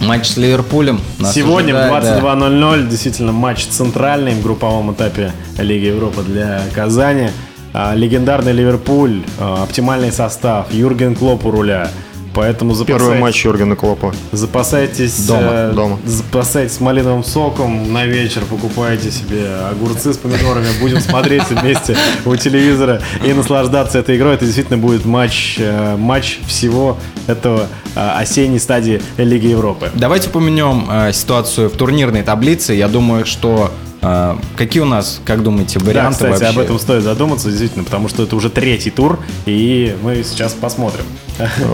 матч 0.00 0.26
с 0.26 0.36
Ливерпулем. 0.36 1.00
нас 1.18 1.34
Сегодня 1.34 1.74
в 1.74 1.78
ожидает, 1.78 2.22
да. 2.22 2.34
22.00 2.34 2.88
действительно 2.88 3.32
матч 3.32 3.66
центральный 3.66 4.34
в 4.34 4.42
групповом 4.42 4.92
этапе 4.92 5.32
Лиги 5.58 5.86
Европы 5.86 6.22
для 6.22 6.62
Казани. 6.74 7.30
А, 7.72 7.94
Легендарный 7.94 8.52
Ливерпуль, 8.52 9.22
а, 9.38 9.62
оптимальный 9.62 10.12
состав, 10.12 10.72
Юрген 10.72 11.14
Клоп 11.14 11.46
у 11.46 11.50
руля. 11.50 11.90
Поэтому 12.32 12.76
Первый 12.84 12.98
запасайтесь, 13.00 13.20
матч 13.20 13.44
Юргена 13.44 13.74
Клопа. 13.74 14.14
запасайтесь, 14.30 15.26
Дома, 15.26 15.48
э, 15.50 15.72
дома. 15.74 15.98
запасайтесь 16.06 16.78
малиновым 16.78 17.24
соком 17.24 17.92
на 17.92 18.06
вечер, 18.06 18.42
покупайте 18.48 19.10
себе 19.10 19.48
огурцы 19.68 20.14
с 20.14 20.16
помидорами, 20.16 20.68
будем 20.80 21.00
смотреть 21.00 21.42
вместе 21.50 21.96
у 22.24 22.36
телевизора 22.36 23.02
и 23.24 23.32
наслаждаться 23.32 23.98
этой 23.98 24.16
игрой. 24.16 24.34
Это 24.34 24.44
действительно 24.44 24.78
будет 24.78 25.04
матч, 25.04 25.56
э, 25.58 25.96
матч 25.96 26.38
всего 26.46 26.96
этого 27.26 27.66
э, 27.96 28.10
осенней 28.20 28.60
стадии 28.60 29.02
Лиги 29.16 29.48
Европы. 29.48 29.90
Давайте 29.94 30.28
упомянем 30.28 30.86
э, 30.88 31.12
ситуацию 31.12 31.68
в 31.68 31.72
турнирной 31.76 32.22
таблице. 32.22 32.74
Я 32.74 32.86
думаю, 32.86 33.26
что 33.26 33.72
э, 34.02 34.36
какие 34.56 34.82
у 34.82 34.86
нас, 34.86 35.20
как 35.24 35.42
думаете, 35.42 35.78
Да, 35.78 35.86
варианты 35.86 36.14
кстати, 36.14 36.30
вообще? 36.42 36.46
об 36.48 36.58
этом 36.58 36.78
стоит 36.78 37.02
задуматься, 37.02 37.48
действительно, 37.48 37.84
потому 37.84 38.08
что 38.08 38.22
это 38.22 38.36
уже 38.36 38.50
третий 38.50 38.90
тур, 38.90 39.18
и 39.46 39.96
мы 40.02 40.22
сейчас 40.24 40.52
посмотрим. 40.54 41.04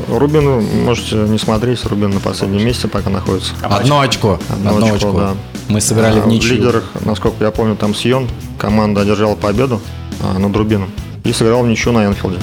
Рубин, 0.08 0.62
можете 0.84 1.16
не 1.16 1.38
смотреть, 1.38 1.84
Рубин 1.86 2.10
на 2.10 2.20
последнем 2.20 2.64
месте 2.64 2.86
пока 2.88 3.10
находится. 3.10 3.52
Одно 3.62 4.00
очко. 4.00 4.38
Одно 4.48 4.70
Одно, 4.74 4.86
очко, 4.86 4.96
очко. 5.08 5.12
да. 5.18 5.34
Мы 5.68 5.80
сыграли 5.80 6.20
А 6.20 6.22
в 6.22 6.28
ничью. 6.28 6.54
лидерах, 6.56 6.84
насколько 7.04 7.44
я 7.44 7.50
помню, 7.50 7.74
там 7.74 7.94
Сион. 7.94 8.28
Команда 8.58 9.00
одержала 9.00 9.34
победу 9.34 9.80
а, 10.22 10.38
над 10.38 10.54
Рубином. 10.56 10.90
И 11.24 11.32
сыграла 11.32 11.62
в 11.64 11.66
ничью 11.66 11.90
на 11.92 12.06
Энфилде. 12.06 12.38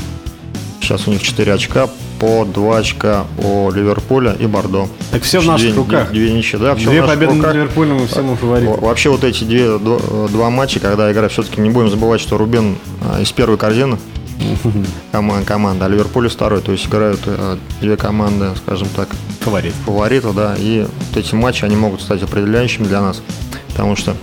Сейчас 0.81 1.07
у 1.07 1.11
них 1.11 1.21
4 1.23 1.53
очка, 1.53 1.87
по 2.19 2.45
2 2.45 2.77
очка 2.77 3.25
у 3.37 3.69
Ливерпуля 3.71 4.33
и 4.33 4.45
Бордо. 4.47 4.87
Так 5.11 5.23
все 5.23 5.39
в 5.41 5.45
наших 5.45 5.69
Две- 5.71 5.77
руках. 5.77 6.09
Две, 6.11 6.25
две 6.27 6.33
ничьи, 6.33 6.57
да, 6.59 6.75
все 6.75 6.89
Две 6.89 7.01
в 7.01 7.05
наших 7.05 7.15
победы 7.15 7.33
над 7.33 7.41
руках. 7.41 7.55
Ливерпулем, 7.55 8.03
и 8.03 8.07
все 8.07 8.21
мы 8.21 8.35
фавориты. 8.35 8.71
Во- 8.71 8.77
Вообще 8.87 9.09
вот 9.09 9.23
эти 9.23 9.43
две, 9.43 9.77
два 9.77 10.49
матча, 10.49 10.79
когда 10.79 11.11
игра 11.11 11.27
все-таки 11.27 11.59
не 11.61 11.69
будем 11.69 11.89
забывать, 11.89 12.21
что 12.21 12.37
Рубин 12.37 12.77
а, 13.01 13.21
из 13.21 13.31
первой 13.31 13.57
корзины 13.57 13.97
кома- 15.11 15.43
команда, 15.43 15.85
а 15.85 15.89
Ливерпуль 15.89 16.29
второй. 16.29 16.61
То 16.61 16.71
есть 16.71 16.85
играют 16.87 17.19
а, 17.25 17.57
две 17.81 17.97
команды, 17.97 18.47
скажем 18.65 18.87
так, 18.95 19.09
Фаворит. 19.41 19.73
фаворита, 19.85 20.31
да. 20.33 20.55
И 20.57 20.81
вот 21.09 21.17
эти 21.17 21.35
матчи, 21.35 21.65
они 21.65 21.75
могут 21.75 22.01
стать 22.01 22.23
определяющими 22.23 22.85
для 22.85 23.01
нас. 23.01 23.21
Потому 23.69 23.95
что, 23.95 24.15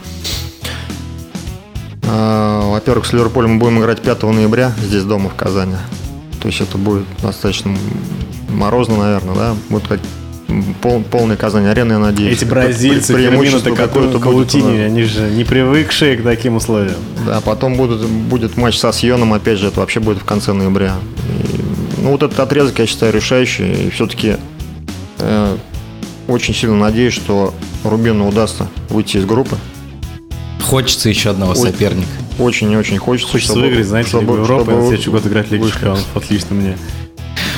а, 2.08 2.70
во-первых, 2.70 3.06
с 3.06 3.12
Ливерпулем 3.12 3.52
мы 3.54 3.58
будем 3.58 3.78
играть 3.80 4.00
5 4.00 4.22
ноября 4.32 4.72
здесь 4.82 5.04
дома 5.04 5.28
в 5.28 5.34
Казани. 5.34 5.74
То 6.40 6.48
есть 6.48 6.60
это 6.60 6.78
будет 6.78 7.04
достаточно 7.22 7.76
морозно, 8.48 8.96
наверное, 8.96 9.34
да. 9.34 9.56
Будет 9.68 9.86
как 9.88 10.00
пол, 10.80 11.02
полная 11.02 11.36
Казань-арена, 11.36 11.92
я 11.94 11.98
надеюсь. 11.98 12.38
Эти 12.38 12.44
бразильцы, 12.44 13.14
будет 13.14 14.14
у 14.14 14.20
Каутини, 14.20 14.78
нас. 14.78 14.86
они 14.86 15.02
же 15.04 15.30
не 15.30 15.44
привыкшие 15.44 16.16
к 16.16 16.22
таким 16.22 16.56
условиям. 16.56 16.96
Да, 17.26 17.40
потом 17.40 17.74
будут, 17.74 18.06
будет 18.06 18.56
матч 18.56 18.78
со 18.78 18.92
Сьоном, 18.92 19.32
опять 19.32 19.58
же, 19.58 19.68
это 19.68 19.80
вообще 19.80 20.00
будет 20.00 20.18
в 20.18 20.24
конце 20.24 20.52
ноября. 20.52 20.96
И, 21.28 22.02
ну, 22.02 22.12
вот 22.12 22.22
этот 22.22 22.38
отрезок, 22.40 22.78
я 22.78 22.86
считаю, 22.86 23.12
решающий. 23.12 23.86
И 23.86 23.90
все-таки 23.90 24.36
э, 25.18 25.56
очень 26.28 26.54
сильно 26.54 26.76
надеюсь, 26.76 27.14
что 27.14 27.54
Рубину 27.84 28.28
удастся 28.28 28.68
выйти 28.88 29.18
из 29.18 29.24
группы. 29.24 29.56
Хочется 30.62 31.08
еще 31.08 31.30
одного 31.30 31.52
Ой. 31.52 31.58
соперника. 31.58 32.08
Очень 32.40 32.72
и 32.72 32.76
очень 32.76 32.98
хочется. 32.98 33.30
Хочется 33.32 33.52
чтобы- 33.52 33.66
выиграть, 33.66 33.86
знаете, 33.86 34.08
чтобы- 34.08 34.22
Лигу 34.24 34.36
Европы, 34.38 34.62
чтобы 34.64 34.72
а 34.72 34.80
на 34.82 34.88
следующий 34.88 35.10
год 35.10 35.26
играть 35.26 35.48
в 35.48 35.52
Лигу. 35.52 35.70
Чемпионов. 35.70 36.04
Отлично 36.14 36.54
мне. 36.56 36.78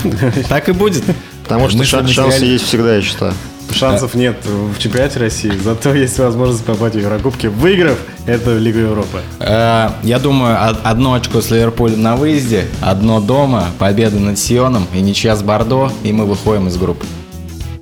Так 0.48 0.68
и 0.68 0.72
будет. 0.72 1.04
Потому 1.44 1.68
что 1.68 1.78
Мы 1.78 1.84
ша- 1.84 1.98
с 1.98 2.00
вами 2.02 2.12
шансы 2.12 2.44
есть 2.44 2.64
всегда, 2.66 2.96
я 2.96 3.02
считаю. 3.02 3.32
Шансов 3.72 4.14
нет 4.14 4.36
в 4.44 4.78
чемпионате 4.78 5.18
России, 5.20 5.52
зато 5.64 5.94
есть 5.94 6.18
возможность 6.18 6.62
попасть 6.64 6.94
в 6.94 6.98
Еврокубки, 6.98 7.46
выиграв 7.46 7.96
эту 8.26 8.58
Лигу 8.58 8.78
Европы. 8.80 9.20
Э, 9.40 9.90
Я 10.02 10.18
думаю, 10.18 10.56
од- 10.70 10.80
одно 10.84 11.14
очко 11.14 11.40
с 11.40 11.50
Ливерпулем 11.50 12.02
на 12.02 12.16
выезде, 12.16 12.66
одно 12.82 13.20
дома, 13.20 13.68
победа 13.78 14.18
над 14.18 14.38
Сионом 14.38 14.86
и 14.92 15.00
ничья 15.00 15.36
с 15.36 15.42
Бордо, 15.42 15.90
и 16.02 16.12
мы 16.12 16.26
выходим 16.26 16.68
из 16.68 16.76
группы. 16.76 17.06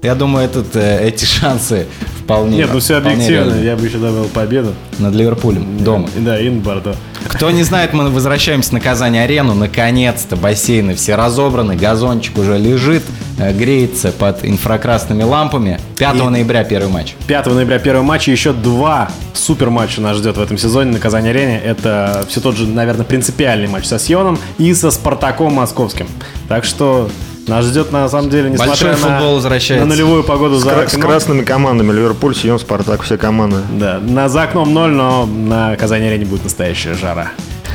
Я 0.03 0.15
думаю, 0.15 0.45
этот, 0.45 0.77
э, 0.77 1.09
эти 1.09 1.25
шансы 1.25 1.87
вполне 2.31 2.59
Нет, 2.59 2.71
ну 2.73 2.79
все 2.79 2.97
объективно, 2.97 3.55
я 3.61 3.77
бы 3.77 3.87
еще 3.87 3.99
добавил 3.99 4.29
победу. 4.29 4.75
Над 4.99 5.15
Ливерпулем, 5.15 5.79
дома. 5.83 6.09
И 6.17 6.21
Да, 6.21 6.39
и 6.39 6.49
на 6.49 6.61
Бордо. 6.61 6.95
Кто 7.27 7.51
не 7.51 7.63
знает, 7.63 7.93
мы 7.93 8.09
возвращаемся 8.11 8.73
на 8.75 8.81
Казань-арену. 8.81 9.55
Наконец-то 9.55 10.37
бассейны 10.37 10.95
все 10.95 11.17
разобраны, 11.17 11.77
газончик 11.77 12.39
уже 12.39 12.59
лежит, 12.59 13.03
э, 13.39 13.53
греется 13.53 14.13
под 14.13 14.45
инфракрасными 14.45 15.23
лампами. 15.23 15.81
5 15.99 16.17
И- 16.17 16.31
ноября 16.31 16.65
первый 16.65 16.91
матч. 16.91 17.15
5 17.27 17.55
ноября 17.55 17.79
первый 17.79 18.03
матч, 18.03 18.29
и 18.29 18.33
еще 18.33 18.53
два 18.53 19.11
супер 19.35 19.71
матча 19.71 20.01
нас 20.01 20.17
ждет 20.17 20.37
в 20.37 20.43
этом 20.43 20.57
сезоне 20.59 20.93
на 20.93 20.99
Казань-арене. 20.99 21.61
Это 21.61 22.25
все 22.29 22.41
тот 22.41 22.57
же, 22.57 22.67
наверное, 22.67 23.05
принципиальный 23.05 23.69
матч 23.69 23.87
со 23.87 23.99
Сионом 23.99 24.39
и 24.59 24.73
со 24.75 24.91
Спартаком 24.91 25.55
Московским. 25.55 26.07
Так 26.49 26.65
что 26.65 27.09
нас 27.47 27.65
ждет, 27.67 27.91
на 27.93 28.09
самом 28.09 28.31
деле, 28.31 28.51
несмотря 28.51 28.71
Большой 28.71 28.91
на, 28.91 28.97
футбол 28.97 29.35
возвращается. 29.37 29.87
на 29.87 29.93
нулевую 29.93 30.23
погоду 30.25 30.59
С, 30.59 30.63
за 30.63 30.71
кра- 30.71 30.89
с 30.89 30.95
окном. 30.95 31.03
красными 31.11 31.43
командами. 31.43 31.93
Ливерпуль, 31.93 32.35
Сион, 32.37 32.59
Спартак, 32.59 33.03
все 33.03 33.17
команды. 33.19 33.59
Да, 33.73 33.99
на, 34.01 34.29
за 34.29 34.43
окном 34.45 34.73
ноль, 34.73 34.91
но 34.93 35.27
на 35.27 35.75
Казани-арене 35.77 36.25
будет 36.27 36.45
настоящая 36.45 36.95
жара. 36.95 37.33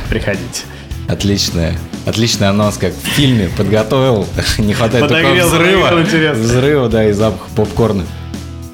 Приходите. 0.08 0.62
Отличная. 1.08 1.76
Отличный 2.06 2.48
анонс, 2.48 2.76
как 2.78 2.92
в 2.94 3.06
фильме 3.06 3.48
подготовил. 3.56 4.26
Не 4.58 4.74
хватает 4.74 5.08
только 5.08 5.22
Подогрел, 5.22 5.46
взрыва. 5.46 6.32
Взрыва, 6.34 6.88
да, 6.88 7.08
и 7.08 7.12
запах 7.12 7.46
попкорна. 7.54 8.04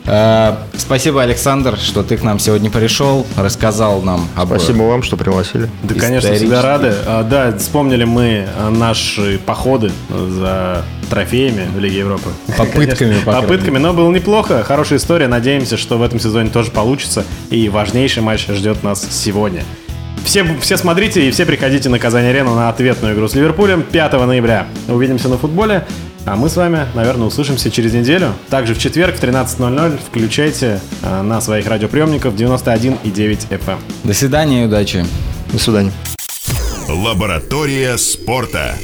Э, 0.06 0.54
Спасибо, 0.76 1.22
Александр, 1.22 1.78
что 1.78 2.02
ты 2.02 2.16
к 2.16 2.22
нам 2.22 2.38
сегодня 2.38 2.70
пришел, 2.70 3.26
рассказал 3.36 4.02
нам 4.02 4.28
об 4.34 4.48
Спасибо 4.48 4.82
вам, 4.82 5.02
что 5.02 5.16
пригласили. 5.16 5.70
Да, 5.84 5.94
конечно, 5.94 6.34
всегда 6.34 6.60
рады. 6.60 6.92
А, 7.06 7.22
да, 7.22 7.56
вспомнили 7.56 8.04
мы 8.04 8.46
а, 8.58 8.70
наши 8.70 9.38
походы 9.44 9.92
за 10.10 10.84
трофеями 11.08 11.68
в 11.74 11.78
Лиге 11.78 12.00
Европы. 12.00 12.30
Попытками, 12.58 12.94
Конечно, 12.94 13.32
по 13.32 13.40
Попытками, 13.40 13.78
но 13.78 13.92
было 13.92 14.10
неплохо. 14.10 14.64
Хорошая 14.64 14.98
история. 14.98 15.28
Надеемся, 15.28 15.76
что 15.76 15.98
в 15.98 16.02
этом 16.02 16.18
сезоне 16.18 16.50
тоже 16.50 16.70
получится. 16.70 17.24
И 17.50 17.68
важнейший 17.68 18.22
матч 18.22 18.46
ждет 18.48 18.82
нас 18.82 19.06
сегодня. 19.10 19.62
Все, 20.24 20.44
все 20.60 20.76
смотрите 20.76 21.26
и 21.26 21.30
все 21.30 21.44
приходите 21.46 21.88
на 21.88 21.98
Казань-арену 21.98 22.54
на 22.54 22.68
ответную 22.68 23.14
игру 23.14 23.28
с 23.28 23.34
Ливерпулем 23.34 23.82
5 23.82 24.12
ноября. 24.12 24.66
Увидимся 24.88 25.28
на 25.28 25.36
футболе. 25.36 25.84
А 26.24 26.36
мы 26.36 26.48
с 26.48 26.56
вами, 26.56 26.86
наверное, 26.94 27.26
услышимся 27.26 27.70
через 27.70 27.92
неделю. 27.92 28.34
Также 28.48 28.74
в 28.74 28.78
четверг 28.78 29.16
в 29.16 29.22
13.00 29.22 29.98
включайте 30.06 30.80
а, 31.02 31.22
на 31.22 31.40
своих 31.40 31.66
радиоприемников 31.66 32.34
91,9 32.34 33.48
FM. 33.48 33.78
До 34.04 34.14
свидания 34.14 34.62
и 34.62 34.66
удачи. 34.66 35.04
До 35.52 35.58
свидания. 35.58 35.92
Лаборатория 36.88 37.96
спорта. 37.96 38.76